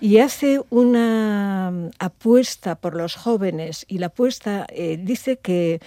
y 0.00 0.18
hace 0.18 0.60
una 0.70 1.70
mm, 1.72 1.90
apuesta 1.98 2.76
por 2.76 2.94
los 2.94 3.16
jóvenes, 3.16 3.84
y 3.88 3.98
la 3.98 4.06
apuesta 4.06 4.66
eh, 4.70 4.98
dice 5.00 5.38
que, 5.38 5.80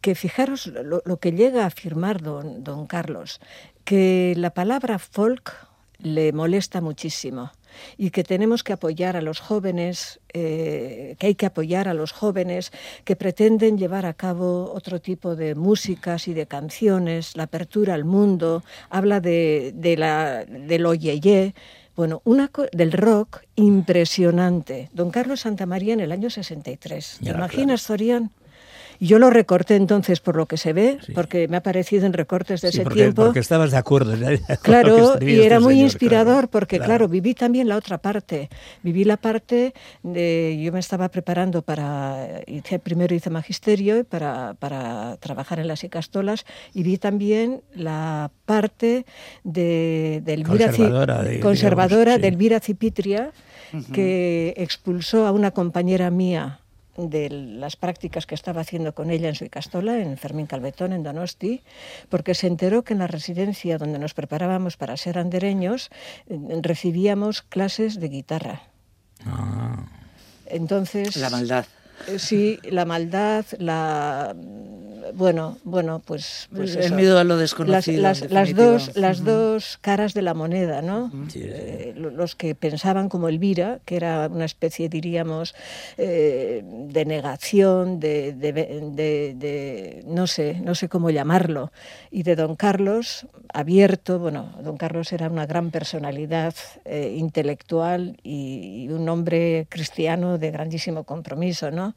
que 0.00 0.14
fijaros 0.14 0.66
lo, 0.66 1.16
que 1.18 1.32
llega 1.32 1.64
a 1.64 1.66
afirmar 1.66 2.22
don, 2.22 2.62
don 2.64 2.86
Carlos, 2.86 3.40
que 3.84 4.34
la 4.36 4.50
palabra 4.50 4.98
folk 4.98 5.52
le 5.98 6.32
molesta 6.32 6.80
muchísimo 6.80 7.52
y 7.96 8.10
que 8.10 8.22
tenemos 8.22 8.62
que 8.62 8.72
apoyar 8.72 9.16
a 9.16 9.22
los 9.22 9.40
jóvenes, 9.40 10.20
eh, 10.32 11.16
que 11.18 11.28
hay 11.28 11.34
que 11.34 11.46
apoyar 11.46 11.88
a 11.88 11.94
los 11.94 12.12
jóvenes 12.12 12.72
que 13.04 13.16
pretenden 13.16 13.78
llevar 13.78 14.06
a 14.06 14.14
cabo 14.14 14.72
otro 14.72 15.00
tipo 15.00 15.36
de 15.36 15.54
músicas 15.54 16.28
y 16.28 16.34
de 16.34 16.46
canciones, 16.46 17.36
la 17.36 17.44
apertura 17.44 17.94
al 17.94 18.04
mundo, 18.04 18.62
habla 18.90 19.20
de, 19.20 19.72
de 19.74 19.96
la, 19.96 20.44
del 20.44 20.86
oyeye, 20.86 21.54
bueno, 21.96 22.20
una 22.24 22.48
co- 22.48 22.66
del 22.72 22.92
rock 22.92 23.42
impresionante. 23.56 24.90
Don 24.92 25.10
Carlos 25.10 25.40
Santamaría 25.40 25.94
en 25.94 26.00
el 26.00 26.12
año 26.12 26.30
63. 26.30 27.18
¿Te 27.22 27.30
imaginas, 27.30 27.82
Sorian? 27.82 28.30
Yo 29.00 29.18
lo 29.18 29.30
recorté 29.30 29.76
entonces 29.76 30.20
por 30.20 30.36
lo 30.36 30.46
que 30.46 30.56
se 30.56 30.72
ve, 30.72 30.98
Sí. 31.04 31.12
porque 31.12 31.48
me 31.48 31.56
ha 31.56 31.58
aparecido 31.60 32.06
en 32.06 32.12
recortes 32.12 32.60
de 32.60 32.70
Sí, 32.70 32.76
ese 32.78 32.84
porque, 32.84 33.00
tiempo. 33.00 33.24
porque 33.24 33.40
estabas 33.40 33.70
de 33.70 33.76
acuerdo. 33.76 34.14
Claro, 34.62 35.14
y 35.20 35.32
este 35.32 35.46
era 35.46 35.60
muy 35.60 35.74
señor, 35.74 35.84
inspirador 35.86 36.34
claro, 36.34 36.50
porque, 36.50 36.78
claro. 36.78 37.08
viví 37.08 37.34
también 37.34 37.68
la 37.68 37.76
otra 37.76 37.98
parte. 37.98 38.48
Viví 38.82 39.04
la 39.04 39.16
parte 39.16 39.74
de. 40.02 40.60
Yo 40.62 40.72
me 40.72 40.80
estaba 40.80 41.08
preparando 41.08 41.62
para. 41.62 42.40
Hice, 42.46 42.78
primero 42.78 43.14
hice 43.14 43.30
magisterio 43.30 44.04
para, 44.04 44.54
para 44.54 45.16
trabajar 45.18 45.58
en 45.58 45.68
las 45.68 45.84
Icastolas 45.84 46.44
y 46.72 46.82
vi 46.82 46.98
también 46.98 47.62
la 47.74 48.30
parte 48.46 49.06
de, 49.42 50.20
de 50.24 50.34
Elvira, 50.34 50.66
Conservadora, 50.66 51.22
de- 51.22 51.40
conservadora 51.40 52.12
digamos, 52.12 52.22
de 52.22 52.28
sí. 52.28 52.34
Elvira 52.34 52.60
Cipitria, 52.60 53.30
que 53.92 54.54
expulsó 54.56 55.26
a 55.26 55.32
una 55.32 55.50
compañera 55.50 56.10
mía 56.10 56.60
de 56.96 57.30
las 57.30 57.76
prácticas 57.76 58.26
que 58.26 58.34
estaba 58.34 58.60
haciendo 58.60 58.94
con 58.94 59.10
ella 59.10 59.28
en 59.28 59.34
su 59.34 59.44
Icastola, 59.44 59.98
en 59.98 60.16
Fermín 60.16 60.46
Calvetón, 60.46 60.92
en 60.92 61.02
Donosti, 61.02 61.62
porque 62.08 62.34
se 62.34 62.46
enteró 62.46 62.84
que 62.84 62.92
en 62.92 63.00
la 63.00 63.06
residencia 63.06 63.78
donde 63.78 63.98
nos 63.98 64.14
preparábamos 64.14 64.76
para 64.76 64.96
ser 64.96 65.18
andereños 65.18 65.90
eh, 66.28 66.38
recibíamos 66.62 67.42
clases 67.42 68.00
de 68.00 68.08
guitarra. 68.08 68.62
Ah, 69.26 69.86
Entonces, 70.46 71.16
La 71.16 71.30
maldad. 71.30 71.66
Eh, 72.08 72.18
Sí, 72.18 72.58
la 72.70 72.84
maldad, 72.84 73.44
la 73.58 74.34
bueno, 75.16 75.58
bueno, 75.64 76.02
pues, 76.04 76.48
pues 76.54 76.74
el 76.76 76.84
eso. 76.84 76.94
miedo 76.94 77.18
a 77.18 77.24
lo 77.24 77.36
desconocido. 77.36 78.00
las, 78.02 78.20
dos 78.54 78.96
las 78.96 79.22
dos 79.22 79.78
caras 79.80 80.14
de 80.14 80.22
la 80.22 80.32
moneda, 80.34 80.80
¿no? 80.82 81.12
Eh, 81.34 81.92
lo- 81.96 82.10
los 82.10 82.34
que 82.34 82.54
pensaban 82.54 83.08
como 83.08 83.28
Elvira, 83.28 83.80
que 83.84 83.96
era 83.96 84.28
una 84.32 84.46
especie, 84.46 84.88
diríamos, 84.88 85.54
eh, 85.98 86.62
de 86.64 87.04
negación, 87.04 88.00
de, 88.00 88.32
de- 88.32 88.52
de- 88.52 89.34
de- 89.36 90.04
no 90.06 90.26
sé, 90.26 90.60
no 90.64 90.74
sé 90.74 90.88
cómo 90.88 91.10
llamarlo, 91.10 91.70
y 92.10 92.22
de 92.22 92.34
Don 92.36 92.56
Carlos, 92.56 93.26
abierto. 93.54 94.18
Bueno, 94.18 94.52
don 94.62 94.76
Carlos 94.76 95.12
era 95.12 95.28
una 95.28 95.46
gran 95.46 95.70
personalidad 95.70 96.54
eh, 96.84 97.14
intelectual 97.16 98.18
y, 98.22 98.84
y, 98.84 98.88
un 98.90 99.08
hombre 99.08 99.66
cristiano 99.70 100.36
de 100.36 100.50
grandísimo 100.50 101.04
compromiso. 101.04 101.70
¿no? 101.70 101.94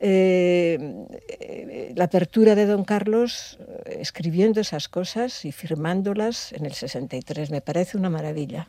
Eh, 0.00 1.92
la 1.94 2.04
apertura 2.04 2.54
de 2.54 2.66
don 2.66 2.84
Carlos 2.84 3.58
escribiendo 3.86 4.60
esas 4.60 4.88
cosas 4.88 5.44
y 5.44 5.52
firmándolas 5.52 6.52
en 6.52 6.66
el 6.66 6.72
63 6.72 7.50
me 7.50 7.60
parece 7.60 7.96
una 7.96 8.10
maravilla. 8.10 8.68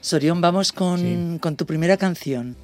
Sorión, 0.00 0.40
vamos 0.40 0.72
con, 0.72 0.98
sí. 0.98 1.38
con 1.40 1.56
tu 1.56 1.66
primera 1.66 1.96
canción. 1.96 2.56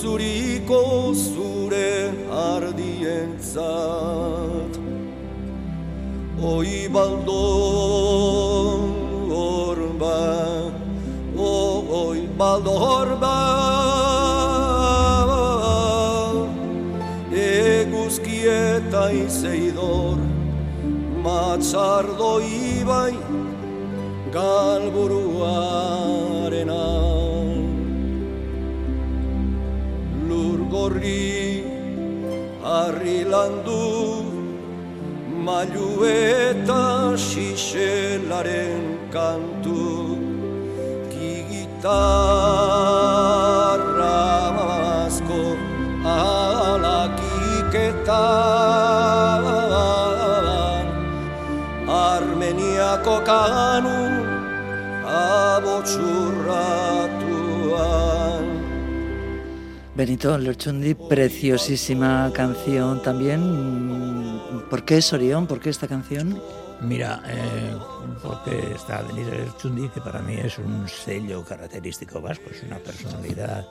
Zuriko 0.00 1.14
zure 1.14 2.12
ardientzat. 2.30 3.62
Oi 6.42 6.88
baldo 6.92 7.42
horba 9.32 10.18
Oi 11.38 12.20
baldo 12.38 12.74
horba. 12.84 13.36
Eguzkieta 17.46 19.04
izeidor 19.24 20.18
Matzardo 21.24 22.32
ibai 22.40 23.16
galburuarena 24.32 27.05
Lur 30.86 30.94
gorri 30.94 31.66
harri 32.62 33.18
landu 33.32 33.86
Mailu 35.46 35.90
eta 36.06 36.82
xixelaren 37.26 38.84
kantu. 39.14 39.82
Kigitarra 41.10 41.90
mazko 44.58 45.42
alakiketan 46.14 47.06
Armeniako 51.98 53.16
kanu 53.26 53.98
abotxurratuan 55.02 56.35
Benito 59.96 60.36
Lerchundi, 60.36 60.92
preciosísima 60.92 62.30
canción 62.34 63.02
también. 63.02 63.40
¿Por 64.68 64.84
qué 64.84 65.00
Sorión? 65.00 65.46
¿Por 65.46 65.58
qué 65.58 65.70
esta 65.70 65.88
canción? 65.88 66.38
Mira, 66.82 67.22
eh, 67.26 67.74
porque 68.22 68.74
está 68.74 69.00
Benito 69.00 69.30
Lerchundi, 69.30 69.88
que 69.88 70.02
para 70.02 70.20
mí 70.20 70.34
es 70.34 70.58
un 70.58 70.86
sello 70.86 71.42
característico 71.42 72.20
vasco, 72.20 72.50
es 72.50 72.62
una 72.62 72.76
personalidad 72.76 73.66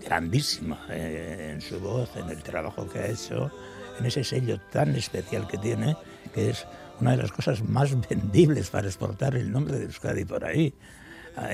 grandísima 0.00 0.86
eh, 0.90 1.54
en 1.54 1.60
su 1.60 1.80
voz, 1.80 2.08
en 2.14 2.30
el 2.30 2.40
trabajo 2.40 2.88
que 2.88 3.00
ha 3.00 3.06
hecho, 3.08 3.50
en 3.98 4.06
ese 4.06 4.22
sello 4.22 4.60
tan 4.70 4.94
especial 4.94 5.48
que 5.48 5.58
tiene, 5.58 5.96
que 6.32 6.50
es 6.50 6.68
una 7.00 7.12
de 7.12 7.16
las 7.16 7.32
cosas 7.32 7.64
más 7.64 7.90
vendibles 8.08 8.70
para 8.70 8.86
exportar 8.86 9.34
el 9.34 9.50
nombre 9.50 9.76
de 9.76 9.86
Euskadi 9.86 10.24
por 10.24 10.44
ahí. 10.44 10.72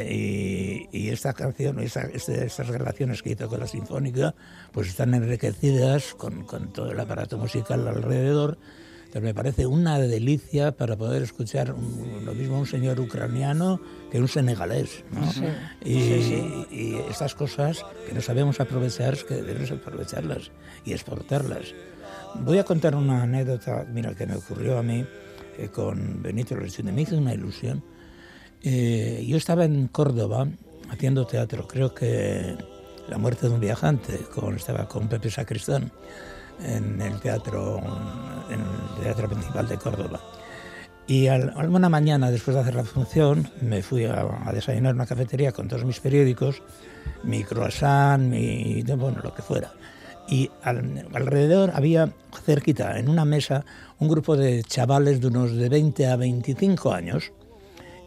Y, 0.09 0.89
y, 0.93 1.09
esta 1.11 1.33
canción, 1.33 1.79
esta, 1.79 2.03
este, 2.03 2.47
estas 2.47 2.69
relaciones 2.69 3.23
que 3.23 3.31
hizo 3.31 3.49
con 3.49 3.61
la 3.61 3.67
Sinfónica, 3.67 4.35
pues 4.73 4.89
están 4.89 5.15
enriquecidas 5.15 6.15
con, 6.15 6.45
con, 6.45 6.73
todo 6.73 6.93
el 6.93 7.01
aparato 7.01 7.39
musical 7.39 7.87
alrededor. 7.87 8.59
Entonces 9.15 9.23
me 9.23 9.35
parece 9.35 9.67
una 9.67 9.99
delicia 9.99 10.73
para 10.73 10.97
poder 10.97 11.23
escuchar 11.23 11.73
un, 11.73 12.25
lo 12.25 12.35
mismo 12.35 12.59
un 12.59 12.67
señor 12.67 12.99
ucraniano 12.99 13.81
que 14.11 14.19
un 14.19 14.27
senegalés. 14.27 15.05
¿no? 15.13 15.31
Sí, 15.31 15.45
y, 15.85 16.01
sí, 16.01 16.23
sí. 16.23 16.67
y, 16.71 16.95
estas 17.11 17.35
cosas 17.35 17.85
que 18.09 18.15
no 18.15 18.21
sabemos 18.21 18.59
aprovechar, 18.61 19.17
que 19.17 19.35
debemos 19.35 19.71
aprovecharlas 19.71 20.51
y 20.85 20.93
exportarlas. 20.93 21.75
Voy 22.41 22.59
a 22.59 22.65
contar 22.65 22.97
una 22.97 23.23
anécdota, 23.23 23.87
mira, 23.93 24.15
que 24.15 24.27
me 24.27 24.35
ocurrió 24.35 24.79
a 24.79 24.83
mí 24.83 25.07
eh, 25.59 25.69
con 25.69 26.21
Benito 26.21 26.57
Lerchundi. 26.57 26.91
Me 26.91 27.03
hizo 27.03 27.17
una 27.17 27.35
ilusión. 27.35 27.83
Eh, 28.67 29.23
yo 29.29 29.37
estaba 29.37 29.67
en 29.67 29.89
Córdoba 29.89 30.49
haciendo 30.91 31.27
teatro, 31.27 31.69
creo 31.69 31.95
que 31.95 32.57
La 33.09 33.19
muerte 33.19 33.47
de 33.47 33.55
un 33.55 33.61
viajante, 33.61 34.19
con, 34.35 34.57
estaba 34.57 34.89
con 34.89 35.07
Pepe 35.09 35.31
Sacristán 35.31 35.93
en 36.65 37.03
el 37.03 37.21
teatro, 37.21 37.83
teatro 39.03 39.29
principal 39.29 39.69
de 39.69 39.77
Córdoba. 39.77 40.19
Y 41.07 41.27
al, 41.27 41.53
una 41.69 41.91
mañana, 41.91 42.31
después 42.31 42.55
de 42.55 42.63
hacer 42.63 42.77
la 42.77 42.85
función, 42.85 43.51
me 43.61 43.83
fui 43.83 44.07
a, 44.07 44.51
desayunar 44.55 44.93
en 44.93 44.97
una 44.97 45.07
cafetería 45.07 45.53
con 45.53 45.69
todos 45.69 45.85
mis 45.85 46.01
periódicos, 46.01 46.63
mi 47.25 47.45
croissant, 47.45 48.25
mi, 48.25 48.83
bueno, 48.83 49.21
lo 49.23 49.35
que 49.35 49.43
fuera. 49.43 49.75
Y 50.27 50.51
al, 50.63 51.07
alrededor 51.13 51.73
había 51.75 52.11
cerquita, 52.47 52.99
en 52.99 53.11
una 53.11 53.27
mesa, 53.27 53.67
un 53.99 54.09
grupo 54.09 54.35
de 54.35 54.63
chavales 54.63 55.21
de 55.21 55.27
unos 55.27 55.53
de 55.53 55.69
20 55.69 56.07
a 56.07 56.17
25 56.17 56.95
años, 56.95 57.33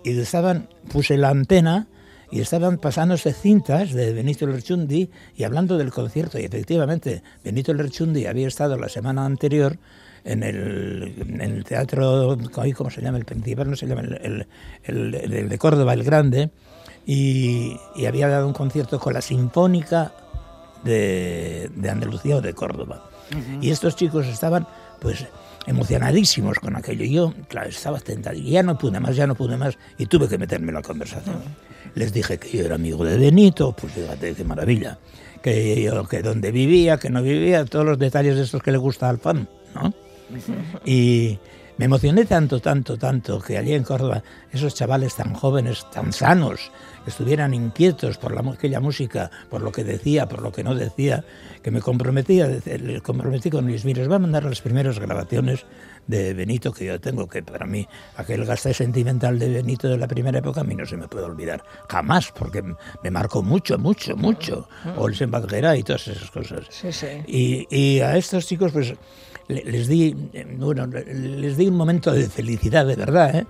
y 0.07 0.19
estaban, 0.19 0.69
puse 0.91 1.17
la 1.17 1.29
antena 1.29 1.87
y 2.31 2.39
estaban 2.39 2.77
pasándose 2.77 3.33
cintas 3.33 3.93
de 3.93 4.13
Benito 4.13 4.47
Lerchundi 4.47 5.09
y 5.35 5.43
hablando 5.43 5.77
del 5.77 5.91
concierto. 5.91 6.39
Y 6.39 6.45
efectivamente, 6.45 7.23
Benito 7.43 7.73
Lerchundi 7.73 8.25
había 8.25 8.47
estado 8.47 8.77
la 8.77 8.89
semana 8.89 9.25
anterior 9.25 9.77
en 10.23 10.43
el, 10.43 11.13
en 11.19 11.41
el 11.41 11.63
teatro, 11.63 12.37
¿cómo 12.75 12.89
se 12.89 13.01
llama? 13.01 13.17
El 13.17 13.25
principal, 13.25 13.69
no 13.69 13.75
se 13.75 13.87
llama, 13.87 14.01
el, 14.01 14.47
el, 14.83 15.15
el 15.15 15.49
de 15.49 15.57
Córdoba, 15.57 15.93
el 15.93 16.03
grande, 16.03 16.51
y, 17.05 17.77
y, 17.95 18.05
había 18.05 18.27
dado 18.27 18.45
un 18.47 18.53
concierto 18.53 18.99
con 18.99 19.13
la 19.13 19.21
Sinfónica 19.21 20.11
de, 20.83 21.69
de 21.73 21.89
Andalucía 21.89 22.35
o 22.35 22.41
de 22.41 22.53
Córdoba. 22.53 23.09
Uh 23.31 23.35
-huh. 23.35 23.63
Y 23.63 23.69
estos 23.71 23.95
chicos 23.95 24.27
estaban, 24.27 24.67
pues, 24.99 25.25
emocionadísimos 25.67 26.57
con 26.59 26.75
aquello. 26.75 27.03
Y 27.03 27.11
yo, 27.11 27.33
claro, 27.47 27.69
estaba 27.69 27.99
tentado. 27.99 28.35
Y 28.35 28.51
ya 28.51 28.63
no 28.63 28.77
pude 28.77 28.99
más, 28.99 29.15
ya 29.15 29.27
no 29.27 29.35
pude 29.35 29.57
más. 29.57 29.77
Y 29.97 30.07
tuve 30.07 30.27
que 30.27 30.37
meterme 30.37 30.69
en 30.69 30.75
la 30.75 30.81
conversación. 30.81 31.37
Les 31.93 32.11
dije 32.11 32.39
que 32.39 32.57
yo 32.57 32.65
era 32.65 32.75
amigo 32.75 33.03
de 33.03 33.17
Benito, 33.17 33.73
pues 33.73 33.93
fíjate 33.93 34.33
qué 34.33 34.43
maravilla. 34.43 34.97
Que 35.41 35.83
yo, 35.83 36.07
que 36.07 36.23
dónde 36.23 36.51
vivía, 36.51 36.97
que 36.97 37.09
no 37.09 37.21
vivía, 37.21 37.65
todos 37.65 37.85
los 37.85 37.99
detalles 37.99 38.37
de 38.37 38.43
estos 38.43 38.63
que 38.63 38.71
le 38.71 38.77
gusta 38.77 39.09
al 39.09 39.19
fan, 39.19 39.47
¿no? 39.75 39.93
Y 40.85 41.37
me 41.77 41.85
emocioné 41.85 42.25
tanto, 42.25 42.59
tanto, 42.59 42.97
tanto, 42.97 43.39
que 43.39 43.57
allí 43.57 43.73
en 43.73 43.83
Córdoba, 43.83 44.23
esos 44.51 44.73
chavales 44.73 45.15
tan 45.15 45.33
jóvenes, 45.33 45.85
tan 45.91 46.11
sanos, 46.11 46.71
estuvieran 47.09 47.53
inquietos 47.53 48.17
por 48.17 48.33
la, 48.33 48.51
aquella 48.51 48.79
música, 48.79 49.31
por 49.49 49.61
lo 49.61 49.71
que 49.71 49.83
decía, 49.83 50.27
por 50.27 50.41
lo 50.41 50.51
que 50.51 50.63
no 50.63 50.75
decía, 50.75 51.23
que 51.61 51.71
me 51.71 51.81
comprometía, 51.81 52.47
me 52.47 53.01
comprometí 53.01 53.49
con 53.49 53.65
Luis, 53.65 53.85
os 53.85 54.07
voy 54.07 54.15
a 54.15 54.19
mandar 54.19 54.43
las 54.45 54.61
primeras 54.61 54.99
grabaciones 54.99 55.65
de 56.07 56.33
Benito 56.33 56.71
que 56.71 56.85
yo 56.85 56.99
tengo, 56.99 57.27
que 57.27 57.43
para 57.43 57.65
mí 57.65 57.87
aquel 58.15 58.45
gasto 58.45 58.73
sentimental 58.73 59.39
de 59.39 59.49
Benito 59.49 59.87
de 59.87 59.97
la 59.97 60.07
primera 60.07 60.39
época 60.39 60.61
a 60.61 60.63
mí 60.63 60.75
no 60.75 60.85
se 60.85 60.97
me 60.97 61.07
puede 61.07 61.25
olvidar, 61.25 61.63
jamás, 61.89 62.31
porque 62.31 62.63
me 63.03 63.11
marcó 63.11 63.43
mucho, 63.43 63.77
mucho, 63.77 64.15
mucho, 64.15 64.67
o 64.97 65.07
el 65.07 65.15
y 65.15 65.83
todas 65.83 66.07
esas 66.07 66.31
cosas. 66.31 66.65
Sí, 66.69 66.91
sí. 66.91 67.07
Y, 67.27 67.67
y 67.69 67.99
a 67.99 68.15
estos 68.17 68.45
chicos, 68.47 68.71
pues, 68.71 68.93
les 69.47 69.87
di, 69.87 70.15
bueno, 70.57 70.87
les 70.87 71.57
di 71.57 71.67
un 71.67 71.75
momento 71.75 72.11
de 72.11 72.29
felicidad, 72.29 72.85
de 72.85 72.95
verdad, 72.95 73.35
¿eh? 73.35 73.45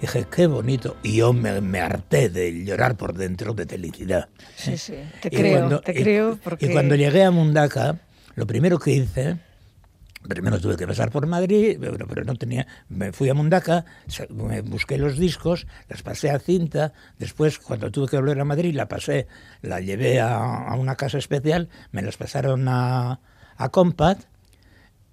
Dije, 0.00 0.26
qué 0.30 0.46
bonito. 0.46 0.96
Y 1.02 1.16
yo 1.16 1.32
me, 1.32 1.60
me, 1.60 1.80
harté 1.80 2.28
de 2.28 2.64
llorar 2.64 2.96
por 2.96 3.14
dentro 3.14 3.54
de 3.54 3.66
felicidad. 3.66 4.28
Sí, 4.56 4.76
sí, 4.76 4.94
te 5.20 5.28
y 5.28 5.30
creo, 5.30 5.58
cuando, 5.58 5.80
te 5.80 5.92
y, 5.92 6.02
creo. 6.02 6.38
Porque... 6.42 6.66
Y 6.66 6.72
cuando 6.72 6.94
llegué 6.94 7.24
a 7.24 7.30
Mundaka, 7.30 7.98
lo 8.34 8.46
primero 8.46 8.78
que 8.78 8.92
hice 8.92 9.38
Primero 10.28 10.60
tuve 10.60 10.76
que 10.76 10.86
pasar 10.86 11.10
por 11.10 11.26
Madrid, 11.26 11.78
pero, 11.80 12.06
pero 12.06 12.24
no 12.24 12.34
tenía. 12.34 12.66
Me 12.90 13.10
fui 13.10 13.30
a 13.30 13.34
Mundaca, 13.34 13.86
me 14.28 14.60
busqué 14.60 14.98
los 14.98 15.18
discos, 15.18 15.66
las 15.88 16.02
pasé 16.02 16.28
a 16.28 16.38
cinta. 16.38 16.92
Después, 17.18 17.58
cuando 17.58 17.90
tuve 17.90 18.06
que 18.06 18.16
volver 18.16 18.38
a 18.38 18.44
Madrid, 18.44 18.74
la 18.74 18.86
pasé, 18.86 19.28
la 19.62 19.80
llevé 19.80 20.20
a, 20.20 20.36
a 20.36 20.74
una 20.74 20.96
casa 20.96 21.16
especial, 21.16 21.70
me 21.90 22.02
las 22.02 22.18
pasaron 22.18 22.68
a, 22.68 23.20
a 23.56 23.68
Compact 23.70 24.24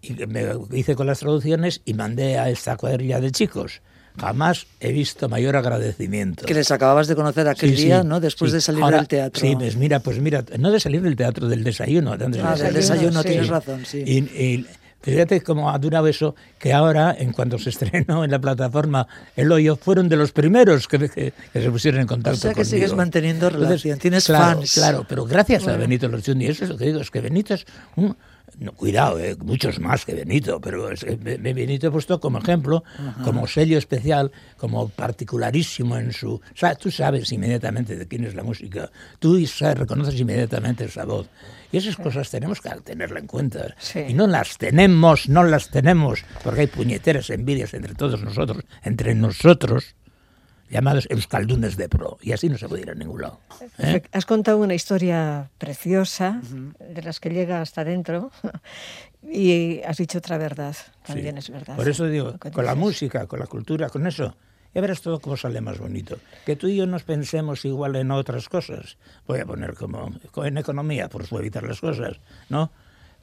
y 0.02 0.14
me 0.28 0.46
hice 0.74 0.96
con 0.96 1.08
las 1.08 1.20
traducciones 1.20 1.82
y 1.86 1.94
mandé 1.94 2.38
a 2.38 2.50
esta 2.50 2.76
cuadrilla 2.76 3.22
de 3.22 3.32
chicos. 3.32 3.82
Jamás 4.20 4.65
he 4.80 4.91
visto 4.91 5.30
mayor 5.30 5.55
agradecimiento. 5.55 6.45
Que 6.45 6.53
les 6.53 6.72
acababas 6.72 7.07
de 7.07 7.15
conocer 7.15 7.47
aquel 7.47 7.76
Sí, 7.78 7.86
día, 7.86 8.01
sí, 8.01 8.07
¿no? 8.07 8.20
Después 8.20 8.51
sí. 8.51 8.55
de 8.57 8.61
salir 8.61 8.84
Ahora, 8.84 8.97
del 8.97 9.07
teatro. 9.07 9.39
Sí, 9.39 9.55
pues 9.55 9.76
mira, 9.76 9.99
pues 9.99 10.20
mira, 10.20 10.43
no 10.57 10.72
de 10.72 10.80
salir 10.80 11.01
del 11.01 11.15
teatro, 11.15 11.47
del 11.47 11.63
desayuno. 11.63 12.13
Ah, 12.13 12.18
del 12.18 12.74
desayuno, 12.74 13.24
tienes 13.24 13.47
razón, 13.47 13.86
sí. 13.86 14.03
Y, 14.05 14.18
y 14.20 14.65
fíjate 15.01 15.41
cómo 15.41 15.70
ha 15.70 15.78
durado 15.80 16.07
eso, 16.07 16.36
que 16.59 16.74
ahora, 16.74 17.15
en 17.18 17.32
cuanto 17.32 17.57
se 17.59 17.70
estrenó 17.72 18.24
en 18.26 18.32
la 18.32 18.39
plataforma 18.39 19.07
El 19.36 19.51
Hoyo, 19.51 19.76
fueron 19.76 20.09
de 20.09 20.15
los 20.18 20.32
primeros 20.32 20.88
que, 20.88 20.97
que- 21.09 21.34
que 21.53 21.61
se 21.61 21.70
pusieron 21.72 22.01
en 22.01 22.07
contacto 22.07 22.38
O 22.38 22.41
sea 22.41 22.51
que 22.51 22.61
conmigo. 22.61 22.70
sigues 22.76 22.93
manteniendo 22.93 23.45
Entonces, 23.47 23.68
relación, 23.70 23.99
tienes 23.99 24.26
claro, 24.26 24.57
fans. 24.59 24.74
Claro, 24.74 25.05
pero 25.07 25.26
gracias 25.26 25.68
a 25.68 25.78
Benito 25.78 26.07
Lerchundi, 26.07 26.47
eso 26.47 26.63
es 26.63 26.72
lo 26.72 26.78
que 26.78 26.86
digo, 26.86 26.99
es 27.01 27.11
que 27.11 27.22
Benito 27.22 27.53
es 27.53 27.65
un... 27.95 28.18
no, 28.60 28.72
cuidado, 28.74 29.20
eh, 29.20 29.36
muchos 29.39 29.80
más 29.80 30.03
que 30.05 30.14
Benito, 30.16 30.60
pero 30.60 30.89
es 30.91 31.05
Be- 31.20 31.38
Benito 31.38 31.88
he 31.88 31.91
puesto 31.91 32.20
como 32.20 32.39
ejemplo, 32.39 32.84
como 33.24 33.45
sello 33.47 33.78
especial, 33.78 34.32
como 34.58 34.89
particularísimo 34.89 35.97
en 35.97 36.12
su... 36.12 36.34
O 36.36 36.41
sea, 36.55 36.76
tú 36.76 36.89
sabes 36.91 37.32
inmediatamente 37.32 37.95
de 37.95 38.08
quién 38.08 38.24
es 38.26 38.34
la 38.36 38.43
música, 38.43 38.89
tú 39.20 39.38
reconoces 39.76 40.20
inmediatamente 40.20 40.86
esa 40.86 41.05
voz. 41.05 41.28
Y 41.72 41.78
esas 41.78 41.97
cosas 41.97 42.30
tenemos 42.32 42.62
que 42.62 42.70
tenerla 42.84 43.20
en 43.20 43.28
cuenta. 43.28 43.76
Sí. 43.78 43.99
Y 44.08 44.14
no 44.14 44.26
las 44.26 44.58
tenemos, 44.58 45.28
no 45.28 45.43
las 45.43 45.70
tenemos, 45.70 46.24
porque 46.43 46.62
hay 46.62 46.68
puñeteras 46.68 47.30
envidias 47.30 47.74
entre 47.74 47.93
todos 47.93 48.22
nosotros, 48.24 48.64
entre 48.84 49.14
nosotros, 49.16 49.95
llamados 50.70 51.07
euskaldunes 51.09 51.78
de 51.78 51.88
pro, 51.89 52.18
y 52.22 52.32
así 52.34 52.49
no 52.49 52.57
se 52.57 52.68
puede 52.68 52.84
ir 52.84 52.89
a 52.91 52.95
ningún 52.95 53.22
lado. 53.22 53.39
¿eh? 53.80 54.01
Has 54.11 54.26
contado 54.26 54.57
una 54.57 54.74
historia 54.74 55.49
preciosa, 55.57 56.41
de 56.80 57.01
las 57.01 57.20
que 57.20 57.30
llega 57.30 57.61
hasta 57.61 57.84
dentro, 57.84 58.32
y 59.24 59.82
has 59.82 59.97
dicho 59.97 60.18
otra 60.20 60.38
verdad, 60.38 60.76
también 61.05 61.36
Sí. 61.36 61.39
es 61.39 61.49
verdad. 61.49 61.76
Por 61.76 61.88
eso 61.88 62.05
digo, 62.05 62.36
con 62.53 62.65
la 62.65 62.76
música, 62.76 63.26
con 63.28 63.39
la 63.39 63.47
cultura, 63.47 63.89
con 63.89 64.05
eso, 64.07 64.36
ya 64.74 64.82
verás 64.82 65.01
todo 65.01 65.20
cómo 65.20 65.38
sale 65.38 65.61
más 65.61 65.80
bonito. 65.80 66.18
Que 66.45 66.55
tú 66.55 66.68
y 66.68 66.76
yo 66.76 66.86
nos 66.86 67.03
pensemos 67.03 67.65
igual 67.65 67.95
en 67.95 68.11
otras 68.11 68.47
cosas. 68.49 68.97
Voy 69.26 69.39
a 69.39 69.45
poner 69.45 69.74
como 69.74 70.11
en 70.43 70.57
economía, 70.57 71.09
por 71.09 71.26
suavizar 71.26 71.63
las 71.63 71.80
cosas, 71.82 72.20
¿no? 72.49 72.72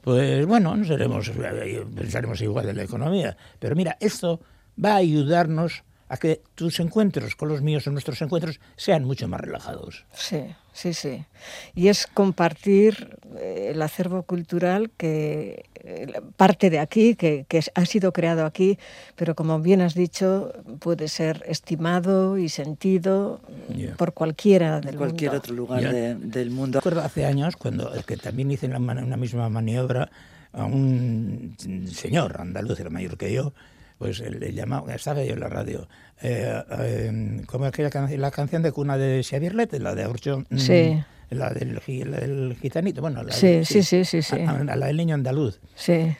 Pues 0.01 0.45
bueno, 0.45 0.75
no 0.75 0.85
seremos, 0.85 1.29
eh, 1.29 1.85
pensaremos 1.95 2.39
igual 2.41 2.69
en 2.69 2.77
la 2.77 2.83
economía. 2.83 3.37
Pero 3.59 3.75
mira, 3.75 3.97
esto 3.99 4.39
va 4.83 4.93
a 4.93 4.97
ayudarnos 4.97 5.83
a 6.07 6.17
que 6.17 6.41
tus 6.53 6.79
encuentros 6.79 7.35
con 7.35 7.49
los 7.49 7.61
míos 7.61 7.87
o 7.87 7.91
nuestros 7.91 8.21
encuentros 8.21 8.59
sean 8.75 9.03
mucho 9.05 9.27
más 9.27 9.41
relajados. 9.41 10.05
Sí, 10.13 10.41
sí, 10.71 10.93
sí. 10.93 11.25
Y 11.73 11.87
es 11.87 12.05
compartir 12.05 13.17
eh, 13.39 13.71
el 13.73 13.81
acervo 13.81 14.21
cultural 14.23 14.91
que 14.97 15.65
eh, 15.75 16.13
parte 16.37 16.69
de 16.69 16.77
aquí, 16.77 17.15
que, 17.15 17.45
que 17.49 17.61
ha 17.73 17.85
sido 17.85 18.13
creado 18.13 18.45
aquí, 18.45 18.77
pero 19.15 19.33
como 19.35 19.59
bien 19.59 19.81
has 19.81 19.95
dicho, 19.95 20.53
puede 20.79 21.07
ser 21.07 21.43
estimado 21.47 22.37
y 22.37 22.49
sentido 22.49 23.41
Ya. 23.75 23.95
por 23.95 24.13
cualquiera 24.13 24.81
del 24.81 24.91
en 24.93 24.97
cualquier 24.97 25.31
mundo. 25.31 25.39
otro 25.43 25.55
lugar 25.55 25.81
Ya. 25.81 25.91
de- 25.91 26.15
del 26.15 26.51
mundo. 26.51 26.79
Recuerdo 26.79 27.01
hace 27.01 27.25
años, 27.25 27.55
cuando 27.55 27.91
que 28.05 28.17
también 28.17 28.51
hice 28.51 28.67
man- 28.67 29.03
una 29.03 29.17
misma 29.17 29.49
maniobra 29.49 30.11
a 30.53 30.65
un 30.65 31.55
señor 31.91 32.39
andaluz, 32.39 32.79
era 32.79 32.89
mayor 32.91 33.17
que 33.17 33.33
yo, 33.33 33.53
pues 33.97 34.19
le 34.19 34.53
llamaba, 34.53 34.93
estaba 34.93 35.23
yo 35.23 35.33
en 35.33 35.39
la 35.39 35.47
radio, 35.47 35.87
eh, 36.21 36.61
eh, 36.79 37.41
como 37.47 37.65
aquella 37.65 37.89
canción, 37.89 38.19
la 38.21 38.31
canción 38.31 38.61
de 38.61 38.71
cuna 38.71 38.97
de 38.97 39.23
Xavier 39.23 39.55
Lete, 39.55 39.79
la 39.79 39.95
de 39.95 40.05
Orcho, 40.05 40.43
mm, 40.49 40.57
Sí. 40.57 41.01
la, 41.29 41.49
del, 41.51 41.79
la 42.11 42.19
del 42.19 42.57
gitanito, 42.61 43.01
bueno, 43.01 43.23
la 43.23 43.31
Sí, 43.33 43.47
de- 43.47 43.65
sí, 43.65 43.83
sí, 43.83 44.03
sí, 44.05 44.21
sí. 44.21 44.35
A, 44.41 44.51
a 44.51 44.75
la 44.75 44.87
del 44.87 44.97
niño 44.97 45.15
andaluz. 45.15 45.59
Sí, 45.75 46.15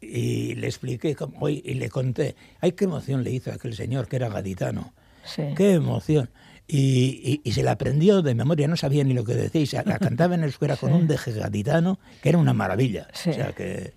Y 0.00 0.54
le 0.56 0.66
expliqué 0.66 1.14
cómo, 1.14 1.48
y 1.48 1.60
le 1.62 1.88
conté, 1.88 2.36
ay, 2.60 2.72
qué 2.72 2.84
emoción 2.84 3.24
le 3.24 3.30
hizo 3.30 3.50
a 3.50 3.54
aquel 3.54 3.74
señor 3.74 4.06
que 4.08 4.16
era 4.16 4.28
gaditano. 4.28 4.92
sí. 5.24 5.42
¡Qué 5.56 5.72
emoción! 5.74 6.28
Y, 6.66 7.20
y- 7.24 7.40
y 7.48 7.52
se 7.52 7.62
la 7.62 7.72
aprendió 7.72 8.20
de 8.22 8.34
memoria, 8.34 8.68
no 8.68 8.76
sabía 8.76 9.04
ni 9.04 9.12
lo 9.14 9.24
que 9.24 9.34
decía, 9.34 9.60
y 9.62 9.66
se 9.66 9.82
la 9.84 9.98
cantaba 9.98 10.34
en 10.34 10.44
euskera 10.44 10.76
con 10.76 10.92
un 10.92 11.06
deje 11.06 11.32
gaditano, 11.32 11.98
que 12.22 12.28
era 12.30 12.38
una 12.38 12.52
maravilla. 12.54 13.08
Sí. 13.14 13.30
O 13.30 13.34
sea 13.34 13.52
que 13.52 13.92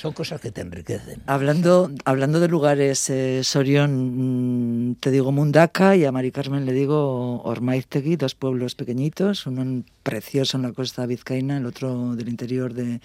son 0.00 0.12
cosas 0.12 0.40
que 0.40 0.52
te 0.52 0.60
enriquecen. 0.60 1.22
Hablando, 1.26 1.90
hablando 2.04 2.38
de 2.38 2.46
lugares, 2.46 3.10
eh, 3.10 3.42
Sorión, 3.42 4.90
mm, 4.90 4.94
te 5.00 5.10
digo 5.10 5.32
Mundaka 5.32 5.96
y 5.96 6.04
a 6.04 6.12
Mari 6.12 6.30
Carmen 6.30 6.64
le 6.66 6.72
digo 6.72 7.42
Ormaiztegui, 7.42 8.14
dos 8.14 8.36
pueblos 8.36 8.76
pequeñitos, 8.76 9.46
uno 9.46 9.82
precioso 10.04 10.56
en 10.56 10.62
la 10.62 10.72
costa 10.72 11.04
vizcaína, 11.04 11.56
el 11.56 11.66
otro 11.66 12.14
del 12.14 12.28
interior 12.28 12.74
de, 12.74 13.00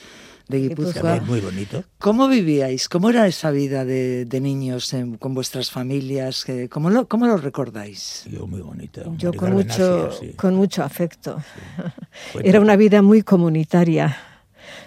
de 0.48 0.60
Guipúzcoa. 0.60 1.20
Muy 1.22 1.42
bonito. 1.42 1.84
¿Cómo 1.98 2.28
vivíais? 2.28 2.88
¿Cómo 2.90 3.10
era 3.10 3.26
esa 3.28 3.50
vida 3.50 3.86
de, 3.86 4.26
de 4.26 4.40
niños 4.40 4.94
en- 4.94 5.18
con 5.18 5.34
vuestras 5.34 5.72
familias? 5.72 6.48
Eh, 6.48 6.70
¿Cómo 6.70 6.92
lo, 6.92 7.08
cómo 7.08 7.26
lo 7.26 7.38
recordáis? 7.38 8.24
Yo 8.30 8.46
muy 8.46 8.62
bonito. 8.62 9.02
Yo 9.18 9.30
Mari 9.30 9.38
con 9.40 9.48
Carmen 9.50 9.68
mucho, 9.68 10.08
Asia, 10.10 10.20
sí. 10.30 10.34
con 10.36 10.54
mucho 10.56 10.84
afecto. 10.84 11.42
Cuenta. 12.34 12.48
Era 12.50 12.62
una 12.62 12.76
vida 12.76 13.02
muy 13.02 13.24
comunitaria. 13.24 14.16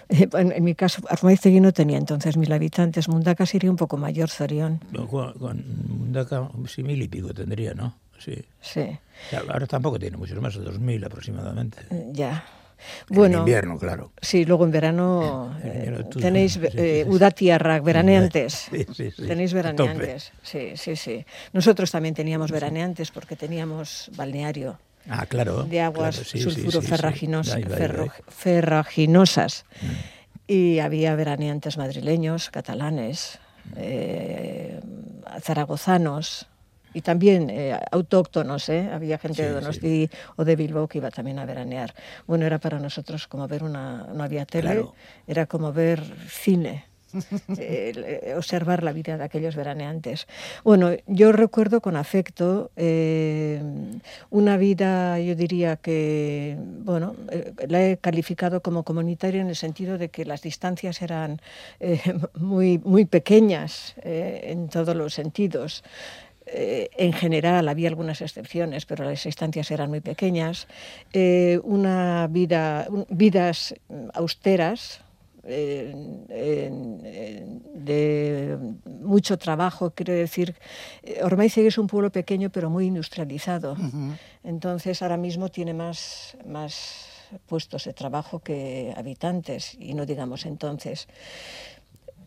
Eh, 0.08 0.28
En, 0.34 0.52
en 0.52 0.64
mi 0.64 0.74
caso, 0.74 1.02
Armaiztegui 1.08 1.60
no 1.60 1.72
tenía 1.72 1.98
entonces 1.98 2.36
mil 2.36 2.52
habitantes. 2.52 3.08
Mundaka 3.08 3.44
sería 3.46 3.70
un 3.70 3.76
poco 3.76 3.96
mayor, 3.96 4.28
Zorión. 4.30 4.80
Con, 5.10 5.32
con 5.34 5.64
Mundaka, 5.88 6.48
sí, 6.68 6.82
mil 6.82 7.00
y 7.02 7.08
pico 7.08 7.32
tendría, 7.34 7.74
¿no? 7.74 7.96
Sí. 8.18 8.36
Sí, 8.60 8.86
ahora 9.50 9.66
tampoco 9.66 9.98
tiene 9.98 10.16
muchos 10.16 10.40
más, 10.40 10.54
dos 10.54 10.78
mil 10.78 11.04
aproximadamente. 11.04 11.78
eh, 11.90 12.08
ya. 12.12 12.44
En 13.10 13.16
Bueno, 13.16 13.38
invierno, 13.38 13.78
claro. 13.78 14.12
sí, 14.20 14.44
luego 14.44 14.64
en 14.64 14.70
verano 14.70 15.56
En 15.62 15.94
eh, 15.94 16.04
tú- 16.10 16.20
tenéis 16.20 16.58
eh, 16.62 17.06
sí, 17.06 17.82
veraneantes. 17.82 18.68
Sí. 18.94 19.10
Tenéis 19.26 19.52
veraneantes. 19.54 20.32
Sí, 20.42 20.72
sí, 20.76 20.94
sí. 20.94 21.24
Nosotros 21.52 21.90
también 21.90 22.14
teníamos 22.14 22.50
veraneantes 22.50 23.10
porque 23.10 23.34
teníamos 23.34 24.10
balneario. 24.14 24.78
Ah, 25.08 25.26
claro. 25.26 25.64
de 25.64 25.80
aguas 25.80 26.16
claro, 26.16 26.28
sí. 26.28 26.38
Y 30.46 30.78
había 30.78 31.14
veraneantes 31.16 31.76
madrileños, 31.76 32.50
catalanes, 32.50 33.38
eh, 33.76 34.80
zaragozanos 35.40 36.46
y 36.94 37.02
también 37.02 37.50
eh, 37.50 37.78
autóctonos. 37.90 38.68
¿eh? 38.68 38.88
Había 38.92 39.18
gente 39.18 39.42
de 39.42 39.48
Sí, 39.48 39.54
Donosti 39.54 40.10
o 40.36 40.44
de 40.44 40.56
Bilbao 40.56 40.88
que 40.88 40.98
iba 40.98 41.10
también 41.10 41.38
a 41.38 41.44
veranear. 41.44 41.94
Bueno, 42.26 42.46
era 42.46 42.58
para 42.58 42.78
nosotros 42.78 43.26
como 43.26 43.46
ver 43.48 43.62
una... 43.64 44.04
No 44.14 44.22
había 44.22 44.46
tele, 44.46 44.62
Claro. 44.70 44.94
era 45.26 45.46
como 45.46 45.72
ver 45.72 46.00
cine. 46.28 46.84
Eh, 47.58 48.34
observar 48.36 48.82
la 48.82 48.92
vida 48.92 49.16
de 49.16 49.24
aquellos 49.24 49.56
veraneantes. 49.56 50.26
Bueno, 50.64 50.90
yo 51.06 51.32
recuerdo 51.32 51.80
con 51.80 51.96
afecto 51.96 52.70
eh, 52.76 53.62
una 54.30 54.56
vida, 54.56 55.18
yo 55.20 55.34
diría 55.34 55.76
que, 55.76 56.56
bueno, 56.58 57.14
eh, 57.30 57.52
la 57.68 57.84
he 57.84 57.96
calificado 57.98 58.62
como 58.62 58.82
comunitaria 58.82 59.40
en 59.40 59.48
el 59.48 59.56
sentido 59.56 59.98
de 59.98 60.08
que 60.08 60.24
las 60.24 60.42
distancias 60.42 61.02
eran 61.02 61.40
muy, 62.34 62.78
muy 62.78 63.04
pequeñas 63.04 63.94
en 64.02 64.68
todos 64.68 64.94
los 64.96 65.14
sentidos. 65.14 65.84
En 66.46 67.12
general 67.12 67.68
había 67.68 67.88
algunas 67.88 68.20
excepciones, 68.20 68.86
pero 68.86 69.04
las 69.04 69.24
distancias 69.24 69.70
eran 69.70 69.90
muy 69.90 70.00
pequeñas. 70.00 70.68
Una 71.62 72.28
vida, 72.30 72.86
vidas 73.08 73.74
austeras, 74.14 75.00
eh, 75.48 77.42
de 77.74 78.58
mucho 78.84 79.38
trabajo, 79.38 79.90
quiero 79.90 80.12
decir, 80.12 80.54
eh, 81.02 81.20
Ormaizegui 81.22 81.68
es 81.68 81.78
un 81.78 81.86
pueblo 81.86 82.10
pequeño 82.10 82.50
pero 82.50 82.70
muy 82.70 82.86
industrializado, 82.86 83.76
entonces 84.42 85.02
ahora 85.02 85.16
mismo 85.16 85.48
tiene 85.48 85.74
más, 85.74 86.36
más 86.46 87.08
puestos 87.46 87.84
de 87.84 87.92
trabajo 87.92 88.40
que 88.40 88.92
habitantes, 88.96 89.76
y 89.78 89.94
no 89.94 90.06
digamos 90.06 90.46
entonces. 90.46 91.08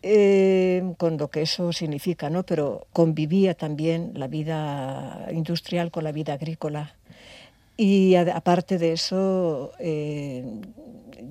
Eh, 0.02 0.94
con 0.96 1.18
lo 1.18 1.28
que 1.28 1.42
eso 1.42 1.74
significa, 1.74 2.30
¿no? 2.30 2.44
Pero 2.44 2.86
convivía 2.92 3.54
también 3.54 4.12
la 4.14 4.28
vida 4.28 5.28
industrial 5.30 5.90
con 5.90 6.04
la 6.04 6.12
vida 6.12 6.32
agrícola. 6.32 6.96
Y 7.82 8.14
aparte 8.14 8.76
de 8.76 8.92
eso, 8.92 9.72
eh, 9.78 10.44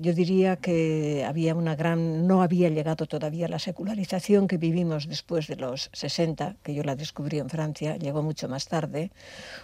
yo 0.00 0.12
diría 0.12 0.56
que 0.56 1.24
había 1.24 1.54
una 1.54 1.76
gran, 1.76 2.26
no 2.26 2.42
había 2.42 2.68
llegado 2.68 3.06
todavía 3.06 3.46
la 3.46 3.60
secularización 3.60 4.48
que 4.48 4.56
vivimos 4.56 5.06
después 5.06 5.46
de 5.46 5.54
los 5.54 5.90
60, 5.92 6.56
que 6.64 6.74
yo 6.74 6.82
la 6.82 6.96
descubrí 6.96 7.38
en 7.38 7.48
Francia, 7.48 7.96
llegó 7.98 8.24
mucho 8.24 8.48
más 8.48 8.66
tarde, 8.66 9.12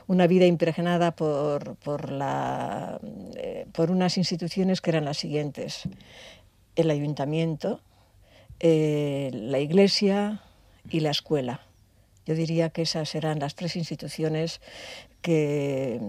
una 0.06 0.28
vida 0.28 0.46
impregnada 0.46 1.10
por, 1.10 1.74
por, 1.74 2.12
la, 2.12 3.00
eh, 3.34 3.66
por 3.72 3.90
unas 3.90 4.16
instituciones 4.16 4.80
que 4.80 4.90
eran 4.90 5.06
las 5.06 5.16
siguientes. 5.16 5.88
El 6.76 6.88
ayuntamiento, 6.92 7.80
eh, 8.60 9.32
la 9.32 9.58
iglesia 9.58 10.40
y 10.88 11.00
la 11.00 11.10
escuela. 11.10 11.62
Yo 12.26 12.36
diría 12.36 12.70
que 12.70 12.82
esas 12.82 13.14
eran 13.16 13.40
las 13.40 13.56
tres 13.56 13.74
instituciones 13.74 14.60
que 15.20 16.00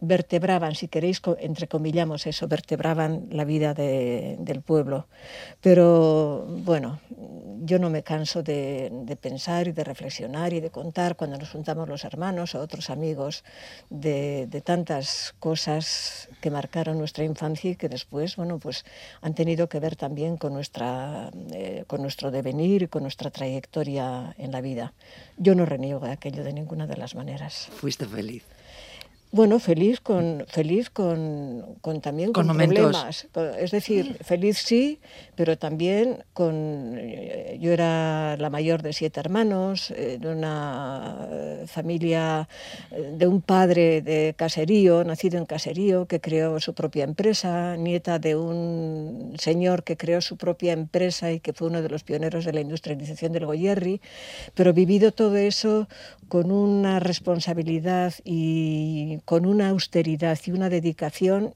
vertebraban, 0.00 0.74
si 0.74 0.88
queréis, 0.88 1.22
entrecomillamos 1.38 2.26
eso, 2.26 2.48
vertebraban 2.48 3.28
la 3.30 3.44
vida 3.44 3.74
del 3.74 4.60
pueblo. 4.62 5.06
Pero 5.60 6.46
bueno, 6.46 7.00
yo 7.62 7.78
no 7.78 7.90
me 7.90 8.02
canso 8.02 8.42
de, 8.42 9.16
pensar 9.20 9.68
y 9.68 9.72
de 9.72 9.84
reflexionar 9.84 10.52
y 10.52 10.60
de 10.60 10.70
contar 10.70 11.16
cuando 11.16 11.38
nos 11.38 11.50
juntamos 11.50 11.88
los 11.88 12.04
hermanos 12.04 12.54
o 12.54 12.60
otros 12.60 12.90
amigos 12.90 13.44
de, 13.90 14.48
tantas 14.64 15.34
cosas 15.38 16.28
que 16.40 16.50
marcaron 16.50 16.98
nuestra 16.98 17.24
infancia 17.24 17.70
y 17.70 17.76
que 17.76 17.88
después, 17.88 18.36
bueno, 18.36 18.58
pues 18.58 18.84
han 19.22 19.34
tenido 19.34 19.68
que 19.68 19.80
ver 19.80 19.96
también 19.96 20.36
con, 20.36 20.52
nuestra, 20.52 21.30
eh, 21.52 21.84
con 21.86 22.02
nuestro 22.02 22.30
devenir 22.30 22.82
y 22.82 22.88
con 22.88 23.02
nuestra 23.02 23.30
trayectoria 23.30 24.34
en 24.38 24.52
la 24.52 24.60
vida. 24.60 24.92
Yo 25.36 25.54
no 25.54 25.64
reniego 25.64 26.00
de 26.00 26.12
aquello 26.12 26.44
de 26.44 26.52
ninguna 26.52 26.86
de 26.86 26.96
las 26.96 27.14
maneras. 27.14 27.68
Fuiste 27.72 28.06
feliz. 28.06 28.44
Bueno, 29.32 29.58
feliz 29.60 30.00
con 30.00 30.44
feliz 30.48 30.90
con, 30.90 31.76
con 31.80 32.00
también 32.00 32.32
con, 32.32 32.46
problemas. 32.46 33.28
Es 33.58 33.70
decir, 33.70 34.18
feliz 34.24 34.58
sí, 34.58 35.00
pero 35.36 35.56
también 35.56 36.24
con 36.32 36.96
eh, 36.98 37.56
yo 37.60 37.72
era 37.72 38.36
la 38.36 38.50
mayor 38.50 38.82
de 38.82 38.92
siete 38.92 39.20
hermanos, 39.20 39.92
de 39.96 40.28
una 40.28 41.28
familia 41.66 42.48
eh, 42.90 43.14
de 43.16 43.26
un 43.26 43.40
padre 43.40 44.02
de 44.02 44.34
caserío, 44.36 45.04
nacido 45.04 45.38
en 45.38 45.46
caserío, 45.46 46.06
que 46.06 46.20
creó 46.20 46.60
su 46.60 46.74
propia 46.74 47.04
empresa, 47.04 47.76
nieta 47.76 48.18
de 48.18 48.36
un 48.36 49.34
señor 49.38 49.84
que 49.84 49.96
creó 49.96 50.20
su 50.20 50.36
propia 50.36 50.72
empresa 50.72 51.32
y 51.32 51.40
que 51.40 51.52
fue 51.52 51.68
uno 51.68 51.82
de 51.82 51.88
los 51.88 52.02
pioneros 52.02 52.44
de 52.44 52.52
la 52.52 52.60
industrialización 52.60 53.32
del 53.32 53.46
Goyerri, 53.46 54.00
pero 54.54 54.72
vivido 54.72 55.12
todo 55.12 55.36
eso 55.36 55.88
con 56.28 56.50
una 56.50 57.00
responsabilidad 57.00 58.14
y 58.24 59.19
con 59.24 59.46
una 59.46 59.70
austeridad 59.70 60.38
y 60.46 60.52
una 60.52 60.68
dedicación 60.68 61.54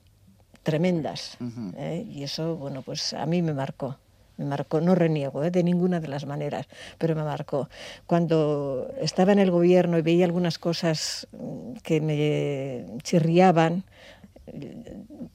tremendas. 0.62 1.36
¿eh? 1.76 2.04
Y 2.10 2.24
eso, 2.24 2.56
bueno, 2.56 2.82
pues 2.82 3.12
a 3.12 3.26
mí 3.26 3.42
me 3.42 3.54
marcó. 3.54 3.98
Me 4.36 4.44
marcó, 4.46 4.80
no 4.80 4.96
reniego 4.96 5.44
¿eh? 5.44 5.52
de 5.52 5.62
ninguna 5.62 6.00
de 6.00 6.08
las 6.08 6.26
maneras, 6.26 6.66
pero 6.98 7.14
me 7.14 7.22
marcó. 7.22 7.68
Cuando 8.06 8.92
estaba 9.00 9.32
en 9.32 9.38
el 9.38 9.52
gobierno 9.52 9.96
y 9.96 10.02
veía 10.02 10.24
algunas 10.24 10.58
cosas 10.58 11.28
mm, 11.32 11.74
que 11.82 12.00
me 12.00 12.98
chirriaban, 13.02 13.84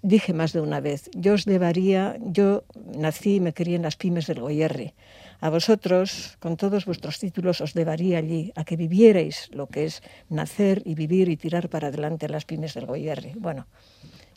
dije 0.02 0.34
más 0.34 0.52
de 0.54 0.62
una 0.62 0.82
vez, 0.82 1.10
yo 1.16 1.34
os 1.34 1.46
debería, 1.46 2.18
yo 2.20 2.64
nací 2.98 3.36
y 3.36 3.40
me 3.40 3.54
crié 3.54 3.76
en 3.78 3.84
las 3.84 3.96
pymes 3.96 4.28
del 4.28 4.42
Goyerri. 4.42 4.94
A 5.42 5.50
vosotros, 5.50 6.38
con 6.40 6.58
todos 6.58 6.86
vuestros 6.86 7.18
títulos, 7.20 7.62
os 7.62 7.74
debería 7.74 8.18
allí 8.18 8.52
a 8.56 8.66
que 8.66 8.76
vivierais 8.76 9.50
lo 9.54 9.68
que 9.68 9.86
es 9.86 10.04
nacer 10.28 10.82
y 10.86 10.96
vivir 10.96 11.30
y 11.30 11.38
tirar 11.38 11.70
para 11.70 11.88
adelante 11.88 12.28
las 12.28 12.44
pymes 12.44 12.74
del 12.74 12.86
Goyerri. 12.86 13.34
Bueno, 13.38 13.68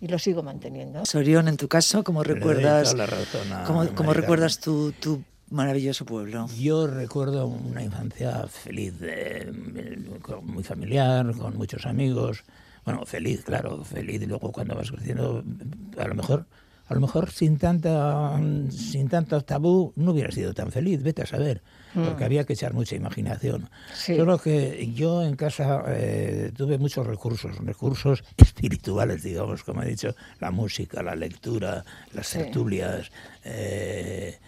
y 0.00 0.06
lo 0.06 0.18
sigo 0.18 0.42
manteniendo. 0.42 1.04
Sorión, 1.04 1.48
en 1.48 1.56
tu 1.56 1.66
caso, 1.66 2.04
¿cómo 2.04 2.22
recuerdas, 2.22 2.94
¿cómo, 3.66 4.12
recuerdas 4.12 4.60
tu, 4.60 4.92
tu 4.92 5.24
maravilloso 5.50 6.04
pueblo? 6.04 6.46
Yo 6.56 6.86
recuerdo 6.86 7.46
una 7.48 7.82
infancia 7.82 8.46
feliz, 8.46 8.94
muy 10.42 10.62
familiar, 10.62 11.32
con 11.36 11.56
muchos 11.56 11.84
amigos. 11.84 12.44
Bueno, 12.84 13.04
feliz, 13.06 13.44
claro, 13.44 13.84
feliz. 13.84 14.22
Y 14.22 14.26
luego 14.26 14.52
cuando 14.52 14.74
vas 14.76 14.90
creciendo, 14.90 15.44
a 15.98 16.08
lo 16.08 16.14
mejor 16.14 16.46
a 16.86 16.94
lo 16.94 17.00
mejor 17.00 17.30
sin 17.30 17.58
tanta 17.58 18.38
sin 18.70 19.08
tanto 19.08 19.40
tabú 19.42 19.92
no 19.96 20.12
hubiera 20.12 20.30
sido 20.30 20.52
tan 20.52 20.70
feliz, 20.70 21.02
vete 21.02 21.22
a 21.22 21.26
saber, 21.26 21.62
porque 21.94 22.22
mm. 22.22 22.26
había 22.26 22.44
que 22.44 22.52
echar 22.52 22.74
mucha 22.74 22.96
imaginación. 22.96 23.70
Solo 23.94 24.38
que 24.38 24.92
yo 24.94 25.22
en 25.22 25.36
casa 25.36 25.84
eh, 25.88 26.52
tuve 26.56 26.78
muchos 26.78 27.06
recursos, 27.06 27.56
recursos 27.58 28.24
espirituales, 28.36 29.22
digamos, 29.22 29.62
como 29.62 29.82
he 29.82 29.88
dicho, 29.88 30.14
la 30.40 30.50
música, 30.50 31.02
la 31.02 31.14
lectura, 31.14 31.84
las 32.12 32.30
tertulias, 32.30 33.10
eh, 33.44 34.38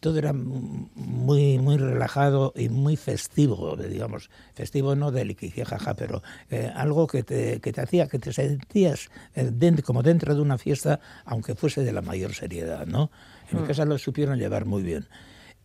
todo 0.00 0.18
era 0.18 0.32
muy 0.32 1.58
muy 1.58 1.76
relajado 1.76 2.52
y 2.56 2.68
muy 2.68 2.96
festivo, 2.96 3.76
digamos, 3.76 4.30
festivo 4.54 4.94
no 4.94 5.10
de 5.10 5.24
jaja, 5.64 5.94
pero 5.94 6.22
eh, 6.50 6.70
algo 6.74 7.06
que 7.06 7.22
te, 7.22 7.60
que 7.60 7.72
te 7.72 7.80
hacía 7.80 8.08
que 8.08 8.18
te 8.18 8.32
sentías 8.32 9.10
eh, 9.34 9.50
como 9.84 10.02
dentro 10.02 10.34
de 10.34 10.40
una 10.40 10.58
fiesta, 10.58 11.00
aunque 11.24 11.54
fuese 11.54 11.82
de 11.82 11.92
la 11.92 12.02
mayor 12.02 12.34
seriedad, 12.34 12.86
¿no? 12.86 13.10
En 13.50 13.58
mi 13.58 13.64
mm. 13.64 13.66
casa 13.66 13.84
lo 13.84 13.98
supieron 13.98 14.38
llevar 14.38 14.64
muy 14.64 14.82
bien. 14.82 15.06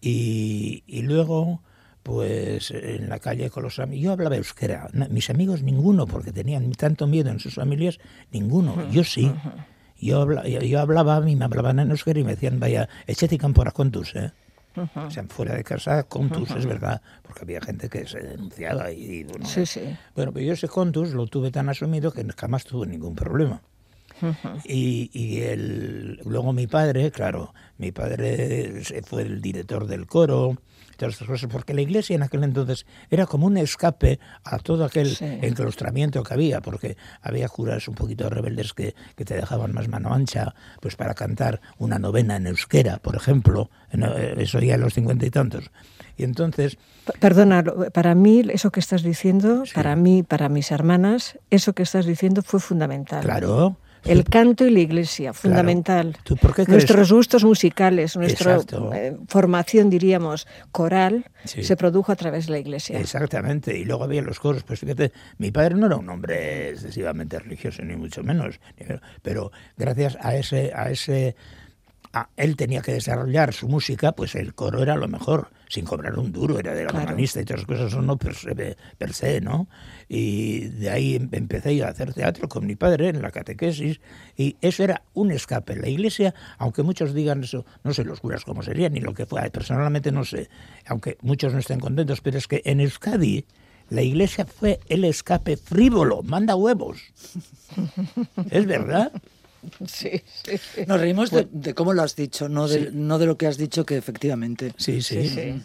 Y, 0.01 0.83
y 0.85 1.01
luego, 1.03 1.63
pues 2.03 2.71
en 2.71 3.07
la 3.09 3.19
calle 3.19 3.49
con 3.49 3.63
los 3.63 3.79
amigos, 3.79 4.03
yo 4.03 4.11
hablaba 4.11 4.35
euskera, 4.35 4.89
mis 5.09 5.29
amigos 5.29 5.63
ninguno, 5.63 6.05
porque 6.05 6.31
tenían 6.31 6.71
tanto 6.73 7.07
miedo 7.07 7.29
en 7.31 7.39
sus 7.39 7.55
familias, 7.55 7.99
ninguno, 8.31 8.89
yo 8.91 9.03
sí 9.03 9.31
yo, 10.03 10.21
hablaba, 10.21 10.47
yo, 10.47 10.79
hablaba, 10.79 11.15
a 11.17 11.21
mí 11.21 11.35
me 11.35 11.45
hablaban 11.45 11.79
en 11.79 11.91
euskera 11.91 12.19
y 12.19 12.23
me 12.23 12.31
decían, 12.31 12.59
vaya, 12.59 12.89
échate 13.07 13.37
campora 13.37 13.71
contus, 13.71 14.15
¿eh? 14.15 14.31
O 14.75 15.11
sea, 15.11 15.23
fuera 15.29 15.55
de 15.55 15.63
casa, 15.63 16.03
contus, 16.03 16.49
es 16.51 16.65
verdad, 16.65 17.01
porque 17.21 17.41
había 17.43 17.61
gente 17.61 17.89
que 17.89 18.07
se 18.07 18.19
denunciaba 18.19 18.91
y, 18.91 19.23
bueno, 19.23 19.45
sí, 19.45 19.67
sí. 19.67 19.81
bueno, 20.15 20.31
pero 20.31 20.45
yo 20.45 20.53
ese 20.53 20.67
contus 20.67 21.13
lo 21.13 21.27
tuve 21.27 21.51
tan 21.51 21.69
asumido 21.69 22.11
que 22.11 22.25
jamás 22.35 22.65
tuve 22.65 22.87
ningún 22.87 23.15
problema. 23.15 23.61
Y, 24.63 25.09
y 25.13 25.41
el, 25.41 26.21
luego 26.23 26.53
mi 26.53 26.65
padre, 26.65 27.11
claro, 27.11 27.53
mi 27.77 27.91
padre 27.91 28.81
fue 29.03 29.23
el 29.23 29.41
director 29.41 29.85
del 29.85 30.07
coro, 30.07 30.57
todas 30.97 31.13
estas 31.15 31.27
cosas, 31.27 31.49
porque 31.51 31.73
la 31.73 31.81
iglesia 31.81 32.15
en 32.15 32.23
aquel 32.23 32.43
entonces 32.43 32.85
era 33.09 33.25
como 33.25 33.47
un 33.47 33.57
escape 33.57 34.19
a 34.43 34.59
todo 34.59 34.85
aquel 34.85 35.15
enclaustramiento 35.19 36.23
que 36.23 36.33
había, 36.33 36.61
porque 36.61 36.97
había 37.21 37.47
curas 37.47 37.87
un 37.87 37.95
poquito 37.95 38.29
rebeldes 38.29 38.73
que, 38.73 38.95
que, 39.15 39.25
te 39.25 39.35
dejaban 39.35 39.73
más 39.73 39.87
mano 39.87 40.13
ancha, 40.13 40.53
pues 40.81 40.95
para 40.95 41.13
cantar 41.13 41.61
una 41.77 41.99
novena 41.99 42.35
en 42.35 42.47
euskera, 42.47 42.97
por 42.97 43.15
ejemplo, 43.15 43.69
eh, 43.91 44.35
eso 44.37 44.59
ya 44.59 44.75
en 44.75 44.81
los 44.81 44.93
cincuenta 44.93 45.25
y 45.25 45.29
tantos. 45.29 45.71
Y 46.17 46.23
entonces... 46.23 46.77
Perdona, 47.19 47.63
para 47.93 48.15
mí 48.15 48.43
eso 48.51 48.71
que 48.71 48.79
estás 48.79 49.03
diciendo, 49.03 49.63
para 49.73 49.95
mí, 49.95 50.23
para 50.23 50.47
mis 50.49 50.71
hermanas, 50.71 51.39
eso 51.49 51.73
que 51.73 51.83
estás 51.83 52.05
diciendo 52.05 52.41
fue 52.43 52.59
fundamental. 52.59 53.23
Claro, 53.23 53.77
el 54.05 54.23
canto 54.25 54.65
y 54.65 54.71
la 54.71 54.79
iglesia, 54.79 55.33
fundamental. 55.33 56.17
Nuestros 56.67 57.11
gustos 57.11 57.43
musicales, 57.43 58.15
nuestra 58.15 58.59
eh, 58.93 59.17
formación, 59.27 59.89
diríamos, 59.89 60.47
coral, 60.71 61.25
se 61.45 61.75
produjo 61.75 62.11
a 62.11 62.15
través 62.15 62.47
de 62.47 62.53
la 62.53 62.59
iglesia. 62.59 62.99
Exactamente, 62.99 63.77
y 63.77 63.85
luego 63.85 64.03
había 64.03 64.21
los 64.21 64.39
coros. 64.39 64.63
Pues 64.63 64.79
fíjate, 64.79 65.11
mi 65.37 65.51
padre 65.51 65.75
no 65.75 65.87
era 65.87 65.95
un 65.95 66.09
hombre 66.09 66.69
excesivamente 66.69 67.39
religioso, 67.39 67.83
ni 67.83 67.95
mucho 67.95 68.23
menos, 68.23 68.59
pero 69.21 69.51
gracias 69.77 70.17
a 70.21 70.35
ese, 70.35 70.71
a 70.75 70.89
ese 70.89 71.35
él 72.37 72.55
tenía 72.55 72.81
que 72.81 72.93
desarrollar 72.93 73.53
su 73.53 73.67
música, 73.67 74.11
pues 74.11 74.35
el 74.35 74.53
coro 74.53 74.83
era 74.83 74.95
lo 74.95 75.07
mejor, 75.07 75.49
sin 75.67 75.83
cobrar 75.85 76.17
un 76.19 76.31
duro, 76.31 76.59
era 76.59 76.75
de 76.75 76.83
la 76.83 76.91
claro. 76.91 77.15
y 77.17 77.27
todas 77.27 77.49
las 77.49 77.65
cosas 77.65 77.95
no 77.95 78.17
per 78.17 78.35
se, 78.35 78.77
per 78.97 79.13
se, 79.13 79.41
¿no? 79.41 79.67
Y 80.07 80.67
de 80.67 80.91
ahí 80.91 81.15
em, 81.15 81.29
empecé 81.31 81.83
a 81.83 81.89
hacer 81.89 82.13
teatro 82.13 82.47
con 82.47 82.67
mi 82.67 82.75
padre 82.75 83.09
en 83.09 83.21
la 83.21 83.31
catequesis, 83.31 83.99
y 84.37 84.57
eso 84.61 84.83
era 84.83 85.01
un 85.13 85.31
escape. 85.31 85.75
La 85.75 85.89
iglesia, 85.89 86.35
aunque 86.59 86.83
muchos 86.83 87.15
digan 87.15 87.43
eso, 87.43 87.65
no 87.83 87.93
sé 87.93 88.03
los 88.03 88.19
curas 88.19 88.45
cómo 88.45 88.61
sería, 88.61 88.89
ni 88.89 88.99
lo 88.99 89.15
que 89.15 89.25
fue, 89.25 89.49
personalmente 89.49 90.11
no 90.11 90.23
sé, 90.23 90.49
aunque 90.85 91.17
muchos 91.21 91.53
no 91.53 91.59
estén 91.59 91.79
contentos, 91.79 92.21
pero 92.21 92.37
es 92.37 92.47
que 92.47 92.61
en 92.65 92.79
Euskadi 92.79 93.45
la 93.89 94.03
iglesia 94.03 94.45
fue 94.45 94.79
el 94.87 95.03
escape 95.03 95.57
frívolo, 95.57 96.21
manda 96.21 96.55
huevos. 96.55 97.01
es 98.51 98.65
verdad. 98.67 99.11
Sí, 99.87 100.21
sí, 100.25 100.85
Nos 100.87 100.99
reímos 100.99 101.31
de, 101.31 101.73
cómo 101.73 101.93
lo 101.93 102.01
has 102.01 102.15
dicho, 102.15 102.49
no 102.49 102.67
de, 102.67 102.91
no 102.91 103.19
de 103.19 103.25
lo 103.25 103.37
que 103.37 103.47
has 103.47 103.57
dicho 103.57 103.85
que 103.85 103.97
efectivamente. 103.97 104.73
Sí, 104.77 105.01
sí. 105.01 105.61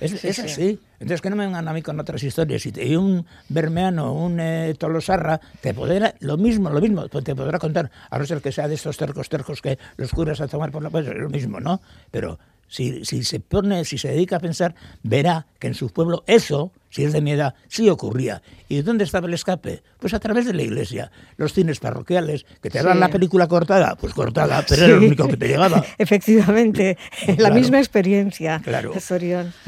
Es, 0.00 0.38
así. 0.38 0.78
Entonces, 1.00 1.22
que 1.22 1.30
no 1.30 1.36
me 1.36 1.46
vengan 1.46 1.66
a 1.68 1.72
mí 1.72 1.80
con 1.80 1.98
otras 1.98 2.22
historias. 2.22 2.62
Si 2.62 2.72
te 2.72 2.96
un 2.98 3.24
bermeano, 3.48 4.12
un 4.12 4.38
eh, 4.40 4.74
tolosarra, 4.78 5.40
te 5.60 5.72
podrá, 5.72 6.14
lo 6.20 6.36
mismo, 6.36 6.68
lo 6.68 6.80
mismo, 6.80 7.08
te 7.08 7.34
podrá 7.34 7.58
contar, 7.58 7.90
a 8.10 8.18
no 8.18 8.26
ser 8.26 8.42
que 8.42 8.52
sea 8.52 8.68
de 8.68 8.74
estos 8.74 8.96
tercos 8.96 9.28
tercos 9.28 9.62
que 9.62 9.78
los 9.96 10.12
curas 10.12 10.40
a 10.40 10.48
tomar 10.48 10.70
por 10.70 10.82
la 10.82 10.90
pues 10.90 11.06
es 11.06 11.14
lo 11.14 11.30
mismo, 11.30 11.60
¿no? 11.60 11.80
Pero 12.10 12.38
si, 12.68 13.04
si 13.04 13.24
se 13.24 13.40
pone, 13.40 13.84
si 13.84 13.96
se 13.96 14.08
dedica 14.08 14.36
a 14.36 14.40
pensar, 14.40 14.74
verá 15.02 15.46
que 15.58 15.68
en 15.68 15.74
su 15.74 15.88
pueblo 15.88 16.24
eso, 16.26 16.72
si 16.96 17.04
es 17.04 17.12
de 17.12 17.20
mi 17.20 17.32
edad, 17.32 17.54
sí 17.68 17.90
ocurría. 17.90 18.40
¿Y 18.70 18.80
dónde 18.80 19.04
estaba 19.04 19.26
el 19.26 19.34
escape? 19.34 19.82
Pues 19.98 20.14
a 20.14 20.18
través 20.18 20.46
de 20.46 20.54
la 20.54 20.62
iglesia. 20.62 21.10
Los 21.36 21.52
cines 21.52 21.78
parroquiales, 21.78 22.46
que 22.62 22.70
te 22.70 22.82
dan 22.82 22.98
la 22.98 23.10
película 23.10 23.46
cortada, 23.48 23.96
pues 23.96 24.14
cortada, 24.14 24.64
pero 24.66 24.86
era 24.86 24.96
lo 24.96 25.04
único 25.04 25.28
que 25.28 25.36
te 25.36 25.46
llegaba. 25.46 25.84
Efectivamente, 25.98 26.96
la 27.36 27.50
misma 27.50 27.80
experiencia, 27.80 28.62
claro. 28.64 28.98
Sorión. 28.98 29.52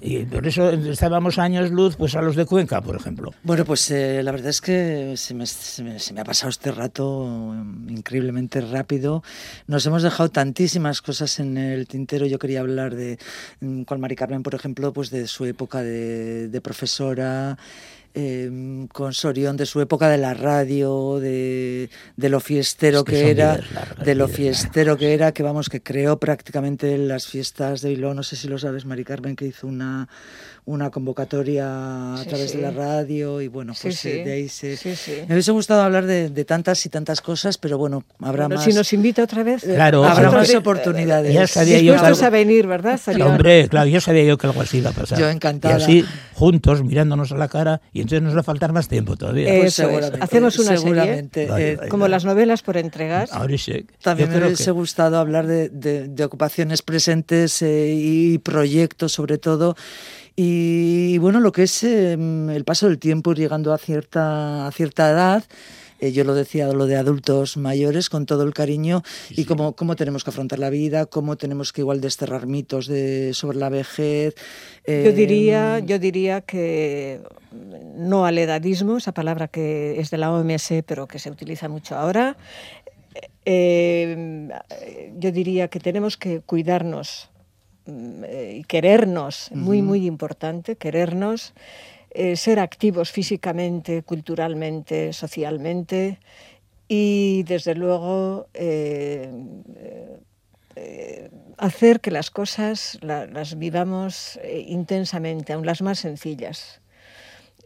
Y 0.00 0.24
por 0.24 0.46
eso 0.46 0.70
estábamos 0.70 1.38
años 1.38 1.70
luz 1.70 1.96
pues 1.96 2.16
a 2.16 2.22
los 2.22 2.34
de 2.34 2.44
Cuenca, 2.44 2.80
por 2.80 2.96
ejemplo. 2.96 3.32
Bueno, 3.44 3.64
pues 3.64 3.88
eh, 3.90 4.22
la 4.22 4.32
verdad 4.32 4.48
es 4.48 4.60
que 4.60 5.14
se 5.16 5.32
me, 5.32 5.46
se, 5.46 5.82
me, 5.82 5.98
se 6.00 6.12
me, 6.12 6.20
ha 6.20 6.24
pasado 6.24 6.50
este 6.50 6.72
rato 6.72 7.54
increíblemente 7.88 8.60
rápido. 8.60 9.22
Nos 9.68 9.86
hemos 9.86 10.02
dejado 10.02 10.28
tantísimas 10.30 11.02
cosas 11.02 11.38
en 11.38 11.56
el 11.56 11.86
tintero. 11.86 12.26
Yo 12.26 12.38
quería 12.38 12.60
hablar 12.60 12.96
de, 12.96 13.18
mm, 13.60 13.82
con 13.82 14.00
Mari 14.00 14.16
Carmen, 14.16 14.42
por 14.42 14.54
ejemplo, 14.54 14.92
pues 14.92 15.10
de 15.10 15.28
su 15.28 15.44
época 15.44 15.82
de, 15.82 16.51
de 16.52 16.60
profesora. 16.60 17.56
Eh, 18.14 18.86
con 18.92 19.14
Sorión 19.14 19.56
de 19.56 19.64
su 19.64 19.80
época 19.80 20.08
de 20.10 20.18
la 20.18 20.34
radio, 20.34 21.18
de, 21.18 21.88
de 22.16 22.28
lo 22.28 22.40
fiestero 22.40 22.98
Es 22.98 23.04
que 23.04 23.30
era, 23.30 23.56
largas, 23.72 24.04
de 24.04 24.14
lo 24.14 24.28
fiestero 24.28 24.98
que 24.98 25.14
era, 25.14 25.32
que 25.32 25.42
vamos, 25.42 25.70
que 25.70 25.82
creó 25.82 26.18
prácticamente 26.18 26.98
las 26.98 27.26
fiestas 27.26 27.80
de 27.80 27.88
Bilbao. 27.88 28.12
No 28.12 28.22
sé 28.22 28.36
si 28.36 28.48
lo 28.48 28.58
sabes, 28.58 28.84
Mari 28.84 29.04
Carmen, 29.04 29.34
que 29.34 29.46
hizo 29.46 29.66
una, 29.66 30.08
una 30.66 30.90
convocatoria 30.90 32.14
a 32.14 32.18
Sí, 32.18 32.28
través 32.28 32.50
sí. 32.50 32.56
de 32.58 32.62
la 32.64 32.70
radio 32.70 33.40
y 33.40 33.48
bueno, 33.48 33.72
pues 33.80 33.98
sí. 33.98 34.10
eh, 34.10 34.24
de 34.26 34.32
ahí 34.32 34.48
se... 34.50 34.76
Sí, 34.76 34.94
sí. 34.94 35.12
Me 35.26 35.34
hubiese 35.34 35.52
gustado 35.52 35.80
hablar 35.80 36.04
de, 36.04 36.28
de 36.28 36.44
tantas 36.44 36.84
y 36.84 36.90
tantas 36.90 37.22
cosas, 37.22 37.56
pero 37.56 37.78
bueno, 37.78 38.04
habrá 38.20 38.44
Bueno, 38.44 38.56
más... 38.56 38.64
si 38.66 38.74
nos 38.74 38.92
invita 38.92 39.22
otra 39.22 39.42
vez, 39.42 39.62
Claro, 39.64 40.04
habrá 40.04 40.30
más 40.30 40.50
eh, 40.50 40.58
oportunidades. 40.58 41.32
ya 41.32 41.46
sabía 41.46 41.80
yo 41.80 41.94
que- 41.94 42.24
a 42.26 42.30
venir, 42.30 42.66
¿verdad, 42.66 43.00
Sorión? 43.02 43.26
Hombre, 43.28 43.68
claro, 43.68 43.86
yo 43.88 44.02
sabía 44.02 44.22
yo 44.24 44.36
que 44.36 44.46
algo 44.48 44.60
así 44.60 44.78
iba 44.78 44.90
a 44.90 44.92
pasar. 44.92 45.18
Yo 45.18 45.30
encantada. 45.30 45.78
Y 45.78 45.82
así, 45.82 46.04
juntos, 46.34 46.84
mirándonos 46.84 47.32
a 47.32 47.36
la 47.36 47.48
cara, 47.48 47.80
y 47.92 48.01
entonces 48.02 48.22
nos 48.22 48.36
va 48.36 48.40
a 48.40 48.44
faltar 48.44 48.72
más 48.72 48.88
tiempo 48.88 49.16
todavía. 49.16 49.54
Eh, 49.54 49.60
Pues 49.60 49.78
es. 49.78 50.12
Hacemos 50.20 50.58
una 50.58 50.68
serie. 50.76 50.82
seguramente. 50.82 51.44
Eh, 51.44 51.76
vaya. 51.76 51.88
Como 51.88 52.06
las 52.08 52.24
novelas 52.24 52.62
por 52.62 52.76
entregas. 52.76 53.32
Ahora 53.32 53.56
sí. 53.58 53.86
También 54.02 54.30
me 54.30 54.38
hubiese 54.38 54.64
que- 54.66 54.70
gustado 54.72 55.18
hablar 55.18 55.46
de, 55.46 55.68
de- 55.70 56.08
de 56.08 56.24
ocupaciones 56.24 56.82
presentes 56.82 57.62
eh, 57.62 57.94
y 57.96 58.38
proyectos 58.38 59.12
sobre 59.12 59.38
todo. 59.38 59.76
Y 60.36 61.18
bueno, 61.18 61.40
lo 61.40 61.52
que 61.52 61.64
es 61.64 61.82
eh, 61.84 62.12
el 62.14 62.64
paso 62.64 62.88
del 62.88 62.98
tiempo 62.98 63.34
llegando 63.34 63.72
a 63.72 63.78
cierta, 63.78 64.66
a 64.66 64.72
cierta 64.72 65.10
edad. 65.10 65.44
Eh, 66.02 66.10
yo 66.10 66.24
lo 66.24 66.34
decía, 66.34 66.66
lo 66.72 66.86
de 66.86 66.96
adultos 66.96 67.56
mayores, 67.56 68.10
con 68.10 68.26
todo 68.26 68.42
el 68.42 68.52
cariño, 68.52 69.04
y 69.30 69.44
cómo, 69.44 69.76
cómo 69.76 69.94
tenemos 69.94 70.24
que 70.24 70.30
afrontar 70.30 70.58
la 70.58 70.68
vida, 70.68 71.06
cómo 71.06 71.36
tenemos 71.36 71.72
que 71.72 71.82
igual 71.82 72.00
desterrar 72.00 72.48
mitos 72.48 72.88
de, 72.88 73.32
sobre 73.34 73.58
la 73.58 73.68
vejez. 73.68 74.34
Yo 74.84 74.92
eh, 74.92 75.12
diría, 75.12 75.78
yo 75.78 76.00
diría 76.00 76.40
que 76.40 77.20
no 77.94 78.26
al 78.26 78.36
edadismo, 78.38 78.96
esa 78.96 79.12
palabra 79.12 79.46
que 79.46 80.00
es 80.00 80.10
de 80.10 80.18
la 80.18 80.32
OMS, 80.32 80.82
pero 80.84 81.06
que 81.06 81.20
se 81.20 81.30
utiliza 81.30 81.68
mucho 81.68 81.94
ahora. 81.94 82.36
Eh, 83.44 84.48
yo 85.20 85.30
diría 85.30 85.68
que 85.68 85.78
tenemos 85.78 86.16
que 86.16 86.40
cuidarnos 86.40 87.30
mm, 87.86 88.24
y 88.54 88.64
querernos, 88.64 89.50
muy, 89.54 89.82
muy 89.82 90.04
importante, 90.06 90.74
querernos, 90.74 91.54
eh, 92.14 92.36
ser 92.36 92.58
activos 92.60 93.10
físicamente, 93.10 94.02
culturalmente, 94.02 95.12
socialmente 95.12 96.18
y 96.88 97.42
desde 97.44 97.74
luego 97.74 98.48
eh, 98.54 99.30
eh, 100.76 101.30
hacer 101.58 102.00
que 102.00 102.10
las 102.10 102.30
cosas 102.30 102.98
la- 103.02 103.26
las 103.26 103.58
vivamos 103.58 104.38
intensamente, 104.66 105.52
aun 105.52 105.66
las 105.66 105.82
más 105.82 105.98
sencillas. 106.00 106.80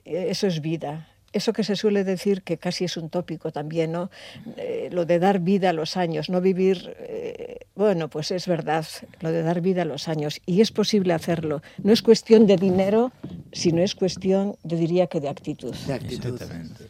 Eso 0.04 0.46
es 0.46 0.60
vida. 0.60 1.08
Eso 1.36 1.52
que 1.52 1.64
se 1.64 1.76
suele 1.76 2.02
decir 2.02 2.42
que 2.42 2.56
casi 2.56 2.84
es 2.84 2.96
un 2.96 3.10
tópico 3.10 3.52
también, 3.52 3.92
¿no? 3.92 4.10
Eh, 4.56 4.88
lo 4.90 5.04
de 5.04 5.18
dar 5.18 5.40
vida 5.40 5.70
a 5.70 5.72
los 5.72 5.96
años, 5.96 6.30
no 6.30 6.40
vivir. 6.40 6.94
eh, 6.98 7.58
bueno, 7.74 8.08
pues 8.08 8.30
es 8.30 8.46
verdad, 8.46 8.86
lo 9.20 9.30
de 9.30 9.42
dar 9.42 9.60
vida 9.60 9.82
a 9.82 9.84
los 9.84 10.08
años. 10.08 10.40
Y 10.46 10.62
es 10.62 10.72
posible 10.72 11.12
hacerlo. 11.12 11.60
No 11.82 11.92
es 11.92 12.00
cuestión 12.00 12.46
de 12.46 12.56
dinero, 12.56 13.12
sino 13.52 13.82
es 13.82 13.94
cuestión, 13.94 14.56
yo 14.64 14.78
diría 14.78 15.06
que 15.08 15.20
de 15.20 15.28
actitud. 15.28 15.74
de 15.86 15.92
actitud. 15.92 16.32
Exactamente. 16.32 16.84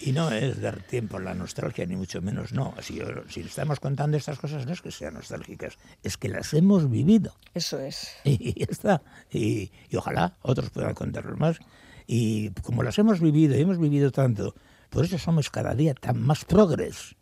Y 0.00 0.12
no 0.12 0.30
es 0.30 0.60
dar 0.60 0.80
tiempo 0.82 1.18
a 1.18 1.20
la 1.20 1.34
nostalgia, 1.34 1.86
ni 1.86 1.94
mucho 1.96 2.20
menos 2.22 2.52
no. 2.52 2.74
Si, 2.82 3.00
si 3.28 3.40
estamos 3.40 3.80
contando 3.80 4.16
estas 4.16 4.38
cosas, 4.38 4.66
no 4.66 4.72
es 4.72 4.80
que 4.80 4.90
sean 4.90 5.14
nostálgicas, 5.14 5.76
es 6.02 6.16
que 6.16 6.28
las 6.28 6.52
hemos 6.54 6.90
vivido. 6.90 7.36
Eso 7.54 7.78
es. 7.78 8.08
Y 8.24 8.58
ya 8.58 8.66
está. 8.70 9.02
Y, 9.30 9.70
y 9.90 9.96
ojalá 9.96 10.36
otros 10.42 10.70
puedan 10.70 10.94
contarlos 10.94 11.38
más. 11.38 11.58
Y 12.06 12.50
como 12.62 12.82
las 12.82 12.98
hemos 12.98 13.20
vivido 13.20 13.56
y 13.56 13.60
hemos 13.62 13.78
vivido 13.78 14.10
tanto, 14.10 14.54
por 14.90 15.04
eso 15.04 15.18
somos 15.18 15.50
cada 15.50 15.74
día 15.74 15.94
tan 15.94 16.20
más 16.20 16.44
progres. 16.44 17.14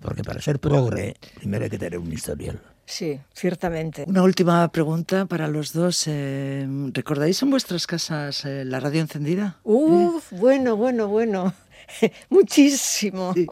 Porque 0.00 0.22
para 0.24 0.40
ser 0.40 0.58
progre, 0.60 1.16
primero 1.36 1.64
hay 1.64 1.70
que 1.70 1.78
tener 1.78 1.98
un 1.98 2.10
historial. 2.12 2.58
Sí, 2.86 3.20
ciertamente. 3.34 4.04
Una 4.08 4.22
última 4.22 4.66
pregunta 4.72 5.26
para 5.26 5.46
los 5.46 5.72
dos. 5.72 6.04
eh, 6.06 6.66
¿Recordáis 6.92 7.40
en 7.42 7.50
vuestras 7.50 7.86
casas 7.86 8.44
eh, 8.46 8.64
la 8.64 8.80
radio 8.80 9.02
encendida? 9.02 9.58
Uf, 9.62 10.32
bueno, 10.32 10.74
bueno, 10.76 11.06
bueno. 11.06 11.52
Muchísimo, 12.30 13.32
Sí. 13.34 13.46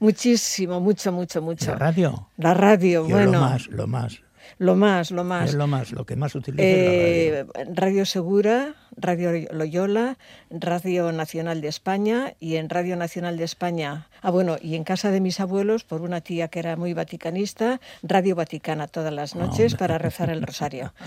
muchísimo, 0.00 0.80
mucho, 0.80 1.12
mucho, 1.12 1.42
mucho. 1.42 1.66
La 1.72 1.76
radio, 1.78 2.28
La 2.36 2.54
radio, 2.54 3.06
yo 3.06 3.14
bueno, 3.14 3.32
lo 3.32 3.40
más, 3.40 3.66
lo 3.68 3.86
más. 3.86 4.20
Lo 4.58 4.76
más, 4.76 5.10
lo 5.10 5.24
más. 5.24 5.50
Es 5.50 5.54
lo 5.54 5.66
más, 5.66 5.92
lo 5.92 6.04
que 6.04 6.16
más 6.16 6.34
la 6.34 6.40
radio. 6.40 6.54
Eh, 6.58 7.46
radio 7.72 8.06
Segura, 8.06 8.74
Radio 8.96 9.30
Loyola, 9.52 10.18
Radio 10.50 11.12
Nacional 11.12 11.60
de 11.60 11.68
España 11.68 12.34
y 12.40 12.56
en 12.56 12.68
Radio 12.68 12.96
Nacional 12.96 13.36
de 13.36 13.44
España, 13.44 14.08
ah 14.22 14.30
bueno, 14.30 14.56
y 14.60 14.76
en 14.76 14.84
casa 14.84 15.10
de 15.10 15.20
mis 15.20 15.40
abuelos, 15.40 15.84
por 15.84 16.02
una 16.02 16.20
tía 16.20 16.48
que 16.48 16.58
era 16.58 16.76
muy 16.76 16.92
vaticanista, 16.92 17.80
Radio 18.02 18.34
Vaticana 18.34 18.86
todas 18.86 19.12
las 19.12 19.34
noches 19.34 19.74
para 19.74 19.98
rezar 19.98 20.30
el 20.30 20.42
rosario. 20.42 20.92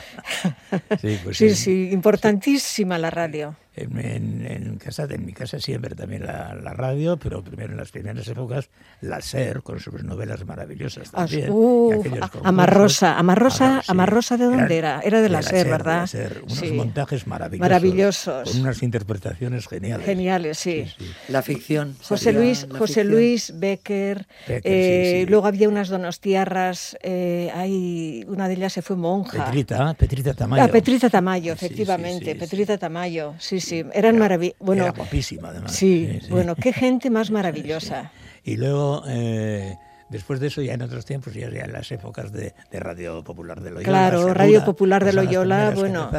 Sí, 1.01 1.19
pues 1.23 1.37
sí, 1.37 1.49
sí. 1.49 1.55
sí, 1.55 1.89
importantísima 1.91 2.97
la 2.97 3.09
radio. 3.09 3.55
En, 3.75 3.97
en- 3.97 4.45
en 4.45 4.77
casa, 4.77 5.07
en 5.09 5.25
mi 5.25 5.33
casa 5.33 5.59
siempre 5.59 5.95
también 5.95 6.25
la, 6.25 6.53
la 6.53 6.73
radio, 6.73 7.17
pero 7.17 7.43
primero 7.43 7.71
en 7.71 7.77
las 7.77 7.89
primeras 7.91 8.27
épocas 8.27 8.69
la 9.01 9.19
SER 9.19 9.63
con 9.63 9.79
sus 9.79 10.03
novelas 10.03 10.45
maravillosas 10.45 11.09
Ah, 11.13 11.25
también. 11.25 11.49
uf. 11.51 12.05
Amarrosa, 12.43 13.17
Amarrosa, 13.17 13.77
Ah, 13.77 13.81
sí. 13.83 13.91
Amarrosa, 13.91 14.37
¿de 14.37 14.45
dónde 14.45 14.77
era? 14.77 15.01
Era 15.01 15.21
de 15.21 15.29
la 15.29 15.41
SER, 15.41 15.65
de 15.65 15.71
¿verdad? 15.71 16.01
la 16.01 16.07
SER. 16.07 16.41
Unos 16.43 16.57
Sí. 16.57 16.71
montajes 16.71 17.25
maravillosos. 17.25 17.61
Maravillosos. 17.67 18.51
Con 18.51 18.61
unas 18.61 18.83
interpretaciones 18.83 19.67
geniales. 19.67 20.05
Geniales, 20.05 20.59
sí. 20.59 20.85
La 21.29 21.41
ficción. 21.41 21.95
José 22.03 22.31
Luis, 22.31 22.67
la 22.69 22.77
José 22.77 22.93
ficción. 23.01 23.07
Luis 23.15 23.53
Becker, 23.55 24.27
Becker, 24.47 24.61
eh, 24.71 25.11
sí, 25.15 25.21
sí. 25.25 25.29
luego 25.31 25.47
había 25.47 25.67
unas 25.67 25.89
donostiarras, 25.89 26.97
eh, 27.01 27.51
hay, 27.55 28.23
una 28.27 28.47
de 28.47 28.53
ellas 28.53 28.73
se 28.73 28.81
fue 28.81 28.95
monja. 28.95 29.45
Petrita, 29.45 29.93
Petrita 29.95 30.33
Tamayo. 30.33 30.63
Ah, 30.63 30.67
Petrita 30.67 31.09
Tamayo, 31.09 31.53
Sí, 31.53 31.59
sí, 31.59 31.65
efectivamente, 31.65 32.25
sí, 32.25 32.31
sí. 32.33 32.37
Petrita 32.37 32.77
Tamayo, 32.77 33.33
sí, 33.39 33.59
sí, 33.63 33.83
eran 33.93 34.17
maravillosas. 34.17 34.59
Bueno, 34.59 34.83
Era 34.83 34.91
guapísima, 34.93 35.49
además. 35.49 35.71
sí, 35.73 36.19
bueno, 36.29 36.55
qué 36.55 36.73
gente 36.73 37.09
más 37.09 37.31
maravillosa. 37.37 38.11
Y 38.43 38.57
luego, 38.57 39.03
eh, 39.07 39.75
después 40.09 40.39
de 40.39 40.47
eso, 40.47 40.61
ya 40.61 40.73
en 40.73 40.81
otros 40.81 41.05
tiempos, 41.05 41.33
ya, 41.33 41.47
en 41.47 41.71
las 41.73 41.91
épocas 41.91 42.31
de, 42.31 42.53
de 42.71 42.79
Radio 42.79 43.23
Popular 43.23 43.61
de 43.61 43.71
Loyola. 43.71 43.83
Claro, 43.89 44.17
Segura, 44.19 44.33
Radio 44.33 44.65
Popular 44.65 45.05
de 45.05 45.13
Loyola, 45.13 45.71
bueno. 45.75 46.09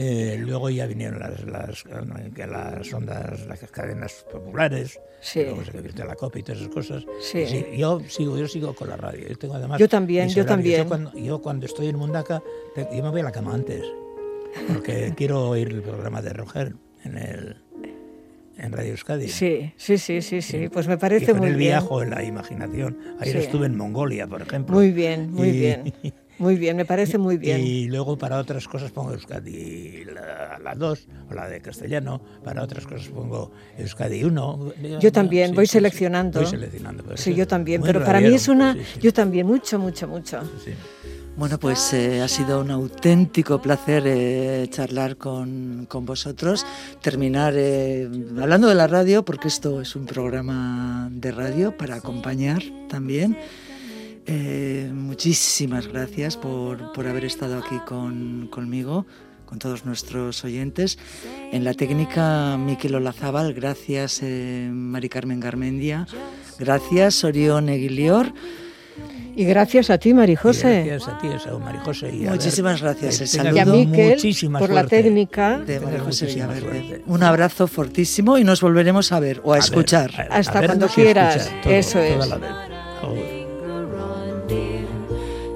Eh, 0.00 0.36
luego 0.38 0.70
ya 0.70 0.86
vinieron 0.86 1.18
las, 1.18 1.42
las, 1.44 2.92
ondas, 2.94 3.46
las 3.46 3.58
cadenas 3.72 4.24
populares, 4.30 5.00
Sí. 5.20 5.42
luego 5.42 5.64
se 5.64 5.72
convirtió 5.72 6.04
la 6.04 6.14
COPE 6.14 6.38
y 6.38 6.42
todas 6.44 6.60
esas 6.60 6.72
cosas. 6.72 7.04
Sí. 7.20 7.44
Yo 7.76 7.98
sigo, 8.08 8.38
yo 8.38 8.46
sigo 8.46 8.76
con 8.76 8.88
la 8.90 8.96
radio. 8.96 9.26
Yo 9.26 9.36
tengo 9.36 9.54
además 9.54 9.80
Yo 9.80 9.88
también, 9.88 10.28
yo 10.28 10.46
también. 10.46 10.82
Yo 10.84 10.88
cuando, 10.88 11.12
yo 11.14 11.42
cuando 11.42 11.66
estoy 11.66 11.88
en 11.88 11.96
Mundaca, 11.96 12.40
yo 12.76 13.02
me 13.02 13.10
voy 13.10 13.20
a 13.22 13.24
la 13.24 13.32
cama 13.32 13.54
antes, 13.54 13.82
porque 14.66 15.12
quiero 15.16 15.48
oír 15.50 15.68
el 15.68 15.82
programa 15.82 16.22
de 16.22 16.30
Roger 16.32 16.74
en 17.04 17.18
el 17.18 17.56
en 18.60 18.72
Radio 18.72 18.90
Euskadi. 18.90 19.28
Sí, 19.28 19.72
sí, 19.76 19.98
sí, 19.98 20.20
sí, 20.20 20.42
sí, 20.42 20.68
pues 20.68 20.88
me 20.88 20.94
Y 20.94 20.96
parece 20.96 21.26
con 21.30 21.38
muy 21.38 21.48
el 21.50 21.54
bien. 21.56 21.70
viajo 21.70 22.02
en 22.02 22.10
la 22.10 22.24
imaginación. 22.24 22.98
Ayer 23.20 23.36
Sí. 23.36 23.42
estuve 23.44 23.66
en 23.66 23.76
Mongolia, 23.76 24.26
por 24.26 24.42
ejemplo. 24.42 24.74
Muy 24.74 24.90
bien, 24.90 25.32
muy 25.32 25.48
Y- 25.50 25.52
bien. 25.60 25.92
Muy 26.40 26.54
bien, 26.56 26.76
me 26.76 26.84
parece 26.84 27.18
muy 27.18 27.36
bien. 27.36 27.60
Y 27.60 27.86
luego 27.88 28.16
para 28.16 28.38
otras 28.38 28.68
cosas 28.68 28.92
pongo 28.92 29.12
Euskadi 29.12 30.04
la, 30.04 30.58
la 30.62 30.74
2 30.76 31.08
o 31.30 31.34
la 31.34 31.48
de 31.48 31.60
castellano. 31.60 32.20
Para 32.44 32.62
otras 32.62 32.84
cosas 32.86 33.08
pongo 33.08 33.50
Euskadi 33.76 34.22
1. 34.22 34.72
Yo 35.00 35.10
también, 35.10 35.52
voy 35.52 35.66
seleccionando. 35.66 36.40
Voy 36.40 36.48
seleccionando. 36.48 37.16
Sí, 37.16 37.34
yo 37.34 37.46
también, 37.48 37.82
pero 37.82 38.04
para 38.04 38.20
mí 38.20 38.32
es 38.34 38.46
una, 38.46 38.74
sí, 38.74 38.80
sí, 38.94 39.00
yo 39.02 39.12
también, 39.12 39.46
mucho, 39.48 39.80
mucho, 39.80 40.06
mucho. 40.06 40.38
Bueno, 41.38 41.56
pues 41.60 41.92
eh, 41.92 42.20
ha 42.20 42.26
sido 42.26 42.60
un 42.60 42.72
auténtico 42.72 43.62
placer 43.62 44.02
eh, 44.06 44.66
charlar 44.70 45.16
con, 45.16 45.86
con 45.88 46.04
vosotros, 46.04 46.66
terminar 47.00 47.54
eh, 47.56 48.10
hablando 48.40 48.66
de 48.66 48.74
la 48.74 48.88
radio, 48.88 49.24
porque 49.24 49.46
esto 49.46 49.80
es 49.80 49.94
un 49.94 50.04
programa 50.04 51.08
de 51.12 51.30
radio 51.30 51.76
para 51.76 51.94
acompañar 51.94 52.64
también. 52.88 53.38
Eh, 54.26 54.90
muchísimas 54.92 55.86
gracias 55.86 56.36
por, 56.36 56.92
por 56.92 57.06
haber 57.06 57.24
estado 57.24 57.58
aquí 57.58 57.78
con, 57.86 58.48
conmigo, 58.50 59.06
con 59.46 59.60
todos 59.60 59.84
nuestros 59.84 60.42
oyentes. 60.42 60.98
En 61.52 61.62
la 61.62 61.72
técnica, 61.74 62.56
Miquel 62.58 62.96
Olazábal, 62.96 63.54
gracias 63.54 64.22
Mari 64.24 65.08
Carmen 65.08 65.38
Garmendia, 65.38 66.04
gracias 66.58 67.22
Orión 67.22 67.68
Eguilior. 67.68 68.32
Y 69.38 69.44
gracias 69.44 69.88
a 69.88 69.98
ti, 69.98 70.12
Marijose. 70.12 70.82
Gracias 70.84 71.06
a 71.14 71.18
ti, 71.18 71.28
eso, 71.28 71.60
Marijose. 71.60 72.12
Y 72.12 72.26
a 72.26 72.32
Muchísimas 72.32 72.82
ver, 72.82 72.94
gracias. 72.96 73.18
que 73.18 73.24
El 73.24 73.30
tengas 73.30 73.54
Y 73.54 73.58
a 73.60 73.64
saludo 73.64 73.78
Miquel 73.78 74.10
muchísima 74.10 74.58
por 74.58 74.70
la 74.70 74.84
técnica. 74.84 75.58
de 75.60 75.78
muchísima 75.78 76.46
Villaverde. 76.48 77.02
Un 77.06 77.22
abrazo 77.22 77.68
fortísimo 77.68 78.36
y 78.36 78.42
nos 78.42 78.60
volveremos 78.60 79.12
a 79.12 79.20
ver 79.20 79.40
o 79.44 79.52
a, 79.52 79.54
ver, 79.54 79.62
escuchar. 79.62 80.10
a- 80.28 80.34
a 80.34 80.38
Hasta 80.38 80.66
cuando 80.66 80.88
quieras, 80.88 81.36
escuchar, 81.36 81.62
todo, 81.62 81.72
eso 81.72 82.00
es. 82.00 82.18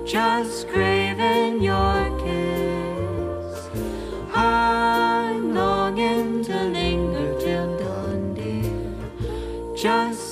just 0.06 0.68
craving 0.68 1.60
your 1.60 2.04
kiss. 2.18 3.68
I'm 4.34 5.54
longing 5.54 6.44
to 6.44 6.54
linger 6.70 7.34
till 7.40 7.78
dawn, 7.78 8.34
dear, 8.34 9.74
just 9.74 10.31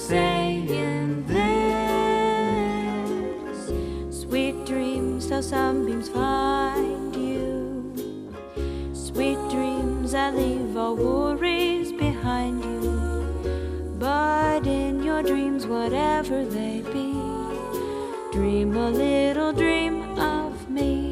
till 5.41 5.49
sunbeams 5.49 6.09
find 6.09 7.17
you. 7.17 7.95
Sweet 8.93 9.39
dreams 9.49 10.13
that 10.13 10.35
leave 10.35 10.77
all 10.77 10.97
worries 10.97 11.93
behind 11.93 12.63
you. 12.63 13.95
But 13.99 14.67
in 14.67 15.03
your 15.03 15.23
dreams, 15.23 15.67
whatever 15.67 16.45
they 16.45 16.83
be, 16.93 17.13
dream 18.33 18.77
a 18.77 18.91
little 18.91 19.53
dream 19.53 20.19
of 20.19 20.69
me. 20.69 21.10